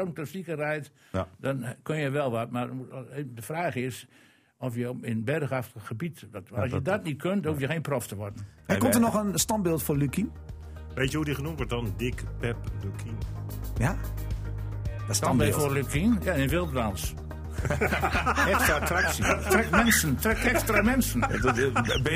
rijdt, 0.45 0.91
Ja. 1.11 1.27
dan 1.37 1.65
kun 1.83 1.97
je 1.97 2.09
wel 2.09 2.31
wat. 2.31 2.49
Maar 2.49 2.69
de 3.35 3.41
vraag 3.41 3.75
is 3.75 4.07
of 4.57 4.75
je 4.75 4.95
in 5.01 5.11
een 5.11 5.23
bergachtig 5.23 5.87
gebied... 5.87 6.27
Dat, 6.31 6.43
als 6.51 6.71
je 6.71 6.81
dat 6.81 7.03
niet 7.03 7.17
kunt, 7.17 7.43
dan 7.43 7.51
hoef 7.51 7.61
je 7.61 7.67
geen 7.67 7.81
prof 7.81 8.07
te 8.07 8.15
worden. 8.15 8.45
En 8.65 8.79
komt 8.79 8.95
er 8.95 9.01
nog 9.01 9.13
een 9.13 9.39
standbeeld 9.39 9.83
voor 9.83 9.97
Lukien? 9.97 10.31
Weet 10.95 11.11
je 11.11 11.15
hoe 11.15 11.25
die 11.25 11.35
genoemd 11.35 11.55
wordt 11.55 11.71
dan? 11.71 11.93
Dick 11.97 12.23
Pep 12.39 12.57
Lukien. 12.83 13.17
Ja? 13.77 13.95
Dat 15.07 15.15
standbeeld. 15.15 15.55
voor 15.55 15.71
Lukien? 15.71 16.19
Ja, 16.23 16.33
in 16.33 16.49
Wildwans. 16.49 17.13
extra 18.53 18.75
attractie. 18.75 19.23
Trek 19.49 19.69
mensen, 19.69 20.15
trek 20.15 20.37
extra 20.37 20.81
mensen. 20.81 21.23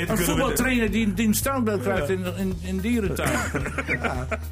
Een 0.10 0.18
voetbaltrainer 0.18 0.92
die, 0.92 1.14
die 1.14 1.28
een 1.28 1.34
standbeeld 1.34 1.82
krijgt 1.82 2.10
in, 2.10 2.26
in, 2.38 2.58
in 2.62 2.78
dierentuin. 2.80 3.40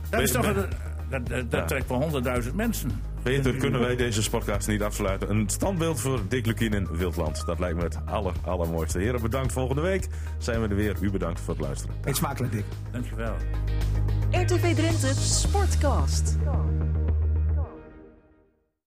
Dat 0.09 0.21
is 0.21 0.31
toch 0.31 0.45
een, 0.45 0.65
dat, 1.11 1.27
dat, 1.27 1.51
dat 1.51 1.67
trekt 1.67 1.89
wel 1.89 2.01
honderdduizend 2.01 2.55
mensen. 2.55 2.91
Beter 3.23 3.55
kunnen 3.55 3.79
wij 3.79 3.95
deze 3.95 4.29
podcast 4.29 4.67
niet 4.67 4.81
afsluiten. 4.81 5.29
Een 5.29 5.49
standbeeld 5.49 5.99
voor 5.99 6.19
Dick 6.27 6.45
Lukien 6.45 6.73
in 6.73 6.87
Wildland. 6.91 7.45
Dat 7.45 7.59
lijkt 7.59 7.77
me 7.77 7.83
het 7.83 7.99
aller, 8.05 8.33
allermooiste. 8.43 8.99
Heren, 8.99 9.21
bedankt. 9.21 9.53
Volgende 9.53 9.81
week 9.81 10.07
zijn 10.37 10.61
we 10.61 10.67
er 10.67 10.75
weer. 10.75 10.95
U 11.01 11.11
bedankt 11.11 11.39
voor 11.39 11.53
het 11.53 11.63
luisteren. 11.63 11.95
Eet 12.03 12.15
smakelijk, 12.15 12.53
Dick. 12.53 12.65
Dankjewel. 12.91 13.35
RTV 14.31 14.75
Drenthe 14.75 15.13
Sportcast. 15.13 16.37